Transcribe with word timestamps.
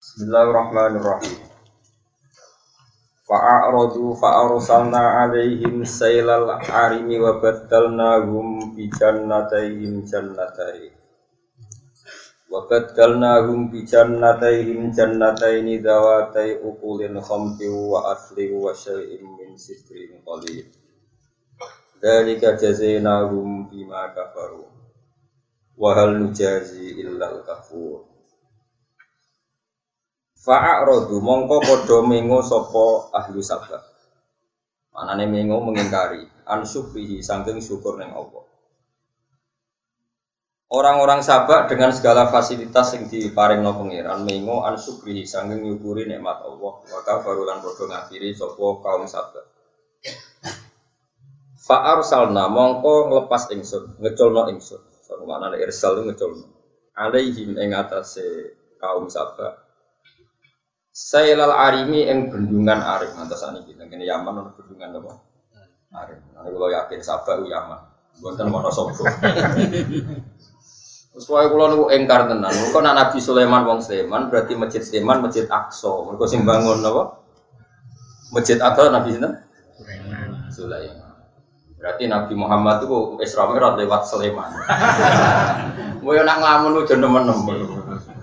Bismillahirrahmanirrahim. 0.00 1.44
Fa'aradu 3.28 4.16
fa'arsalna 4.16 5.28
alaihim 5.28 5.84
sailal 5.84 6.56
arimi 6.56 7.20
wa 7.20 7.36
baddalnahum 7.36 8.72
bi 8.72 8.88
jannatayhim 8.88 10.00
jannatayn. 10.08 10.96
Wa 12.48 12.64
baddalnahum 12.64 13.68
bi 13.68 13.84
jannatayhim 13.84 14.88
jannatayn 14.88 15.68
dawatay 15.84 16.64
ukulin 16.64 17.20
khamti 17.20 17.68
wa 17.68 18.16
asli 18.16 18.56
wa 18.56 18.72
syai'in 18.72 19.20
min 19.36 19.60
sidrin 19.60 20.16
qalil. 20.24 20.64
Dzalika 22.00 22.56
jazainahum 22.56 23.68
bima 23.68 24.08
kafaru. 24.16 24.64
Wa 25.76 25.92
hal 25.92 26.16
nujazi 26.24 27.04
illal 27.04 27.44
kafur. 27.44 28.09
Fa'arodu 30.40 31.20
mongko 31.20 31.60
podo 31.60 32.00
mengo 32.00 32.40
sopo 32.40 33.12
ahlu 33.12 33.44
sabak. 33.44 33.84
Manane 34.96 35.28
mengo 35.28 35.60
mengingkari 35.60 36.24
an 36.48 36.64
syukrihi 36.64 37.20
saking 37.20 37.60
syukur 37.60 38.00
neng 38.00 38.16
Allah. 38.16 38.48
Orang-orang 40.72 41.20
sabak 41.20 41.68
dengan 41.68 41.92
segala 41.92 42.32
fasilitas 42.32 42.96
yang 42.96 43.12
diparing 43.12 43.60
no 43.60 43.76
pengiran 43.76 44.24
mengo 44.24 44.64
an 44.64 44.80
syukrihi 44.80 45.28
saking 45.28 45.60
nyukuri 45.60 46.08
nikmat 46.08 46.40
Allah. 46.40 46.72
Maka 46.88 47.20
barulan 47.20 47.60
podo 47.60 47.84
ngafiri 47.84 48.32
sopo 48.32 48.80
kaum 48.80 49.04
sabak. 49.04 49.44
Fa'ar 51.60 52.00
salna 52.00 52.48
mongko 52.48 53.12
ngelepas 53.12 53.52
ingsun, 53.52 54.00
ngeculno 54.00 54.48
ingsun. 54.48 54.80
So, 55.04 55.20
mana 55.28 55.52
irsal 55.60 56.00
ngeculno. 56.00 56.48
Alaihim 56.96 57.60
ing 57.60 57.76
kaum 58.80 59.04
sabak 59.12 59.59
Sailal 61.00 61.56
arimi 61.56 62.04
ing 62.04 62.28
bendungan 62.28 62.76
arim 62.76 63.16
saniki 63.32 63.72
teng 63.72 63.88
kene 63.88 64.04
Yaman 64.04 64.36
ana 64.36 64.52
bendungan 64.52 65.00
apa? 65.00 65.12
Arim. 66.04 66.20
Nek 66.36 66.52
kula 66.52 66.68
yakin 66.76 67.00
Sabah 67.00 67.40
ku 67.40 67.48
Yaman. 67.48 67.80
Mboten 68.20 68.52
Wonosobo. 68.52 69.08
Terus 71.10 71.26
wae 71.32 71.48
kula 71.48 71.72
niku 71.72 71.88
engkar 71.88 72.28
tenan. 72.28 72.52
Kok 72.52 72.84
nek 72.84 72.94
Nabi 73.00 73.16
Sulaiman 73.16 73.64
wong 73.64 73.80
Sulaiman 73.80 74.28
berarti 74.28 74.52
Masjid 74.60 74.84
Sulaiman 74.84 75.24
Masjid 75.24 75.48
Aqsa. 75.48 75.88
Mergo 76.04 76.28
sing 76.28 76.44
bangun 76.44 76.84
apa? 76.84 77.16
Masjid 78.36 78.60
Aqsa 78.60 78.92
Nabi 78.92 79.16
sinten? 79.16 79.40
Sulaiman. 79.80 80.52
Sulaiman. 80.52 81.10
Berarti 81.80 82.12
Nabi 82.12 82.36
Muhammad 82.36 82.84
itu 82.84 83.16
Isra 83.24 83.48
Mi'raj 83.48 83.80
lewat 83.80 84.04
Sulaiman. 84.04 84.52
Mau 86.04 86.12
nak 86.12 86.36
nglamun 86.44 86.84
udah 86.84 86.96
nemen-nemen. 87.00 87.79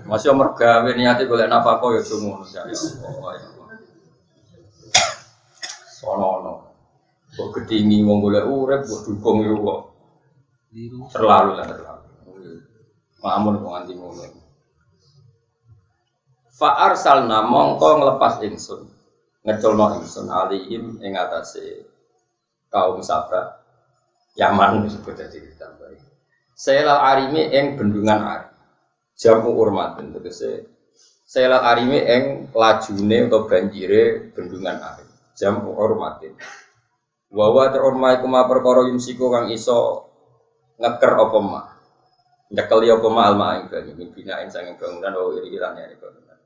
Masih 0.08 0.32
umur 0.32 0.56
gawe 0.56 0.88
niate 0.96 1.28
golek 1.28 1.52
nafkah 1.52 1.84
ya 1.92 2.00
sumu 2.00 2.40
ya 2.48 2.64
Allah. 2.64 3.32
Ya 3.36 3.48
Sono 6.00 6.64
Kok 7.36 7.48
kedingi 7.52 8.00
wong 8.00 8.24
golek 8.24 8.48
urip 8.48 8.88
kok 8.88 9.04
dukung 9.04 9.44
yo 9.44 9.60
kok. 9.60 9.80
Terlalu 11.12 11.60
lah 11.60 11.66
terlalu. 11.68 12.08
Mamun 13.20 13.60
kok 13.60 13.68
nganti 13.68 13.92
ngono. 14.00 14.24
Fa 16.56 16.88
arsalna 16.88 17.44
mongko 17.44 18.00
nglepas 18.00 18.40
ingsun. 18.48 18.88
Ngeculno 19.44 20.00
ingsun 20.00 20.32
alihim 20.32 21.04
ing 21.04 21.20
atase 21.20 21.84
kaum 22.72 23.04
Sabah 23.04 23.60
Yaman 24.40 24.88
disebut 24.88 25.20
jadi 25.20 25.36
ditambahi. 25.36 26.00
Selal 26.56 26.96
arimi 26.96 27.44
ing 27.52 27.76
bendungan 27.76 28.24
Ari 28.24 28.47
jamu 29.18 29.50
urmatin 29.58 30.14
tegese 30.14 30.70
selat 31.26 31.60
arime 31.60 31.98
eng 32.06 32.24
lajune 32.54 33.26
atau 33.26 33.44
banjire 33.50 34.32
bendungan 34.32 34.78
air 34.78 35.06
jamu 35.34 35.74
urmatin 35.74 36.32
wawa 37.28 37.68
terormai 37.68 38.22
kuma 38.24 38.48
perkara 38.48 38.88
yumsiku 38.88 39.28
kang 39.28 39.52
iso 39.52 40.08
ngeker 40.78 41.12
apa 41.18 41.38
ma. 41.42 41.62
Nyekel 42.48 42.80
ya 42.88 42.96
apa 42.96 43.08
ma 43.12 43.22
alma 43.28 43.60
ing 43.60 43.68
banyu 43.68 43.92
min 43.98 44.08
binain 44.14 44.48
sanging 44.48 44.80
bangunan 44.80 45.12
wa 45.12 45.36
iri 45.36 45.52
irane 45.52 45.84
ini 45.84 45.96
bangunan. 46.00 46.38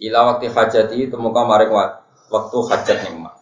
Ila 0.00 0.18
waktu 0.32 0.48
hajati 0.48 1.12
temuka 1.12 1.42
maring 1.44 1.72
waktu 2.32 2.58
hajat 2.72 2.98
ning 3.10 3.20
ma. 3.20 3.36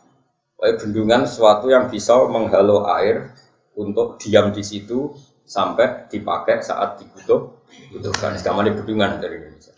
Bendungan 0.59 1.25
sesuatu 1.25 1.71
yang 1.71 1.89
bisa 1.89 2.19
menghalau 2.27 2.85
air 2.91 3.33
untuk 3.79 4.19
diam 4.21 4.51
di 4.51 4.61
situ 4.67 5.15
sampai 5.47 6.11
dipakai 6.11 6.63
saat 6.63 7.01
dibutuh 7.01 7.61
butuhkan 7.91 8.39
sekarang 8.39 8.77
bendungan 8.77 9.19
dari 9.19 9.41
Indonesia. 9.41 9.75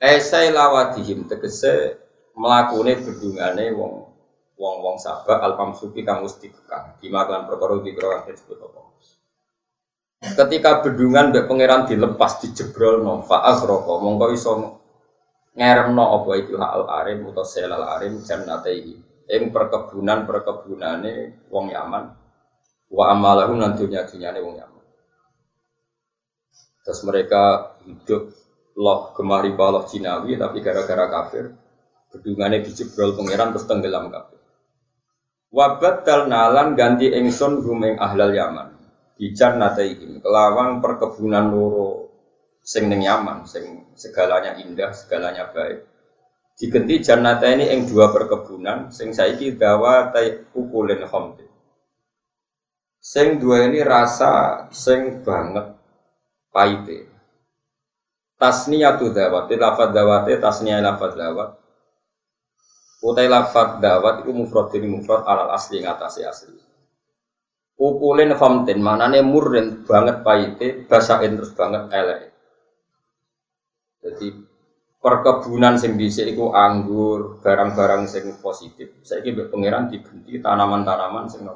Esai 0.00 0.48
lawatihim 0.48 1.28
tegese 1.28 2.00
melakune 2.32 2.96
bendungane 2.96 3.68
wong 3.76 4.08
wong 4.56 4.76
wong 4.84 4.96
sabak 4.96 5.40
alpam 5.40 5.76
supi 5.76 6.04
kang 6.04 6.24
mesti 6.24 6.48
kekang 6.48 6.96
dimakan 7.00 7.48
perkara 7.48 7.80
dikira 7.84 8.24
disebut 8.24 8.58
apa. 8.60 8.80
Ketika 10.20 10.84
bendungan 10.84 11.32
mbek 11.32 11.48
pangeran 11.48 11.88
dilepas 11.88 12.44
dijebrol 12.44 13.00
no 13.00 13.24
faas 13.24 13.64
roko 13.64 14.04
mongko 14.04 14.26
iso 14.36 14.52
ngeremno 15.56 16.04
apa 16.20 16.30
itu 16.36 16.60
hal 16.60 16.84
arim 17.00 17.24
utawa 17.24 17.48
selal 17.48 17.84
arim 17.96 18.20
jannataihi 18.20 18.94
ing 19.32 19.42
perkebunan 19.48 20.28
perkebunane 20.28 21.44
wong 21.48 21.72
Yaman 21.72 22.19
wa 22.90 23.04
amalahu 23.14 23.54
nan 23.54 23.78
dunya 23.78 24.02
dunyane 24.02 24.42
wong 24.42 24.58
Yaman. 24.58 24.84
Terus 26.82 27.00
mereka 27.06 27.74
hidup 27.86 28.34
loh 28.74 29.14
kemari 29.14 29.54
baloh 29.54 29.86
Cinawi 29.86 30.34
tapi 30.34 30.58
gara-gara 30.58 31.06
kafir 31.06 31.54
bedungannya 32.10 32.66
dijebrol 32.66 33.14
pangeran 33.14 33.54
terus 33.54 33.70
tenggelam 33.70 34.10
kafir. 34.10 34.42
Wabat 35.50 36.06
dal 36.06 36.26
nalan 36.30 36.74
ganti 36.74 37.10
engson 37.10 37.62
rumeng 37.62 37.98
ahlal 37.98 38.34
Yaman. 38.34 38.68
Bijan 39.20 39.60
nataihim 39.60 40.24
kelawan 40.24 40.80
perkebunan 40.80 41.52
loro 41.52 42.08
sing 42.64 42.88
ning 42.88 43.04
Yaman, 43.04 43.44
sing 43.44 43.92
segalanya 43.92 44.56
indah, 44.56 44.96
segalanya 44.96 45.52
baik. 45.52 45.84
Digenti 46.56 47.04
jannata 47.04 47.48
ini 47.52 47.68
eng 47.68 47.88
dua 47.88 48.12
perkebunan 48.12 48.88
sing 48.92 49.12
saiki 49.12 49.56
dawa 49.56 50.12
tai 50.12 50.44
ukulin 50.56 51.04
khamdi 51.08 51.49
Sing 53.00 53.40
dua 53.40 53.64
ini 53.64 53.80
rasa 53.80 54.68
sing 54.68 55.24
banget 55.24 55.72
paite. 56.52 57.08
Tasniyatu 58.36 59.08
dawat, 59.08 59.48
lafad 59.56 59.96
dawat, 59.96 60.28
tasniyah 60.36 60.84
lafad 60.84 61.16
dawat. 61.16 61.50
Utai 63.00 63.24
lafad 63.24 63.80
dawat 63.80 64.24
itu 64.24 64.32
mufrad 64.36 64.68
ini 64.76 64.88
mufrad 65.00 65.24
alal 65.24 65.48
asli 65.56 65.80
ngatasi 65.80 66.28
asli. 66.28 66.60
Ukulin 67.80 68.36
famtin, 68.36 68.84
manane 68.84 69.24
murren 69.24 69.88
banget 69.88 70.20
paite, 70.20 70.84
basain 70.84 71.32
terus 71.32 71.56
banget 71.56 71.88
elek. 71.96 72.20
Jadi 74.04 74.28
perkebunan 75.00 75.80
sing 75.80 75.96
dhisik 75.96 76.28
iku 76.28 76.52
anggur, 76.52 77.40
barang-barang 77.40 78.04
sing 78.04 78.36
positif. 78.44 79.00
Saiki 79.00 79.32
mbek 79.32 79.48
pangeran 79.48 79.88
dibenti 79.88 80.36
tanaman-tanaman 80.36 81.32
sing 81.32 81.48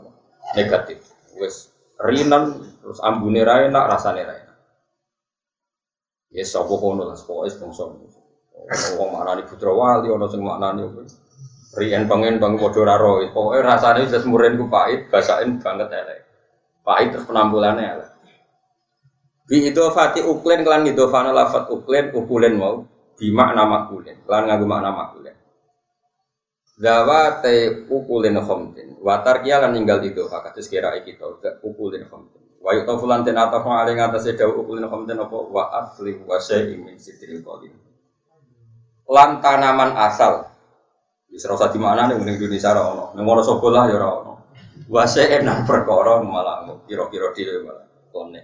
negatif 0.56 1.13
wes 1.41 1.71
rinan 2.00 2.59
terus 2.83 2.99
ambune 3.00 3.43
ra 3.43 3.65
enak 3.65 3.84
rasane 3.91 4.22
ra 4.22 4.34
enak. 4.34 4.59
Ya 6.34 6.43
sapa 6.43 6.75
kono 6.75 7.06
lah 7.06 7.19
pokoke 7.19 7.55
bangsa. 7.59 7.84
Wong 8.99 9.09
maknani 9.12 9.43
putra 9.47 9.71
wali 9.71 10.09
ana 10.11 10.27
sing 10.27 10.41
maknani 10.41 10.89
Rien 11.75 12.06
pengen 12.06 12.39
bang 12.39 12.55
padha 12.55 12.83
ra 12.87 12.97
ro 12.99 13.22
pokoke 13.31 13.59
rasane 13.62 14.06
wis 14.06 14.27
muren 14.27 14.59
ku 14.59 14.67
pahit 14.67 15.11
basain 15.12 15.61
banget 15.62 15.91
elek. 15.91 16.21
Pahit 16.84 17.15
terus 17.15 17.27
penampilannya 17.27 17.84
elek. 17.84 18.11
Bi 19.45 19.61
itu 19.69 19.84
fati 19.93 20.25
uklen 20.25 20.65
kelan 20.65 20.89
itu 20.89 21.05
fana 21.12 21.28
lafat 21.28 21.69
uklen 21.69 22.16
ukulen 22.16 22.56
mau 22.56 22.81
bi 23.15 23.28
makna 23.28 23.69
makulen 23.69 24.16
kelan 24.27 24.49
ngagu 24.49 24.66
makna 24.66 24.91
makulen 24.91 25.37
Dawa 26.74 27.38
te 27.38 27.86
ukulin 27.86 28.34
khomtin. 28.42 28.98
Watar 28.98 29.47
kia 29.47 29.62
lan 29.62 29.78
ninggal 29.78 30.03
itu 30.03 30.26
kira 30.66 30.98
iki 30.98 31.15
to 31.15 31.38
ukulin 31.62 32.03
khomtin. 32.10 32.42
Wa 32.59 32.74
yuta 32.74 32.98
fulan 32.98 33.22
ten 33.22 33.38
ataf 33.38 33.62
aling 33.62 34.03
atase 34.03 34.34
dawa 34.34 34.59
ukulin 34.59 34.91
khomtin 34.91 35.22
apa 35.22 35.38
wa 35.38 35.71
asli 35.71 36.18
wa 36.26 36.34
syai'in 36.42 36.82
min 36.82 36.98
sitril 36.98 37.47
qadim. 37.47 37.78
Lan 39.06 39.38
tanaman 39.38 39.94
asal. 39.94 40.50
Wis 41.30 41.47
ora 41.47 41.54
usah 41.62 41.71
dimaknani 41.71 42.18
ning 42.18 42.34
Indonesia 42.42 42.74
ora 42.74 42.82
ono. 42.91 43.04
Ning 43.15 43.22
Wonosobo 43.22 43.70
lah 43.70 43.86
ya 43.86 44.03
ono. 44.03 44.50
Wa 44.91 45.06
syai'in 45.06 45.47
nang 45.47 45.62
perkara 45.62 46.18
malah 46.27 46.66
kira-kira 46.91 47.30
dhewe 47.30 47.70
malah 47.70 47.86
kone. 48.10 48.42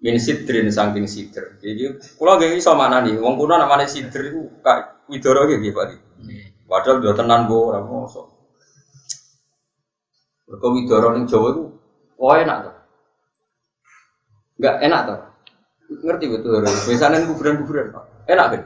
Min 0.00 0.16
sidrin 0.16 0.72
saking 0.72 1.04
sidr. 1.04 1.60
Jadi 1.60 1.92
kula 2.16 2.40
nggih 2.40 2.56
iso 2.56 2.72
maknani 2.72 3.20
wong 3.20 3.36
kuno 3.36 3.60
namane 3.60 3.84
sidr 3.84 4.32
kak 4.64 5.04
widoro 5.12 5.44
nggih 5.44 5.76
Pak. 5.76 6.09
Padahal 6.70 7.02
dia 7.02 7.10
tenan 7.18 7.50
gue 7.50 7.58
orang 7.58 7.82
mosok. 7.82 8.30
Berkowi 10.46 10.86
widoro 10.86 11.18
ning 11.18 11.26
Jawa 11.26 11.50
itu 11.50 11.62
oh 12.14 12.34
enak 12.38 12.56
tuh. 12.62 12.74
Enggak 14.62 14.76
enak 14.86 15.00
tuh. 15.02 15.18
Ngerti 16.06 16.26
betul. 16.30 16.62
Biasanya 16.62 17.26
kuburan-kuburan 17.26 17.90
Enak 18.30 18.46
kan? 18.54 18.62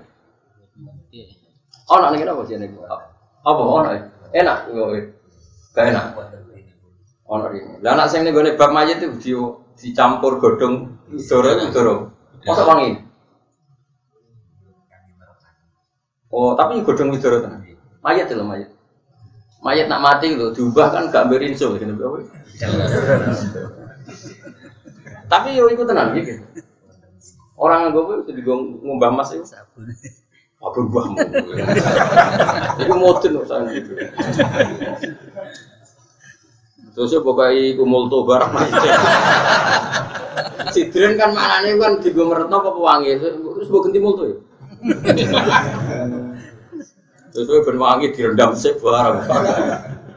Oh, 1.89 1.97
nak 2.01 2.12
nih 2.12 2.29
apa 2.29 2.43
sih 2.45 2.61
nih? 2.61 2.69
Apa? 3.45 3.61
Oh, 3.65 3.81
enak, 4.33 4.59
gak 5.73 5.85
enak. 5.89 6.05
Oh, 7.25 7.41
ini. 7.49 7.81
Lah 7.81 7.97
anak 7.97 8.12
sing 8.12 8.29
nih 8.29 8.37
gue 8.37 8.53
bab 8.61 8.77
mayat 8.77 9.00
itu 9.00 9.17
di 9.17 9.33
dicampur 9.81 10.37
godong 10.37 10.93
dorong 11.09 11.73
dorong. 11.73 12.00
Masa 12.45 12.69
wangi? 12.69 13.00
Oh, 16.29 16.53
tapi 16.53 16.85
godong 16.85 17.17
itu 17.17 17.25
dorong. 17.25 17.74
Mayat 18.05 18.29
itu 18.29 18.45
mayat. 18.45 18.69
Mayat 19.65 19.89
nak 19.89 20.05
mati 20.05 20.37
itu 20.37 20.53
diubah 20.53 20.93
kan 20.93 21.09
gak 21.09 21.33
berinsul 21.33 21.81
gitu. 21.81 21.97
Tapi 25.25 25.56
yo 25.56 25.73
ikut 25.73 25.89
tenang 25.89 26.12
gitu. 26.21 26.45
Orang 27.56 27.89
yang 27.89 27.97
gue 27.97 28.29
itu 28.29 28.45
ngubah 28.85 29.09
mas 29.09 29.33
itu. 29.33 29.49
Apa 30.61 30.81
buahmu? 30.85 31.17
Itu 32.77 32.93
modern 32.93 33.41
urusan 33.41 33.73
gitu. 33.73 33.93
Terus 36.95 37.11
ya 37.11 37.21
pokoknya 37.25 37.75
iku 37.75 37.83
multo 37.89 38.23
barang 38.23 38.53
Sidren 40.71 41.19
kan 41.19 41.33
maknanya 41.33 41.73
kan 41.81 41.93
di 42.05 42.12
gue 42.12 42.27
meretno 42.29 42.61
apa 42.61 42.81
wangi. 42.81 43.17
Terus 43.17 43.69
gue 43.73 43.81
ganti 43.81 44.00
multo 44.03 44.23
ya. 44.29 44.37
Terus 47.35 47.51
gue 47.51 47.61
berwangi 47.67 48.15
direndam 48.15 48.55
sih 48.55 48.79
barang. 48.79 49.27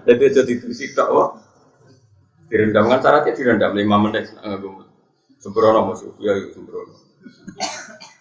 Jadi 0.06 0.24
jadi 0.38 0.54
tusi 0.62 0.94
tak 0.94 1.10
wah. 1.10 1.34
Direndam 2.46 2.88
kan 2.94 3.02
syaratnya 3.02 3.34
direndam 3.34 3.74
lima 3.74 3.98
menit. 3.98 4.30
Sembrono 5.42 5.90
musuh, 5.90 6.14
ya 6.22 6.38
sembrono. 6.54 6.94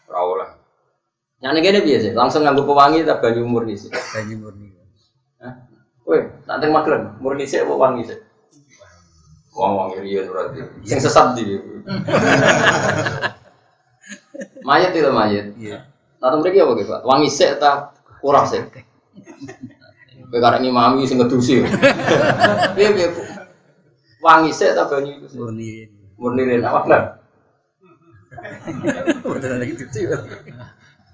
Rawol 0.09 0.41
lah. 0.41 0.51
Yang 1.45 1.69
ini 1.69 1.81
biasa, 1.85 2.09
langsung 2.17 2.43
nganggu 2.49 2.65
pewangi 2.65 3.05
tak 3.05 3.21
banyu 3.21 3.45
murni 3.45 3.77
sih. 3.77 3.93
Banyu 3.93 4.41
murni. 4.41 4.73
Woi, 6.07 6.23
nanti 6.47 6.71
maklum, 6.71 7.19
murni 7.19 7.45
sih 7.45 7.61
apa 7.61 7.75
wangi 7.75 8.07
sih? 8.07 8.19
Wong 9.53 9.73
wangi 9.75 9.99
rian 10.07 10.31
berarti. 10.31 10.63
Yang 10.87 11.11
sesat 11.11 11.35
di. 11.35 11.59
mayat 14.63 14.95
itu 14.95 15.11
mayat. 15.11 15.47
Iya. 15.59 15.79
Nah, 16.23 16.37
mereka 16.39 16.65
apa 16.65 16.73
gitu? 16.79 16.93
Wangi 17.05 17.29
sih 17.29 17.51
tak 17.59 17.97
kurang 18.23 18.47
sih. 18.47 18.63
Kowe 20.31 20.39
karek 20.43 20.61
ngimami 20.63 21.07
sing 21.07 21.23
ngedusi. 21.23 21.63
Piye 22.75 22.89
piye? 22.97 23.09
Wangi 24.19 24.51
sih 24.51 24.75
tak 24.75 24.91
banyu 24.91 25.23
itu. 25.23 25.27
Murni. 25.39 25.87
Murni 26.19 26.43
rian 26.43 26.67
apa 26.67 26.81
lah? 26.91 27.03
Betul 29.23 29.63
lagi 29.63 29.75
itu. 29.79 29.87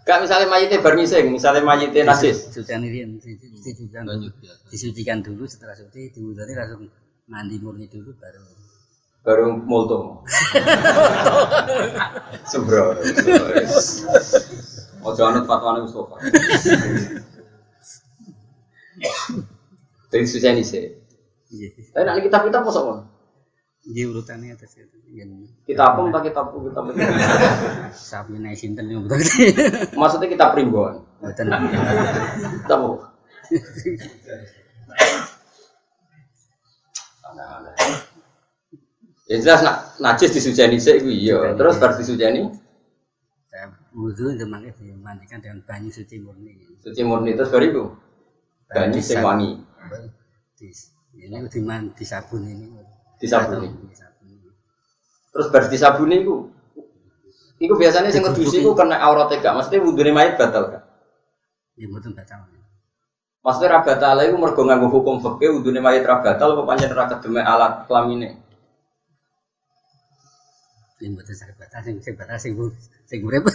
Gak 0.02 0.18
misalnya 0.18 0.50
mayitnya 0.50 0.82
bermising, 0.82 1.30
misalnya 1.30 1.62
mayitnya 1.62 2.10
nasis. 2.10 2.50
Sucian 2.50 2.82
ini 2.82 3.06
disucikan 3.22 4.02
dulu. 4.08 4.34
Disucikan 4.66 5.18
dulu 5.22 5.46
setelah 5.46 5.78
suci 5.78 6.10
diwudani 6.10 6.52
langsung 6.58 6.90
mandi 7.30 7.56
murni 7.62 7.86
dulu 7.86 8.10
baru 8.18 8.42
Baru 9.22 9.54
multo. 9.62 10.26
Sembro. 12.50 12.98
Ojo 15.06 15.22
anut 15.22 15.46
fatwane 15.46 15.86
Mustafa. 15.86 16.18
Dari 20.12 20.26
susah 20.28 20.52
ini 20.54 20.62
sih. 20.64 20.84
iya 21.52 21.68
Tapi 21.92 22.04
nanti 22.04 22.20
kitab 22.28 22.46
kita 22.48 22.60
apa 22.62 22.70
soal? 22.72 22.98
dia 23.82 24.06
urutannya 24.06 24.54
atas 24.54 24.78
itu 24.78 24.94
Kita 25.66 25.82
apa 25.82 26.06
entah 26.06 26.22
kitab 26.22 26.54
kita 26.54 26.78
apa? 26.78 26.90
sapi 27.90 28.38
naik 28.38 28.54
sinten 28.54 28.86
yang 28.86 29.02
betul 29.02 29.18
Maksudnya 30.00 30.30
kita 30.30 30.54
primbon. 30.54 31.02
betul 31.18 31.50
Kita 32.62 32.74
apa? 32.78 32.88
Ya 39.30 39.40
jelas 39.40 39.64
nak 39.64 39.76
najis 39.96 40.36
disujani 40.36 40.76
sih, 40.76 41.00
iya. 41.08 41.56
Terus 41.56 41.80
baru 41.80 41.96
disujani, 41.96 42.52
wudhu 43.92 44.32
itu 44.32 44.44
makanya 44.48 44.76
dimandikan 44.80 45.38
dengan 45.40 45.60
banyu 45.68 45.92
suci 45.92 46.16
murni 46.20 46.56
suci 46.80 47.00
murni 47.04 47.36
terus 47.36 47.52
baru 47.52 47.64
itu. 47.64 47.84
Banyu 48.72 49.00
sing 49.04 49.20
wangi, 49.20 49.60
di, 50.56 50.72
ini 51.20 51.36
diman 51.48 51.92
disabun 51.92 52.48
ini 52.48 52.66
disabuni. 53.20 53.68
Terus 55.32 55.46
baru 55.48 55.66
disabuni 55.68 56.24
itu. 56.24 56.36
Iku 57.62 57.78
biasanya 57.78 58.10
sing 58.10 58.26
ngedusi 58.26 58.58
iku 58.58 58.74
kena 58.74 58.98
auratnya 58.98 59.38
gak, 59.38 59.54
maksudnya 59.54 59.86
wudune 59.86 60.10
mayit 60.10 60.34
batal 60.34 60.66
gak? 60.66 60.82
ya 61.78 61.86
betul 61.88 62.12
batal 62.12 62.44
Maksudnya 63.42 63.74
ra 63.74 63.80
batal 63.82 64.22
iku 64.22 64.36
mergo 64.38 64.62
nganggo 64.62 64.88
hukum 64.90 65.22
fikih 65.22 65.58
wudune 65.58 65.78
mayit 65.78 66.02
ra 66.02 66.22
batal 66.22 66.58
apa 66.58 66.62
pancen 66.66 66.90
ra 66.90 67.06
kedeme 67.06 67.42
alat 67.42 67.86
kelamine. 67.86 68.38
yang 71.02 71.18
betul 71.18 71.34
sakit 71.34 71.58
batal 71.58 71.82
sing 71.82 71.98
sing 71.98 72.14
batal 72.14 72.38
sing 72.38 72.54
sing 73.10 73.18
urip 73.26 73.42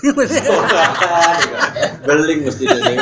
beling 2.08 2.40
mesti 2.44 2.64
ini. 2.68 2.94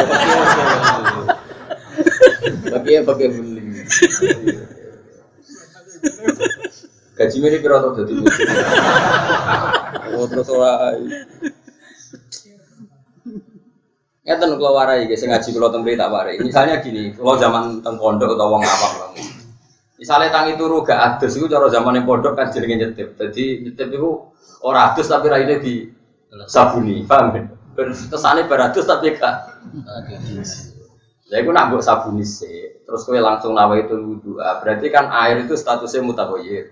Tapi 2.75 2.88
ya 2.92 3.01
pakai 3.07 3.27
beling. 3.31 3.68
Gaji 7.16 7.38
ini 7.39 7.57
kira 7.63 7.80
tau 7.80 7.95
jadi 7.95 8.12
Oh 10.19 10.27
terus 10.27 10.51
ora. 10.51 10.92
Ya 14.25 14.36
ten 14.42 14.51
kalau 14.57 14.75
warai 14.75 15.07
guys, 15.07 15.24
ngaji 15.24 15.50
kalau 15.56 15.72
tembri 15.72 15.95
tak 15.95 16.12
warai. 16.12 16.36
Misalnya 16.44 16.83
gini, 16.83 17.16
kalau 17.16 17.39
zaman 17.39 17.80
teng 17.80 17.95
pondok 17.95 18.36
atau 18.36 18.51
wong 18.51 18.66
awam 18.66 18.94
lah. 19.00 19.10
Misalnya 19.95 20.33
tangi 20.33 20.60
turu 20.60 20.83
gak 20.83 21.22
adus 21.22 21.39
itu 21.39 21.48
cara 21.48 21.72
zaman 21.72 21.95
yang 21.95 22.10
pondok 22.10 22.36
kan 22.36 22.51
jenenge 22.51 22.75
nyetip. 22.75 23.16
Jadi 23.16 23.63
nyetip 23.63 23.88
itu 23.95 24.27
ora 24.66 24.92
adus 24.92 25.07
tapi 25.07 25.31
raine 25.31 25.62
di 25.63 25.88
sabuni, 26.51 27.07
paham 27.07 27.31
kan? 27.31 27.45
Kesane 28.12 28.44
beradus 28.50 28.83
tapi 28.83 29.16
gak 29.16 29.56
Ya 31.31 31.42
itu 31.42 31.50
nak 31.50 31.74
buat 31.74 31.81
sabuni 31.81 32.22
sih, 32.22 32.64
terus 32.85 33.03
kue 33.03 33.17
langsung 33.17 33.57
nawa 33.57 33.81
itu 33.81 33.97
wudhu. 33.97 34.37
Ah, 34.39 34.61
berarti 34.61 34.87
kan 34.93 35.09
air 35.09 35.43
itu 35.43 35.57
statusnya 35.57 36.05
mutahoyir. 36.05 36.71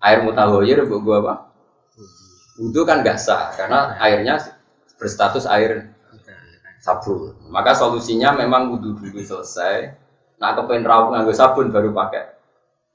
Air 0.00 0.24
mutahoyir 0.24 0.86
buat 0.88 1.02
gua 1.04 1.16
apa? 1.20 1.34
Wudhu 2.56 2.86
kan 2.88 3.04
gak 3.04 3.20
sah 3.20 3.52
karena 3.58 3.98
airnya 4.00 4.40
berstatus 4.96 5.44
air 5.50 5.92
sabun. 6.80 7.36
Maka 7.52 7.76
solusinya 7.76 8.32
memang 8.32 8.72
wudhu 8.72 8.96
dulu 8.96 9.20
selesai. 9.20 9.92
Nah 10.40 10.56
kepengen 10.56 10.88
rawuh 10.88 11.12
nganggo 11.12 11.36
sabun 11.36 11.68
baru 11.68 11.92
pakai 11.92 12.32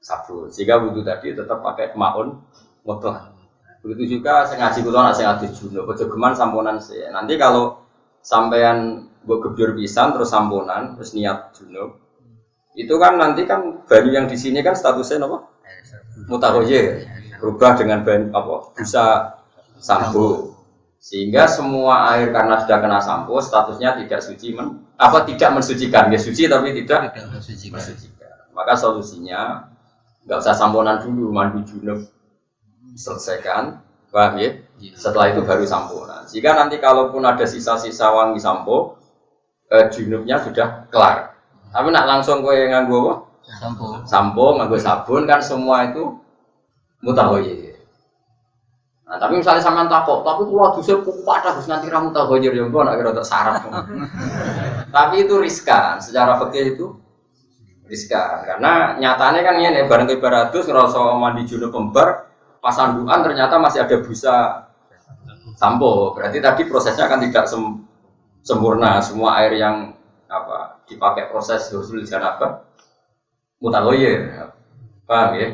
sabun. 0.02 0.50
Sehingga 0.50 0.82
wudhu 0.82 1.06
tadi 1.06 1.36
tetap 1.36 1.62
pakai 1.62 1.94
maun 1.94 2.42
mutlak. 2.82 3.36
Begitu 3.86 4.18
juga 4.18 4.42
saya 4.42 4.66
ngaji 4.66 4.78
kulo 4.82 4.98
nak 4.98 5.14
saya 5.14 5.30
ngaji 5.30 5.46
junub, 5.54 5.86
ojo 5.86 6.04
geman 6.10 6.34
samponan 6.34 6.82
sih. 6.82 7.06
Nanti 7.06 7.38
kalau 7.38 7.86
sampean 8.18 9.06
buat 9.22 9.46
gebyur 9.46 9.78
pisan 9.78 10.10
terus 10.10 10.34
samponan 10.34 10.98
terus 10.98 11.14
niat 11.14 11.54
junub, 11.54 11.94
itu 12.76 12.94
kan 13.00 13.16
nanti 13.16 13.48
kan 13.48 13.82
banyu 13.88 14.12
yang 14.12 14.28
di 14.28 14.36
sini 14.36 14.60
kan 14.60 14.76
statusnya 14.76 15.24
apa? 15.24 15.48
Mutahoyir. 16.28 17.08
Berubah 17.40 17.72
dengan 17.80 18.04
banyu 18.04 18.28
apa? 18.36 18.76
Bisa 18.76 19.32
sampo. 19.80 20.52
Sehingga 21.00 21.48
semua 21.48 22.12
air 22.12 22.34
karena 22.36 22.60
sudah 22.60 22.78
kena 22.82 23.00
sampo 23.00 23.40
statusnya 23.40 23.96
tidak 24.04 24.20
suci 24.20 24.52
men, 24.52 24.84
apa 24.98 25.22
tidak 25.24 25.56
mensucikan 25.56 26.10
ya 26.12 26.18
suci 26.20 26.50
tapi 26.50 26.76
tidak 26.82 27.16
mensucikan. 27.32 27.80
Maka 28.52 28.72
solusinya 28.76 29.70
nggak 30.26 30.38
usah 30.42 30.56
samponan 30.56 31.00
dulu 31.00 31.30
mandi 31.30 31.62
junub 31.62 32.02
selesaikan, 32.96 33.78
paham 34.10 34.40
ya? 34.40 34.50
Setelah 34.96 35.30
itu 35.36 35.44
baru 35.44 35.62
samponan. 35.68 36.24
Jika 36.26 36.56
nanti 36.56 36.80
kalaupun 36.80 37.22
ada 37.22 37.44
sisa-sisa 37.44 38.10
wangi 38.10 38.40
sampo, 38.40 38.98
eh, 39.70 39.86
junubnya 39.92 40.40
sudah 40.42 40.88
kelar. 40.90 41.35
Tapi 41.76 41.88
nak 41.92 42.08
langsung 42.08 42.40
kue 42.40 42.56
nganggo 42.72 42.96
apa? 43.04 43.14
sampo 43.60 43.86
Sampo, 44.08 44.44
nganggo 44.56 44.80
sabun 44.80 45.28
kan 45.28 45.44
semua 45.44 45.92
itu 45.92 46.16
mutahoyir. 47.04 47.76
Nah, 49.06 49.20
tapi 49.22 49.38
misalnya 49.38 49.62
sampean 49.62 49.86
takut, 49.86 50.26
tapi 50.26 50.42
kalau 50.50 50.74
dusnya 50.74 50.98
kuat 50.98 51.44
harus 51.44 51.68
nanti 51.70 51.86
ramu 51.86 52.10
tahoyir 52.10 52.50
yang 52.50 52.74
gua 52.74 52.90
nak 52.90 52.98
kira 52.98 53.12
tersarap. 53.14 53.62
tapi 54.96 55.28
itu 55.28 55.36
riskan, 55.38 56.00
secara 56.02 56.40
fikih 56.42 56.74
itu 56.74 56.86
riskan 57.86 58.42
karena 58.42 58.98
nyatanya 58.98 59.40
kan 59.46 59.54
ini 59.62 59.86
bareng 59.86 60.10
ke 60.10 60.18
baratus 60.18 60.66
ngerasa 60.66 60.98
mandi 61.16 61.46
junub 61.46 61.70
pembar 61.70 62.26
pas 62.58 62.74
sanduan 62.74 63.22
ternyata 63.22 63.62
masih 63.62 63.86
ada 63.86 63.96
busa 64.02 64.66
sampo 65.54 66.12
berarti 66.12 66.42
tadi 66.42 66.66
prosesnya 66.66 67.06
kan 67.06 67.22
tidak 67.22 67.46
sem- 67.46 67.86
sempurna 68.42 68.98
semua 68.98 69.38
air 69.38 69.54
yang 69.54 69.94
apa 70.26 70.82
dipakai 70.90 71.30
proses 71.30 71.70
husul 71.70 72.02
janabah 72.02 72.62
mutahoyir 73.62 74.50
paham 75.06 75.38
ya? 75.38 75.48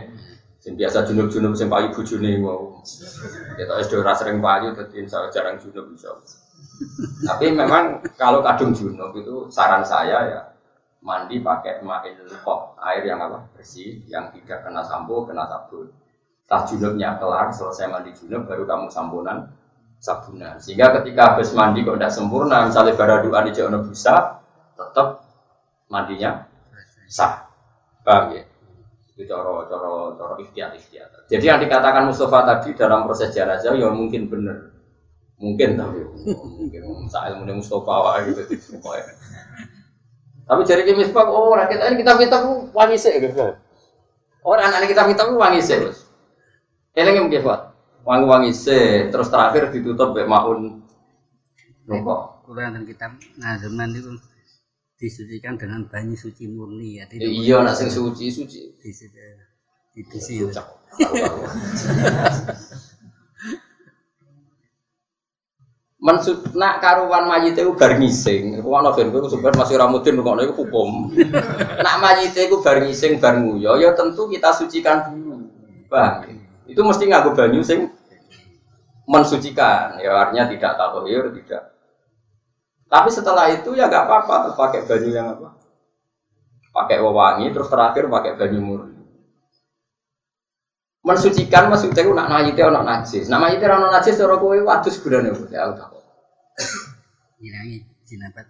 Sing 0.63 0.79
biasa 0.79 1.03
junub-junub 1.11 1.59
sing 1.59 1.67
payu 1.67 1.91
bojone 1.91 2.39
mau. 2.39 2.79
Kita 3.59 3.73
wis 3.83 3.91
ora 3.99 4.15
sering 4.15 4.39
payu 4.39 4.71
dadi 4.71 5.03
insya 5.03 5.19
Allah 5.19 5.35
jarang 5.35 5.59
junub 5.59 5.91
insya 5.91 6.15
Allah 6.15 6.31
Tapi 7.27 7.47
memang 7.51 7.99
kalau 8.15 8.47
kadung 8.47 8.71
junub 8.71 9.11
itu 9.19 9.51
saran 9.51 9.83
saya 9.83 10.19
ya 10.31 10.41
mandi 11.03 11.43
pakai 11.43 11.83
mail 11.83 12.15
kok 12.31 12.79
air 12.79 13.03
yang 13.03 13.19
apa 13.19 13.43
bersih 13.59 14.07
yang 14.07 14.31
tidak 14.31 14.63
kena 14.63 14.87
sampo 14.87 15.27
kena 15.27 15.51
sabun. 15.51 15.91
Setelah 16.47 16.63
junubnya 16.71 17.09
kelar 17.19 17.51
selesai 17.51 17.91
mandi 17.91 18.15
junub 18.15 18.47
baru 18.47 18.63
kamu 18.63 18.87
sampunan 18.87 19.51
sabunan. 19.99 20.59
Sehingga 20.59 20.95
ketika 21.03 21.35
habis 21.35 21.51
mandi 21.55 21.83
kok 21.83 21.99
tidak 21.99 22.15
sempurna 22.15 22.71
misalnya 22.71 22.95
bara 22.99 23.19
doa 23.19 23.41
di 23.47 23.51
jono 23.55 23.83
bisa 23.83 24.42
tetap 24.91 25.23
mandinya 25.87 26.49
sah. 27.07 27.47
Paham 28.03 28.35
ya? 28.35 28.43
Itu 29.15 29.29
coro 29.29 29.69
coro 29.69 30.17
coro 30.19 30.35
ikhtiar 30.41 30.75
ikhtiar. 30.75 31.07
Jadi 31.31 31.45
yang 31.45 31.61
dikatakan 31.61 32.09
Mustafa 32.09 32.43
tadi 32.49 32.75
dalam 32.75 33.07
proses 33.07 33.31
jenazah 33.31 33.77
ya 33.77 33.93
mungkin 33.93 34.27
benar 34.27 34.73
Mungkin 35.43 35.75
tapi 35.75 36.07
mungkin 36.07 37.11
saya 37.11 37.35
ilmu 37.35 37.59
Mustafa 37.59 37.95
wah 37.99 38.23
gitu 38.23 38.47
pokoknya. 38.79 39.15
Tapi 40.47 40.61
jadi 40.63 40.83
kita 40.87 40.99
misbah, 41.03 41.27
oh 41.27 41.55
kita 41.55 41.83
ini 41.91 41.99
kita 41.99 42.15
kita 42.15 42.39
wangi 42.71 42.95
sih 42.95 43.19
gitu. 43.19 43.59
Oh 44.47 44.55
anak 44.55 44.87
kita 44.87 45.03
kita 45.11 45.23
wangi 45.35 45.59
sih 45.59 45.83
terus. 45.83 46.07
Eleng 46.95 47.27
yang 47.27 47.43
buat 47.43 47.75
wangi 48.07 48.25
wangi 48.27 48.51
sih 48.55 49.11
terus 49.11 49.31
terakhir 49.31 49.75
ditutup 49.75 50.15
be 50.15 50.23
maun 50.23 50.83
nopo. 51.91 52.43
Kurang 52.47 52.79
dan 52.79 52.87
kita 52.87 53.11
ngazeman 53.39 53.99
itu 53.99 54.15
disucikan 55.03 55.59
dengan 55.59 55.83
banyu 55.91 56.15
suci 56.15 56.47
murni 56.47 57.03
ya. 57.03 57.11
Iya, 57.11 57.67
nak 57.67 57.75
sing 57.75 57.91
suci 57.91 58.31
suci. 58.31 58.71
Di 58.79 58.95
situ. 58.95 59.19
Di 59.99 60.21
situ. 60.23 60.47
mensut 66.03 66.51
nak 66.59 66.83
karuan 66.83 67.31
mayit 67.31 67.55
itu 67.55 67.73
bar 67.79 67.95
ngising. 67.95 68.59
Iku 68.59 68.69
ana 68.75 68.91
ben 68.91 69.15
kowe 69.15 69.31
sebenarnya 69.31 69.63
masih 69.63 69.77
ramudin 69.79 70.19
kok 70.19 70.35
itu 70.43 70.55
hukum. 70.59 71.15
nak 71.87 71.97
mayit 72.03 72.35
itu 72.35 72.59
bar 72.59 72.83
ngising 72.83 73.23
bar 73.23 73.39
nguyo 73.39 73.79
ya 73.79 73.95
tentu 73.95 74.27
kita 74.27 74.51
sucikan 74.51 75.15
dulu. 75.15 75.47
Bang. 75.87 76.27
Itu 76.67 76.83
mesti 76.83 77.07
nganggo 77.07 77.39
banyu 77.39 77.63
sing 77.63 77.87
mensucikan. 79.07 80.03
Ya 80.03 80.27
artinya 80.27 80.51
tidak 80.51 80.75
takohir, 80.75 81.31
tidak. 81.39 81.72
Tapi 82.93 83.09
setelah 83.09 83.49
itu 83.49 83.73
ya 83.73 83.89
nggak 83.89 84.05
apa-apa 84.05 84.53
pakai 84.53 84.85
banyu 84.85 85.17
yang 85.17 85.33
apa? 85.33 85.57
Pakai 86.77 87.01
wewangi 87.01 87.49
terus 87.49 87.73
terakhir 87.73 88.05
pakai 88.13 88.37
banyu 88.37 88.61
murni. 88.61 89.01
Mensucikan 91.01 91.73
maksudnya 91.73 92.05
nak 92.13 92.29
mayite 92.29 92.61
ana 92.61 92.85
najis. 92.85 93.33
Nama 93.33 93.49
mayite 93.49 93.65
ana 93.65 93.89
najis 93.89 94.21
cara 94.21 94.37
kowe 94.37 94.53
wadus 94.61 95.01
gunane 95.01 95.33
ya 95.49 95.73
udah 95.73 95.89
ngilangi 97.41 97.83
jinabat. 98.05 98.47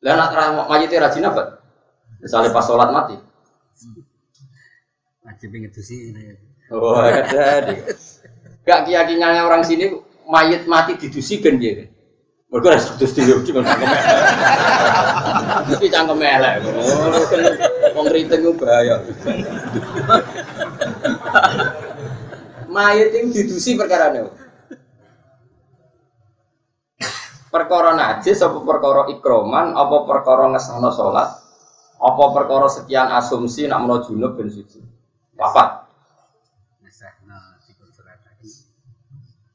Lah 0.00 0.14
nak 0.16 0.66
mayit 0.72 0.90
ra 0.96 1.12
jinabat. 1.12 1.60
Misalnya 2.18 2.50
pas 2.50 2.66
sholat 2.66 2.90
mati. 2.90 3.20
Wajib 5.22 5.54
ngedusi. 5.54 6.16
Oh, 6.72 6.98
ada. 6.98 7.68
Gak 8.66 8.80
keyakinannya 8.84 9.44
orang 9.44 9.62
sini 9.64 9.92
mayit 10.24 10.64
mati 10.64 10.96
didusi 10.96 11.40
kan 11.44 11.60
dia. 11.60 11.88
Mereka 12.48 12.66
harus 12.72 12.86
terus 12.96 13.12
di 13.12 13.28
cuma 13.28 13.60
cangkem 13.60 13.88
elek. 13.88 14.04
Tapi 15.68 15.86
cangkem 15.92 16.20
elek. 16.24 16.54
Oh, 16.64 17.22
kan 17.28 17.40
wong 17.92 18.06
kriting 18.08 18.42
bahaya. 18.56 18.96
Mayit 22.68 23.12
yang 23.12 23.32
didusi 23.32 23.76
perkara 23.76 24.12
nih 24.16 24.28
perkara 27.48 27.96
najis 27.96 28.44
apa 28.44 28.60
perkara 28.60 29.08
ikroman 29.12 29.72
apa 29.72 30.04
perkara 30.04 30.52
ngesana 30.52 30.92
salat 30.92 31.28
apa 31.98 32.24
perkara 32.36 32.68
sekian 32.68 33.08
asumsi 33.08 33.66
nak 33.66 33.82
menawa 33.82 34.04
junub 34.04 34.36
ben 34.36 34.52
suci 34.52 34.84
apa 35.40 35.88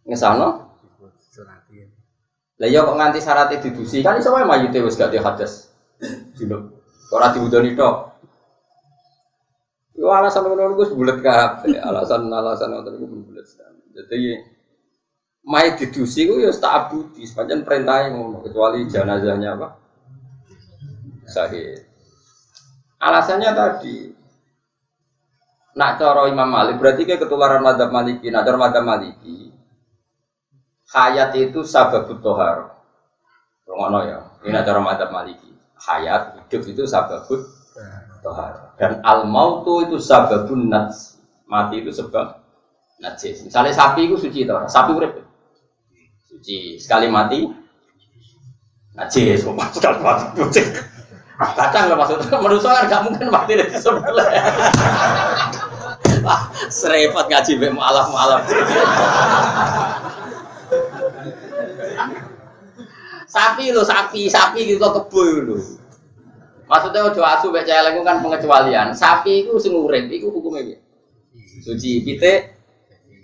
ngesana 0.10 0.73
lah 2.64 2.72
ya 2.72 2.88
kok 2.88 2.96
nganti 2.96 3.20
syaratnya 3.20 3.60
didusi? 3.60 4.00
Kan 4.00 4.24
iso 4.24 4.32
wae 4.32 4.48
mayite 4.48 4.80
wis 4.80 4.96
gak 4.96 5.12
hadas 5.12 5.68
junub. 6.40 6.72
Ora 7.12 7.36
diudoni 7.36 7.76
tok? 7.76 7.96
Yo 10.00 10.08
alasan 10.08 10.48
ngono 10.48 10.72
iku 10.72 10.96
bulet 10.96 11.20
kabeh. 11.20 11.76
Alasan-alasan 11.76 12.72
ngono 12.72 12.90
iku 12.96 13.06
bulet 13.28 13.46
jadi 13.94 14.40
Mai 15.44 15.76
didusi 15.76 16.24
ku 16.24 16.40
ya 16.40 16.56
tak 16.56 16.88
abudi, 16.88 17.28
sepanjang 17.28 17.68
perintah 17.68 18.08
yang 18.08 18.16
ngomong 18.16 18.48
kecuali 18.48 18.88
jenazahnya 18.88 19.60
apa? 19.60 19.76
Sahih. 21.28 21.84
Alasannya 23.04 23.52
tadi, 23.52 24.08
nak 25.76 26.00
coro 26.00 26.32
Imam 26.32 26.48
Malik 26.48 26.80
berarti 26.80 27.04
ke 27.04 27.20
ketularan 27.20 27.60
madhab 27.60 27.92
Maliki, 27.92 28.32
nak 28.32 28.48
coro 28.48 28.56
madhab 28.56 28.88
Maliki, 28.88 29.52
hayat 30.94 31.34
itu 31.36 31.66
sababut 31.66 32.22
tohar. 32.22 32.78
Ngono 33.66 34.06
ya, 34.06 34.20
ini 34.46 34.54
nak 34.54 34.70
coro 34.70 34.86
madhab 34.86 35.10
Maliki, 35.10 35.50
hayat 35.82 36.38
hidup 36.38 36.62
itu 36.70 36.84
sababut 36.86 37.42
tohar. 38.22 38.78
Dan 38.78 39.02
al 39.02 39.26
mautu 39.26 39.82
itu 39.84 39.98
sababun 39.98 40.70
nats, 40.70 41.18
mati 41.50 41.82
itu 41.82 41.90
sebab 41.90 42.38
najis. 43.02 43.42
Misalnya 43.42 43.74
sapi 43.74 44.06
itu 44.06 44.16
suci 44.22 44.46
toh, 44.46 44.70
sapi 44.70 44.92
urip. 44.94 45.26
Suci. 46.30 46.78
Sekali 46.78 47.10
mati 47.10 47.50
najis. 48.94 49.42
Sekali 49.76 49.98
mati 50.06 50.26
kucing 50.38 50.94
kadang 51.52 51.92
lah 51.92 51.98
maksudnya 51.98 52.38
menurut 52.44 52.62
saya 52.62 52.86
nggak 52.88 53.02
mungkin 53.10 53.28
mati 53.34 53.52
dari 53.58 53.74
sebelah. 53.76 54.28
Wah, 56.24 56.48
serepot 56.72 57.28
ngaji 57.28 57.60
be 57.60 57.68
malam 57.68 58.08
malam 58.16 58.40
sapi 63.34 63.74
lo 63.74 63.82
sapi 63.82 64.30
sapi 64.30 64.70
gitu 64.70 64.86
kebo 64.86 65.22
lo 65.42 65.58
maksudnya 66.70 67.10
ojo 67.10 67.22
asu 67.26 67.50
be 67.50 67.66
celeng 67.66 68.06
kan 68.06 68.22
pengecualian 68.22 68.94
sapi 68.94 69.50
itu 69.50 69.58
sing 69.58 69.74
urip 69.74 70.06
itu 70.14 70.30
hukumnya 70.30 70.78
suci 71.66 72.06
pite 72.06 72.62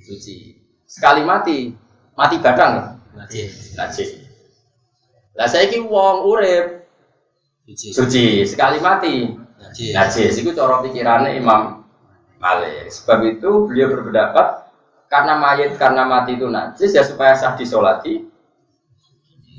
suci 0.02 0.58
sekali 0.90 1.22
mati 1.22 1.78
mati 2.18 2.42
badang 2.42 3.00
Najis. 3.20 3.76
Najis. 3.76 4.10
Lah 5.36 5.48
saiki 5.50 5.84
wong 5.84 6.24
urip 6.24 6.88
suci. 7.68 7.88
Suci, 7.92 8.26
sekali 8.48 8.78
mati. 8.80 9.28
Najis. 9.60 9.92
Najis 9.92 10.34
iku 10.40 10.56
cara 10.56 10.80
pikirannya 10.80 11.36
Imam 11.36 11.84
Malik. 12.40 12.88
Sebab 12.88 13.20
itu 13.28 13.68
beliau 13.68 13.92
berpendapat 13.92 14.72
karena 15.10 15.36
mayat 15.42 15.74
karena 15.76 16.06
mati 16.06 16.38
itu 16.38 16.46
najis 16.46 16.94
ya 16.94 17.02
supaya 17.02 17.34
sah 17.34 17.58
disolati 17.58 18.29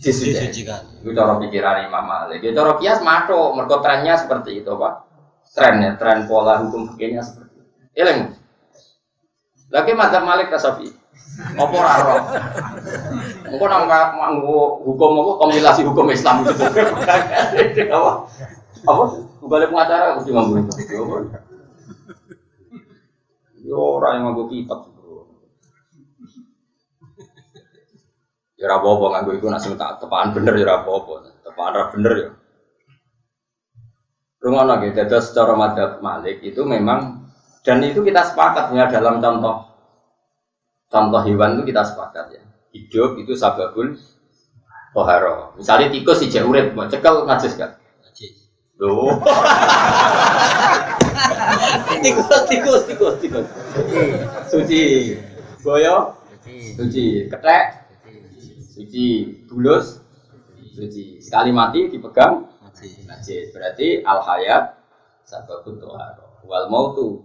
disucikan. 0.01 0.83
Itu 1.05 1.13
cara 1.13 1.37
pikiran 1.37 1.85
Imam 1.85 2.05
Malik. 2.09 2.41
Ya 2.41 2.57
cara 2.57 2.81
kias 2.81 3.05
mato, 3.05 3.53
mergo 3.53 3.85
trennya 3.85 4.17
seperti 4.17 4.65
itu, 4.65 4.73
Pak. 4.73 4.95
Trennya, 5.53 6.01
tren 6.01 6.25
pola 6.25 6.65
hukum 6.65 6.89
fikihnya 6.95 7.21
seperti 7.21 7.61
itu. 7.61 7.73
Ilmu. 8.01 8.27
Lagi 9.71 9.93
madzhab 9.95 10.25
Malik 10.25 10.49
Tasafi. 10.49 10.89
Apa 11.57 11.73
ora 11.73 11.93
ora? 12.03 12.15
Engko 13.49 13.65
nang 13.71 13.87
nganggo 13.87 14.83
hukum 14.83 15.25
apa 15.25 15.33
kompilasi 15.47 15.87
hukum 15.87 16.11
Islam 16.11 16.43
itu. 16.43 16.53
Apa? 17.97 18.13
Apa? 18.85 19.05
Balik 19.47 19.71
pengacara 19.73 20.19
mesti 20.19 20.31
nganggo 20.35 20.55
itu. 20.59 20.73
Yo 23.63 23.79
ora 24.01 24.19
yang 24.19 24.31
nganggo 24.31 24.51
kitab. 24.51 24.91
Ya 28.61 28.69
ora 28.69 28.77
apa-apa 28.85 29.07
nganggo 29.17 29.33
iku 29.41 29.49
nek 29.49 29.65
tak 29.81 30.05
tepaan 30.05 30.37
bener 30.37 30.53
ya 30.61 30.65
ora 30.69 30.77
apa-apa. 30.85 31.13
Tepaan 31.41 31.73
ora 31.73 31.85
bener 31.89 32.13
ya. 32.13 32.31
Rumah 34.41 34.65
lagi, 34.65 34.97
jadi 34.97 35.21
secara 35.21 35.53
madhab 35.53 36.01
Malik 36.01 36.41
itu 36.41 36.65
memang 36.65 37.21
dan 37.61 37.85
itu 37.85 38.01
kita 38.01 38.25
sepakat 38.25 38.73
ya 38.73 38.89
dalam 38.89 39.21
contoh 39.21 39.69
contoh 40.89 41.21
hewan 41.23 41.61
itu 41.61 41.71
kita 41.71 41.83
sepakat 41.85 42.27
ya 42.33 42.43
hidup 42.73 43.21
itu 43.21 43.37
sababul 43.37 43.95
toharo 44.97 45.55
misalnya 45.55 45.93
tikus 45.93 46.25
si 46.25 46.33
urip 46.41 46.73
mau 46.73 46.89
cekal 46.89 47.29
najis 47.29 47.55
kan 47.61 47.77
najis 48.03 48.49
loh 48.81 49.21
tikus 52.03 52.41
tikus 52.49 52.83
tikus 52.89 53.15
tikus 53.21 53.47
suci 54.49 54.81
boyo 55.61 56.17
suci 56.81 57.29
ketek 57.29 57.80
suci 58.81 59.29
bulus 59.45 60.01
suci 60.73 61.21
sekali 61.21 61.53
mati 61.53 61.93
dipegang 61.93 62.49
najis 63.05 63.53
berarti 63.53 64.01
al 64.01 64.25
hayat 64.25 64.73
sababun 65.29 65.77
toharo 65.77 66.41
wal 66.49 66.73
mautu 66.73 67.21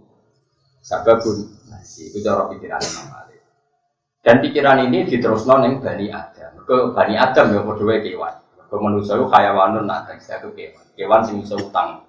sababun 0.84 1.48
najis 1.72 2.12
itu 2.12 2.20
cara 2.20 2.44
pikiran 2.52 2.76
Imam 2.84 3.24
Dan 4.26 4.42
pikiran 4.42 4.82
ini 4.82 5.06
diterusno 5.06 5.62
ning 5.62 5.78
Bani 5.78 6.10
Adam. 6.10 6.58
Ke 6.66 6.90
Bani 6.90 7.14
Adam 7.14 7.46
ya 7.54 7.62
wae 7.62 8.02
kewan. 8.02 8.34
Ke 8.66 8.74
manusa 8.74 9.14
ku 9.14 9.30
hayawanun 9.30 9.86
nak 9.86 10.10
saya 10.18 10.42
ke 10.42 10.50
kewan. 10.50 10.82
Kewan 10.98 11.22
sing 11.22 11.46
iso 11.46 11.54
utang. 11.54 12.02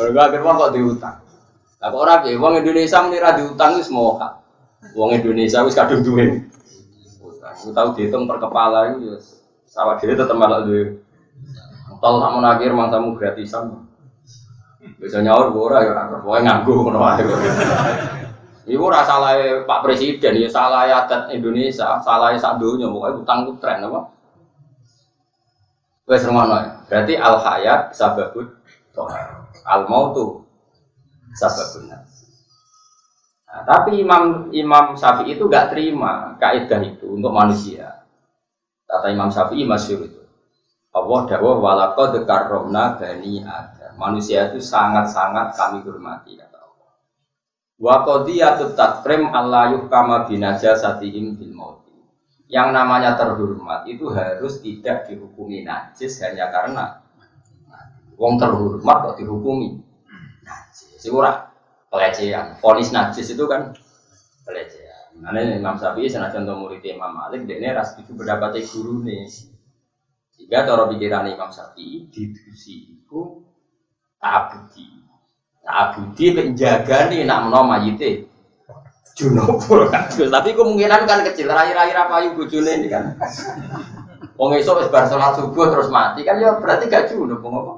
Mereka 0.00 0.20
akhirnya 0.24 0.56
kok 0.56 0.72
diutang. 0.72 1.20
Lah 1.84 1.88
kok 1.92 2.00
ora 2.00 2.24
piye 2.24 2.40
wong 2.40 2.64
Indonesia 2.64 3.04
muni 3.04 3.20
ra 3.20 3.36
diutang 3.36 3.76
wis 3.76 3.92
moha. 3.92 4.40
Wong 4.96 5.10
Indonesia 5.12 5.60
wis 5.62 5.76
kadung 5.76 6.00
duwe. 6.00 6.48
Aku 7.40 7.74
tahu 7.76 7.88
dihitung 7.98 8.24
per 8.24 8.40
kepala 8.40 8.96
itu 8.96 9.12
ya 9.12 9.16
sawah 9.68 10.00
dhewe 10.00 10.16
tetep 10.16 10.36
malah 10.36 10.64
duwe. 10.64 10.96
Tak 12.00 12.08
mau 12.16 12.40
akhir 12.40 12.72
mangsamu 12.72 13.12
gratisan. 13.14 13.84
Bisa 14.96 15.20
nyaur 15.20 15.52
ora 15.52 15.84
ya 15.84 15.92
ora 15.92 16.20
pokoke 16.20 16.40
nganggo 16.44 16.72
ngono 16.88 16.98
wae. 17.00 17.24
Iku 18.68 18.82
ora 18.88 19.04
salah 19.04 19.36
Pak 19.64 19.80
Presiden 19.84 20.40
ya 20.40 20.48
salah 20.48 20.88
adat 20.88 21.32
Indonesia, 21.32 22.00
salah 22.00 22.32
sak 22.36 22.60
donya 22.60 22.88
pokoke 22.88 23.24
utang 23.24 23.48
ku 23.48 23.52
tren 23.60 23.84
apa? 23.84 24.00
Wes 26.08 26.24
rumono. 26.24 26.56
Berarti 26.88 27.14
al 27.16 27.36
hayat 27.40 27.92
sababut 27.92 28.48
tohar. 28.96 29.48
Al 29.64 29.84
mautu 29.88 30.44
sababun 31.36 31.88
nas. 31.88 32.19
Nah, 33.50 33.66
tapi 33.66 33.98
Imam 33.98 34.46
Imam 34.54 34.94
Syafi'i 34.94 35.34
itu 35.34 35.50
gak 35.50 35.74
terima 35.74 36.38
kaidah 36.38 36.78
itu 36.86 37.18
untuk 37.18 37.34
manusia. 37.34 38.06
Kata 38.86 39.10
Imam 39.10 39.26
Syafi'i 39.26 39.66
masyhur 39.66 40.06
itu. 40.06 40.22
Allah 40.90 41.20
dawuh 41.26 41.58
walaqad 41.58 42.26
karramna 42.26 42.94
bani 42.98 43.42
Adam. 43.42 43.94
Manusia 43.98 44.50
itu 44.50 44.62
sangat-sangat 44.62 45.54
kami 45.58 45.82
hormati 45.82 46.38
kata 46.38 46.58
Allah. 46.62 46.94
Wa 47.78 48.06
qadiyatut 48.06 48.78
takrim 48.78 49.30
Allah 49.34 49.74
yuhkama 49.74 50.30
binajasatihim 50.30 51.38
bil 51.38 51.54
mauti. 51.54 51.94
Yang 52.50 52.68
namanya 52.74 53.14
terhormat 53.18 53.86
itu 53.86 54.10
harus 54.10 54.62
tidak 54.62 55.10
dihukumi 55.10 55.62
najis 55.62 56.22
hanya 56.22 56.50
karena 56.50 57.02
wong 58.18 58.38
terhormat 58.38 58.96
kok 59.10 59.16
dihukumi 59.22 59.78
najis. 60.42 61.06
Ora 61.10 61.49
pelecehan. 61.90 62.56
Fonis 62.62 62.94
najis 62.94 63.34
itu 63.34 63.44
kan 63.50 63.74
pelecehan. 64.46 65.20
Nah, 65.20 65.36
Imam 65.36 65.76
Syafi'i 65.76 66.08
senajan 66.08 66.48
to 66.48 66.54
murid 66.56 66.80
Imam 66.86 67.12
Malik 67.12 67.44
dekne 67.44 67.76
ras 67.76 67.98
itu 68.00 68.14
pendapat 68.16 68.56
guru 68.72 69.04
nih. 69.04 69.28
Sehingga 70.32 70.64
cara 70.64 70.88
pikiran 70.88 71.28
Imam 71.28 71.50
Syafi'i 71.52 72.08
didusi 72.08 72.96
itu 72.96 73.44
abudi. 74.22 74.88
Abudi 75.66 76.26
penjaga 76.32 77.12
nih 77.12 77.28
nak 77.28 77.50
menawa 77.50 77.76
mayite 77.76 78.30
junub 79.20 79.60
Tapi 80.40 80.50
kemungkinan 80.56 81.04
kan 81.04 81.20
kecil. 81.28 81.52
Rai-rai 81.52 81.92
rapayu 81.92 82.32
bojone 82.32 82.80
ini 82.80 82.88
kan. 82.88 83.20
Wong 84.40 84.56
wis 84.56 84.64
bar 84.64 85.04
salat 85.04 85.36
subuh 85.36 85.68
terus 85.68 85.92
mati 85.92 86.24
kan 86.24 86.40
ya 86.40 86.56
berarti 86.56 86.88
gak 86.88 87.12
wong 87.12 87.36
apa? 87.36 87.72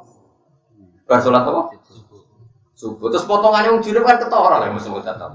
Bar 1.10 1.18
salat 1.18 1.42
apa? 1.42 1.74
Subuh. 2.82 3.14
Terus 3.14 3.30
potongannya 3.30 3.78
wong 3.78 3.82
junub 3.86 4.02
kan 4.02 4.18
ketara 4.18 4.58
lah 4.58 4.66
mesti 4.74 4.90
tetap. 4.90 5.30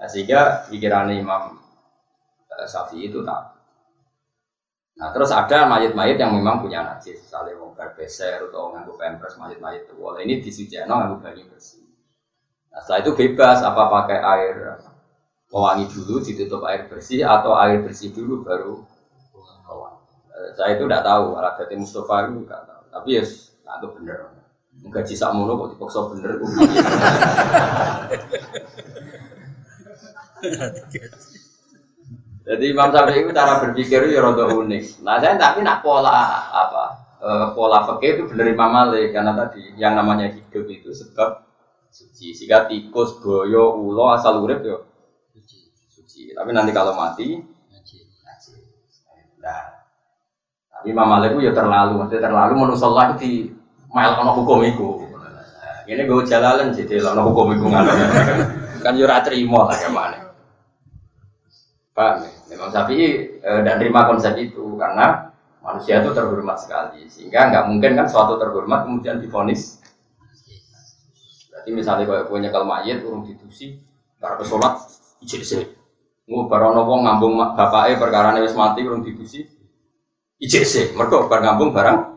Nah, 0.00 0.08
sehingga 0.08 0.64
pikiran 0.72 1.12
Imam 1.12 1.60
eh, 2.48 2.64
Syafi'i 2.64 3.12
itu 3.12 3.20
tak 3.20 3.60
Nah 5.00 5.16
terus 5.16 5.32
ada 5.32 5.64
mayat-mayat 5.64 6.20
yang 6.20 6.36
memang 6.36 6.60
punya 6.60 6.84
najis, 6.84 7.24
misalnya 7.24 7.56
mau 7.56 7.72
berbeser 7.72 8.44
atau 8.52 8.76
nganggu 8.76 9.00
pampers 9.00 9.40
mayat-mayat 9.40 9.88
itu, 9.88 9.96
boleh 9.96 10.28
ini 10.28 10.44
disucikan 10.44 10.92
nganggu 10.92 11.24
banyu 11.24 11.48
bersih. 11.48 11.88
Nah 12.68 12.84
setelah 12.84 13.08
itu 13.08 13.12
bebas 13.16 13.64
apa 13.64 13.88
pakai 13.88 14.20
air 14.20 14.54
pewangi 15.48 15.88
dulu 15.88 16.20
ditutup 16.20 16.68
air 16.68 16.84
bersih 16.92 17.24
atau 17.24 17.56
air 17.56 17.80
bersih 17.80 18.12
dulu 18.12 18.44
baru 18.44 18.84
pewangi. 19.64 20.04
Eh, 20.36 20.52
saya 20.60 20.76
itu 20.76 20.84
tidak 20.84 21.00
tahu, 21.08 21.32
alat 21.32 21.56
Mustafa 21.80 22.28
itu 22.28 22.44
tidak 22.44 22.62
tahu, 22.68 22.82
tapi 22.92 23.08
ya 23.16 23.22
nah, 23.64 23.74
itu 23.80 23.88
benar. 23.96 24.39
Jisa 25.06 25.30
mulu 25.30 25.54
kok 25.54 25.68
dipaksa 25.76 26.00
bener. 26.10 26.32
Jadi 32.40 32.64
Imam 32.66 32.90
Syafi'i 32.90 33.22
itu 33.22 33.30
cara 33.30 33.62
berpikir 33.62 34.10
ya 34.10 34.24
rada 34.24 34.50
unik. 34.50 35.06
Nah 35.06 35.22
saya 35.22 35.38
tapi 35.38 35.62
nak 35.62 35.84
pola 35.86 36.50
apa 36.50 36.84
eh, 37.22 37.46
pola 37.54 37.86
fikih 37.86 38.10
itu 38.16 38.22
benar 38.32 38.46
Imam 38.50 38.70
Malik 38.72 39.14
karena 39.14 39.36
tadi 39.36 39.76
yang 39.78 39.94
namanya 39.94 40.32
hidup 40.32 40.66
itu 40.66 40.90
sebab 40.90 41.46
suci. 41.92 42.34
Sehingga 42.34 42.66
tikus, 42.66 43.22
boyo, 43.22 43.78
ulo 43.78 44.10
asal 44.16 44.42
urip 44.42 44.66
yo 44.66 44.82
suci. 45.30 45.70
suci. 45.92 46.34
Tapi 46.34 46.50
nanti 46.50 46.74
kalau 46.74 46.96
mati 46.98 47.38
Nah, 49.40 49.72
tapi 50.68 50.92
Imam 50.92 51.08
Malik 51.08 51.32
itu 51.32 51.48
ya 51.48 51.52
terlalu, 51.56 51.96
maksudnya 51.96 52.28
terlalu 52.28 52.52
menurut 52.60 53.16
di 53.16 53.48
mail 53.90 54.12
ono 54.22 54.30
hukum. 54.38 54.62
Nah, 54.62 55.78
ini 55.86 56.02
gue 56.06 56.22
jalan 56.26 56.70
jadi 56.70 57.02
ono 57.02 57.22
hukum 57.26 57.54
itu 57.54 57.66
kan 58.80 58.96
yo 58.96 59.06
terima 59.22 59.68
lah 59.68 59.76
gimana. 59.76 60.18
Paham 61.92 62.24
ya? 62.24 62.30
Memang 62.50 62.70
sapi 62.72 62.96
e, 63.38 63.50
dan 63.62 63.76
terima 63.76 64.08
konsep 64.08 64.34
itu 64.40 64.74
karena 64.80 65.30
manusia 65.60 66.00
itu 66.00 66.16
terhormat 66.16 66.56
sekali 66.56 67.04
sehingga 67.12 67.52
nggak 67.52 67.64
mungkin 67.68 67.92
kan 67.92 68.06
suatu 68.08 68.40
terhormat 68.40 68.88
kemudian 68.88 69.20
difonis. 69.20 69.78
Berarti 71.52 71.70
misalnya 71.76 72.08
kalau 72.08 72.24
punya 72.24 72.48
kalau 72.48 72.64
mayat 72.64 73.04
urung 73.04 73.28
ditusi, 73.28 73.76
para 74.16 74.40
pesolat 74.40 74.80
ijek 75.20 75.44
sih. 75.44 75.62
Ngu 76.24 76.48
barono 76.48 76.88
wong 76.88 77.04
ngambung 77.04 77.36
bapaknya 77.36 78.00
perkara 78.00 78.32
wis 78.40 78.56
mati 78.56 78.80
urung 78.80 79.04
ditusi, 79.04 79.44
ijek 80.40 80.64
sih. 80.64 80.96
Mereka 80.96 81.28
bar 81.28 81.44
ngambung 81.44 81.76
barang. 81.76 82.09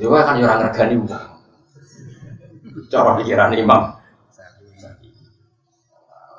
Ya 0.00 0.06
kan 0.08 0.40
ya 0.40 0.46
orang 0.48 0.60
regani 0.70 0.94
uang. 1.00 1.28
Cara 2.88 3.10
pikiran 3.20 3.52
imam. 3.54 4.00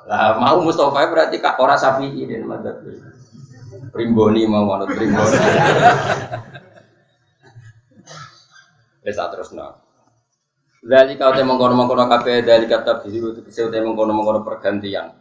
Lah 0.08 0.36
mau 0.36 0.58
Mustafa 0.60 1.08
berarti 1.08 1.38
kak 1.38 1.56
ora 1.62 1.78
Syafi'i 1.78 2.26
dan 2.26 2.44
madzhab. 2.44 2.82
Primboni 3.92 4.48
mau 4.48 4.66
manut 4.66 4.90
primboni. 4.90 5.38
Wes 9.02 9.18
terus 9.18 9.50
no. 9.54 9.78
Dari 10.82 11.14
kau 11.14 11.30
temu 11.30 11.54
mengkono 11.54 11.78
mengkono 11.78 12.10
kafe 12.10 12.42
dari 12.42 12.66
kata 12.66 13.06
biru 13.06 13.30
itu 13.38 13.40
bisa 13.46 13.70
temu 13.70 13.94
mengkono 13.94 14.12
mengkono 14.14 14.40
pergantian. 14.42 15.14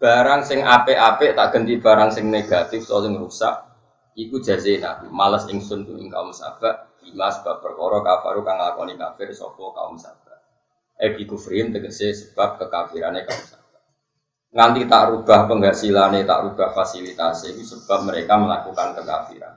Barang 0.00 0.46
sing 0.46 0.62
ape-ape 0.62 1.34
tak 1.36 1.52
ganti 1.52 1.76
barang 1.76 2.10
sing 2.14 2.30
negatif 2.30 2.86
soal 2.86 3.04
sing 3.04 3.18
rusak. 3.18 3.68
Iku 4.14 4.42
jazina, 4.42 5.06
malas 5.10 5.46
ingsun 5.50 5.86
tu 5.86 5.94
ing 5.98 6.10
kaum 6.10 6.34
lima 7.10 7.28
sebab 7.34 7.58
perkara 7.58 7.98
kafaru 8.06 8.40
kang 8.46 8.56
lakoni 8.62 8.94
kafir 8.94 9.34
sopo 9.34 9.74
kaum 9.74 9.98
sahabat. 9.98 10.38
Ebi 10.96 11.26
kufrin 11.26 11.74
tegese 11.74 12.14
sebab 12.14 12.62
kekafirannya 12.62 13.26
kaum 13.26 13.42
sahabat 13.42 13.60
nganti 14.50 14.82
tak 14.90 15.14
rubah 15.14 15.46
penghasilannya, 15.46 16.26
tak 16.26 16.40
rubah 16.42 16.74
fasilitasnya 16.74 17.54
itu 17.54 17.62
sebab 17.78 18.10
mereka 18.10 18.34
melakukan 18.34 18.98
kekafiran. 18.98 19.54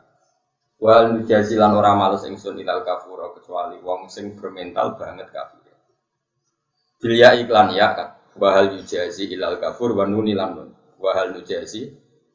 Wal 0.78 1.18
mujazilan 1.18 1.72
orang 1.74 1.96
males 1.96 2.28
ingsun 2.28 2.60
ilal 2.60 2.84
kafuro 2.84 3.34
kecuali 3.40 3.80
wong 3.80 4.12
sing 4.12 4.36
bermental 4.36 5.00
banget 5.00 5.32
kafir. 5.32 5.64
Bilya 7.00 7.40
iklan 7.40 7.72
ya 7.72 7.96
kan. 7.96 8.10
Wahal 8.36 8.76
yujazi 8.76 9.32
ilal 9.32 9.62
kafur 9.62 9.96
wa 9.96 10.04
nuni 10.04 10.36
nun. 10.36 10.76
Wahal 11.00 11.40
yujazi 11.40 11.88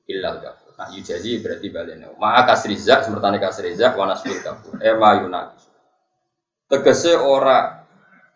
ilal 0.09 0.41
kafur. 0.41 0.68
Nah 0.79 0.89
yujazi 0.95 1.43
berarti 1.43 1.75
balene. 1.75 2.15
Ma'a 2.23 2.47
kasrizak 2.47 3.03
semertane 3.03 3.43
kasrizak 3.43 3.99
wa 3.99 4.07
nasbil 4.07 4.39
kafur. 4.39 4.79
Ema 4.79 5.19
yunak. 5.19 5.59
Tegese 6.71 7.19
ora 7.19 7.83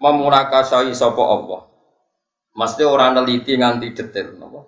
memurakasai 0.03 0.91
sapa 0.97 1.23
Allah 1.23 1.71
Maksudnya 2.53 2.87
orang 2.93 3.11
neliti 3.17 3.57
nganti 3.57 3.97
detail, 3.97 4.37
nopo. 4.37 4.61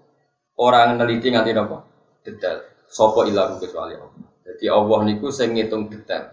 Orang 0.56 0.96
neliti 0.96 1.28
nganti 1.28 1.52
nopo 1.52 1.76
detail. 2.24 2.64
Sopo 2.88 3.28
ilahu 3.28 3.60
kecuali 3.60 3.92
Allah. 3.92 4.28
Jadi 4.44 4.64
Allah 4.72 4.98
niku 5.04 5.28
sing 5.28 5.52
ngitung 5.52 5.92
detail. 5.92 6.32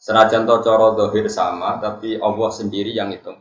Senajan 0.00 0.48
to 0.48 0.60
cara 0.64 0.92
dohir 0.96 1.28
sama, 1.28 1.80
tapi 1.80 2.16
Allah 2.16 2.48
sendiri 2.52 2.92
yang 2.96 3.12
ngitung. 3.12 3.36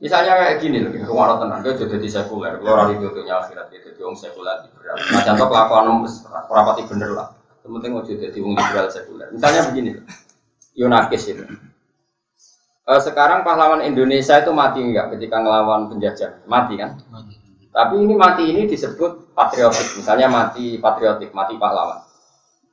Misalnya 0.00 0.32
kayak 0.32 0.64
gini 0.64 0.80
loh, 0.80 0.96
ke 0.96 1.12
mana 1.12 1.36
tenang, 1.36 1.60
dia 1.60 1.76
jadi 1.76 2.08
sekuler, 2.08 2.56
kalau 2.56 2.72
orang 2.72 2.96
itu 2.96 3.20
akhirat 3.20 3.68
itu 3.68 3.92
jadi 3.92 4.00
orang 4.00 4.16
sekuler 4.16 4.56
liberal. 4.64 4.96
Nah 4.96 5.22
contoh 5.28 5.46
kelakuan 5.52 5.84
om 5.92 5.98
rapati 6.48 6.82
bener 6.88 7.12
lah. 7.12 7.28
Penting 7.60 7.92
mau 7.92 8.00
jadi 8.00 8.32
orang 8.32 8.56
liberal 8.56 8.88
sekuler. 8.88 9.28
Misalnya 9.28 9.68
begini 9.68 10.00
loh, 10.00 10.04
Yunakis 10.72 11.22
itu. 11.28 11.44
Uh, 12.88 12.96
sekarang 12.96 13.44
pahlawan 13.44 13.84
Indonesia 13.84 14.40
itu 14.40 14.50
mati 14.56 14.80
enggak 14.80 15.12
ketika 15.14 15.36
ngelawan 15.36 15.92
penjajah? 15.92 16.42
Mati 16.48 16.80
kan? 16.80 16.96
Mati. 17.12 17.36
Tapi 17.70 17.94
ini 18.02 18.14
mati 18.16 18.42
ini 18.50 18.66
disebut 18.66 19.36
patriotik. 19.36 20.00
Misalnya 20.00 20.26
mati 20.26 20.80
patriotik, 20.80 21.30
mati 21.30 21.54
pahlawan. 21.60 22.02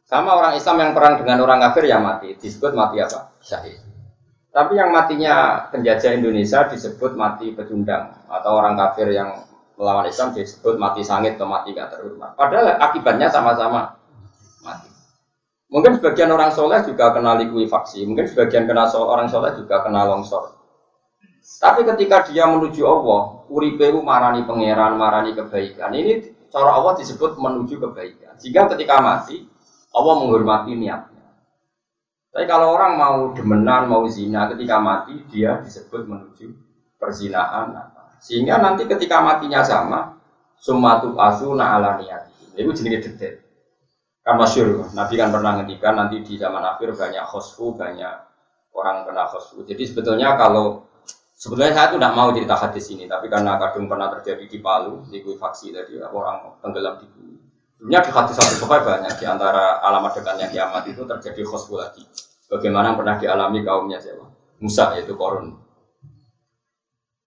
Sama 0.08 0.32
orang 0.34 0.56
Islam 0.56 0.80
yang 0.80 0.92
perang 0.96 1.20
dengan 1.20 1.44
orang 1.44 1.60
kafir 1.60 1.92
yang 1.92 2.02
mati, 2.02 2.34
disebut 2.40 2.72
mati 2.72 3.04
apa? 3.04 3.36
Syahid. 3.44 3.87
Tapi 4.58 4.74
yang 4.74 4.90
matinya 4.90 5.70
penjajah 5.70 6.18
Indonesia 6.18 6.66
disebut 6.66 7.14
mati 7.14 7.54
pecundang 7.54 8.10
atau 8.26 8.58
orang 8.58 8.74
kafir 8.74 9.14
yang 9.14 9.46
melawan 9.78 10.10
Islam 10.10 10.34
disebut 10.34 10.82
mati 10.82 11.06
sangit 11.06 11.38
atau 11.38 11.46
mati 11.46 11.78
gak 11.78 11.94
terhormat. 11.94 12.34
Padahal 12.34 12.82
akibatnya 12.82 13.30
sama-sama 13.30 14.02
mati. 14.66 14.90
Mungkin 15.70 16.02
sebagian 16.02 16.34
orang 16.34 16.50
soleh 16.50 16.82
juga 16.90 17.14
kena 17.14 17.38
likuifaksi, 17.38 18.02
mungkin 18.10 18.26
sebagian 18.26 18.66
kena 18.66 18.90
so 18.90 19.06
orang 19.06 19.30
soleh 19.30 19.54
juga 19.54 19.86
kena 19.86 20.10
longsor. 20.10 20.58
Tapi 21.62 21.86
ketika 21.94 22.26
dia 22.26 22.50
menuju 22.50 22.82
Allah, 22.82 23.46
uripewu 23.54 24.02
marani 24.02 24.42
pangeran, 24.42 24.98
marani 24.98 25.38
kebaikan. 25.38 25.94
Ini 25.94 26.34
cara 26.50 26.74
Allah 26.74 26.98
disebut 26.98 27.38
menuju 27.38 27.78
kebaikan. 27.78 28.42
Jika 28.42 28.74
ketika 28.74 29.06
mati, 29.06 29.46
Allah 29.94 30.14
menghormati 30.18 30.74
niatnya. 30.74 31.17
Tapi 32.38 32.46
kalau 32.46 32.78
orang 32.78 32.94
mau 33.02 33.18
demenan, 33.34 33.90
mau 33.90 34.06
zina, 34.06 34.46
ketika 34.54 34.78
mati 34.78 35.26
dia 35.34 35.58
disebut 35.58 36.06
menuju 36.06 36.54
perzinahan. 37.02 37.74
Sehingga 38.22 38.62
nanti 38.62 38.86
ketika 38.86 39.26
matinya 39.26 39.66
sama, 39.66 40.22
sumatu 40.62 41.18
asuna 41.18 41.82
ala 41.82 41.98
niyati. 41.98 42.54
Itu 42.54 42.78
jenis 42.78 43.10
detail. 43.10 43.42
Kan 44.22 44.38
masyur, 44.38 44.86
Nabi 44.94 45.18
kan 45.18 45.34
pernah 45.34 45.58
ngendikan 45.58 45.98
nanti 45.98 46.22
di 46.22 46.38
zaman 46.38 46.62
akhir 46.62 46.94
banyak 46.94 47.26
khosfu, 47.26 47.74
banyak 47.74 48.14
orang 48.70 49.10
kena 49.10 49.26
khosfu. 49.34 49.66
Jadi 49.66 49.90
sebetulnya 49.90 50.38
kalau 50.38 50.86
Sebetulnya 51.38 51.70
saya 51.70 51.94
tuh 51.94 52.02
tidak 52.02 52.18
mau 52.18 52.34
cerita 52.34 52.58
hadis 52.58 52.86
ini, 52.90 53.06
tapi 53.06 53.30
karena 53.30 53.62
kadung 53.62 53.86
pernah 53.86 54.10
terjadi 54.10 54.50
di 54.50 54.58
Palu, 54.58 55.06
di 55.06 55.22
faksi 55.22 55.70
tadi 55.70 56.02
orang 56.02 56.58
tenggelam 56.66 56.98
di 56.98 57.06
bumi. 57.14 57.38
Sebenarnya 57.78 58.10
di 58.10 58.12
hadis 58.18 58.36
satu 58.42 58.66
banyak 58.66 59.14
di 59.22 59.26
antara 59.30 59.78
alamat 59.86 60.18
dekatnya 60.18 60.50
kiamat 60.50 60.90
itu 60.90 61.06
terjadi 61.06 61.42
khosbu 61.46 61.78
lagi. 61.78 62.02
Bagaimana 62.48 62.96
pernah 62.96 63.20
dialami 63.20 63.60
kaumnya 63.62 64.00
siapa? 64.00 64.24
Musa 64.64 64.96
yaitu 64.96 65.14
korun. 65.20 65.54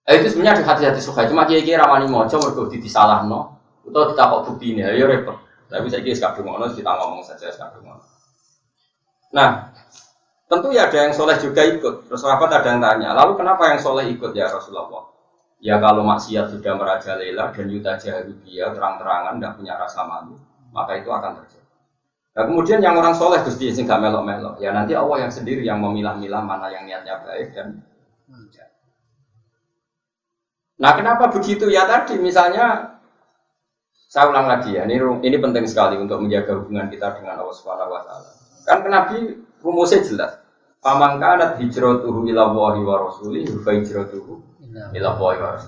Eh, 0.08 0.18
itu 0.18 0.32
sebenarnya 0.32 0.64
di 0.64 0.66
hadis-hadis 0.66 1.04
suka 1.06 1.28
cuma 1.28 1.46
kiai 1.46 1.62
kiai 1.62 1.78
ramani 1.78 2.08
mojo 2.08 2.40
mergo 2.40 2.66
salah 2.88 3.22
no, 3.22 3.60
atau 3.86 4.10
ditakok 4.10 4.40
bukti 4.48 4.74
ini, 4.74 4.82
ya 4.82 5.06
repot. 5.06 5.38
Tapi 5.70 5.86
saya 5.86 6.02
kira 6.02 6.18
sekarang 6.18 6.50
ngono 6.50 6.66
kita 6.74 6.90
ngomong 6.90 7.22
saja 7.22 7.46
sekarang 7.46 7.84
ngono. 7.86 8.02
Nah, 9.30 9.70
tentu 10.50 10.74
ya 10.74 10.90
ada 10.90 11.06
yang 11.06 11.14
soleh 11.14 11.38
juga 11.38 11.62
ikut. 11.62 12.10
Terus 12.10 12.18
sahabat 12.18 12.50
ada 12.50 12.74
yang 12.74 12.82
tanya, 12.82 13.14
lalu 13.14 13.38
kenapa 13.38 13.70
yang 13.70 13.78
soleh 13.78 14.10
ikut 14.10 14.34
ya 14.34 14.50
Rasulullah? 14.50 15.06
Ya 15.60 15.76
kalau 15.78 16.02
maksiat 16.02 16.56
sudah 16.56 16.72
merajalela 16.74 17.52
dan 17.52 17.66
yuta 17.68 17.94
dia 18.00 18.66
terang-terangan 18.72 19.36
tidak 19.36 19.52
punya 19.60 19.76
rasa 19.76 20.02
malu, 20.08 20.34
maka 20.72 20.96
itu 20.96 21.12
akan 21.12 21.36
terjadi. 21.38 21.59
Nah 22.30 22.46
kemudian 22.46 22.78
yang 22.78 22.94
orang 22.94 23.12
soleh 23.12 23.42
Gusti 23.42 23.74
sing 23.74 23.90
gak 23.90 23.98
melok-melok, 23.98 24.62
ya 24.62 24.70
nanti 24.70 24.94
Allah 24.94 25.26
yang 25.26 25.32
sendiri 25.34 25.66
yang 25.66 25.82
memilah-milah 25.82 26.42
mana 26.46 26.70
yang 26.70 26.86
niatnya 26.86 27.18
baik 27.26 27.50
dan. 27.54 27.82
Nah 30.80 30.92
kenapa 30.96 31.28
begitu 31.28 31.68
ya 31.68 31.84
tadi 31.84 32.16
misalnya 32.16 32.96
saya 33.92 34.32
ulang 34.32 34.48
lagi 34.48 34.72
ya 34.72 34.88
ini 34.88 34.96
ini 35.22 35.36
penting 35.36 35.68
sekali 35.68 36.00
untuk 36.00 36.22
menjaga 36.24 36.56
hubungan 36.56 36.88
kita 36.88 37.20
dengan 37.20 37.42
Allah 37.42 37.54
Subhanahu 37.54 37.92
Wa 37.92 38.02
Taala. 38.06 38.30
Kan 38.64 38.78
Nabi 38.88 39.18
rumusnya 39.60 40.00
jelas. 40.06 40.32
Pamangkanat 40.80 41.60
hijratuhu 41.60 42.24
ila 42.32 42.48
Allahi 42.48 42.80
wa 42.80 42.96
rasulih 43.04 43.44
fa 43.60 43.76
hijratuhu 43.76 44.50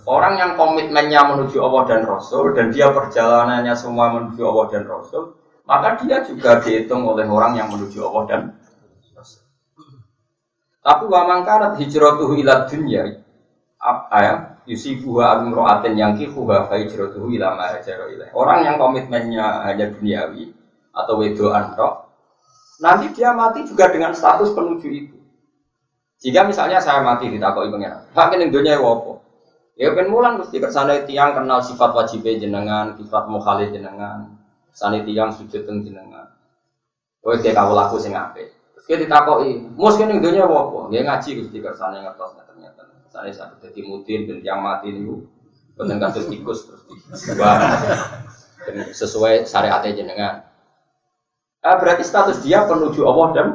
Orang 0.07 0.39
yang 0.39 0.55
komitmennya 0.55 1.21
menuju 1.35 1.59
Allah 1.59 1.83
dan 1.91 2.03
Rasul 2.07 2.55
dan 2.55 2.71
dia 2.71 2.95
perjalanannya 2.95 3.75
semua 3.75 4.15
menuju 4.15 4.43
Allah 4.47 4.67
dan 4.71 4.85
Rasul, 4.87 5.42
maka 5.63 5.99
dia 6.03 6.23
juga 6.27 6.59
dihitung 6.59 7.07
oleh 7.07 7.27
orang 7.27 7.55
yang 7.55 7.71
menuju 7.71 7.99
Allah 8.03 8.25
dan. 8.27 8.43
Tapi 10.83 11.05
wa 11.07 11.23
mangkanat 11.31 11.79
hijratuhu 11.79 12.43
ila 12.43 12.67
dunya 12.67 13.23
apa 13.79 14.19
ya? 14.19 14.35
Yusifuha 14.63 15.43
amro'atin 15.43 15.99
yang 15.99 16.15
kifuha 16.15 16.67
fa 16.71 16.75
hijratuhu 16.79 17.31
ila 17.39 17.55
ma 17.55 17.79
Orang 18.35 18.67
yang 18.67 18.79
komitmennya 18.79 19.67
hanya 19.67 19.91
duniawi 19.91 20.55
atau 20.95 21.19
wedoan 21.19 21.75
tok, 21.75 22.11
nanti 22.79 23.11
dia 23.17 23.33
mati 23.33 23.65
juga 23.67 23.91
dengan 23.91 24.13
status 24.13 24.53
penuju 24.53 24.89
itu. 24.91 25.17
Jika 26.23 26.47
misalnya 26.47 26.79
saya 26.79 27.03
mati 27.03 27.27
di 27.27 27.43
takoi 27.43 27.73
pengiran, 27.73 28.07
hakin 28.15 28.47
yang 28.47 28.53
dunia 28.55 28.79
wopo. 28.79 29.19
Ya 29.75 29.91
kan 29.97 30.07
mulan 30.07 30.39
mesti 30.39 30.63
kersane 30.63 31.03
tiang 31.09 31.35
kenal 31.35 31.65
sifat 31.65 31.91
wajib 31.97 32.23
jenengan, 32.23 32.95
sifat 32.95 33.27
mukhalif 33.27 33.75
jenengan, 33.75 34.42
sani 34.73 35.05
tiang 35.05 35.31
sujud 35.33 35.63
teng 35.69 35.85
jenengan. 35.85 36.33
Kowe 37.23 37.39
kayak 37.39 37.55
kau 37.55 37.77
laku 37.77 38.03
sing 38.03 38.17
apik. 38.17 38.51
Terus 38.75 38.85
kita 38.89 38.99
ditakoi, 39.07 39.73
mus 39.79 39.95
kene 39.95 40.19
dunia 40.19 40.49
wopo? 40.49 40.91
Dia 40.91 41.07
ngaji 41.07 41.45
mesti 41.45 41.59
kersane 41.63 42.03
ngertos 42.03 42.35
ternyata. 42.35 42.83
Saya 43.13 43.31
sakit 43.31 43.71
jadi 43.71 43.81
mutin 43.87 44.27
dan 44.27 44.39
tiang 44.43 44.61
mati 44.65 44.91
niku. 44.91 45.23
Boten 45.79 46.03
kados 46.03 46.27
tikus 46.27 46.67
terus 46.67 46.83
sesuai 48.93 49.47
syariat 49.47 49.85
jenengan. 49.87 50.45
Ah, 51.63 51.79
berarti 51.79 52.03
status 52.03 52.43
dia 52.43 52.67
penuju 52.67 53.07
Allah 53.07 53.29
dan 53.33 53.49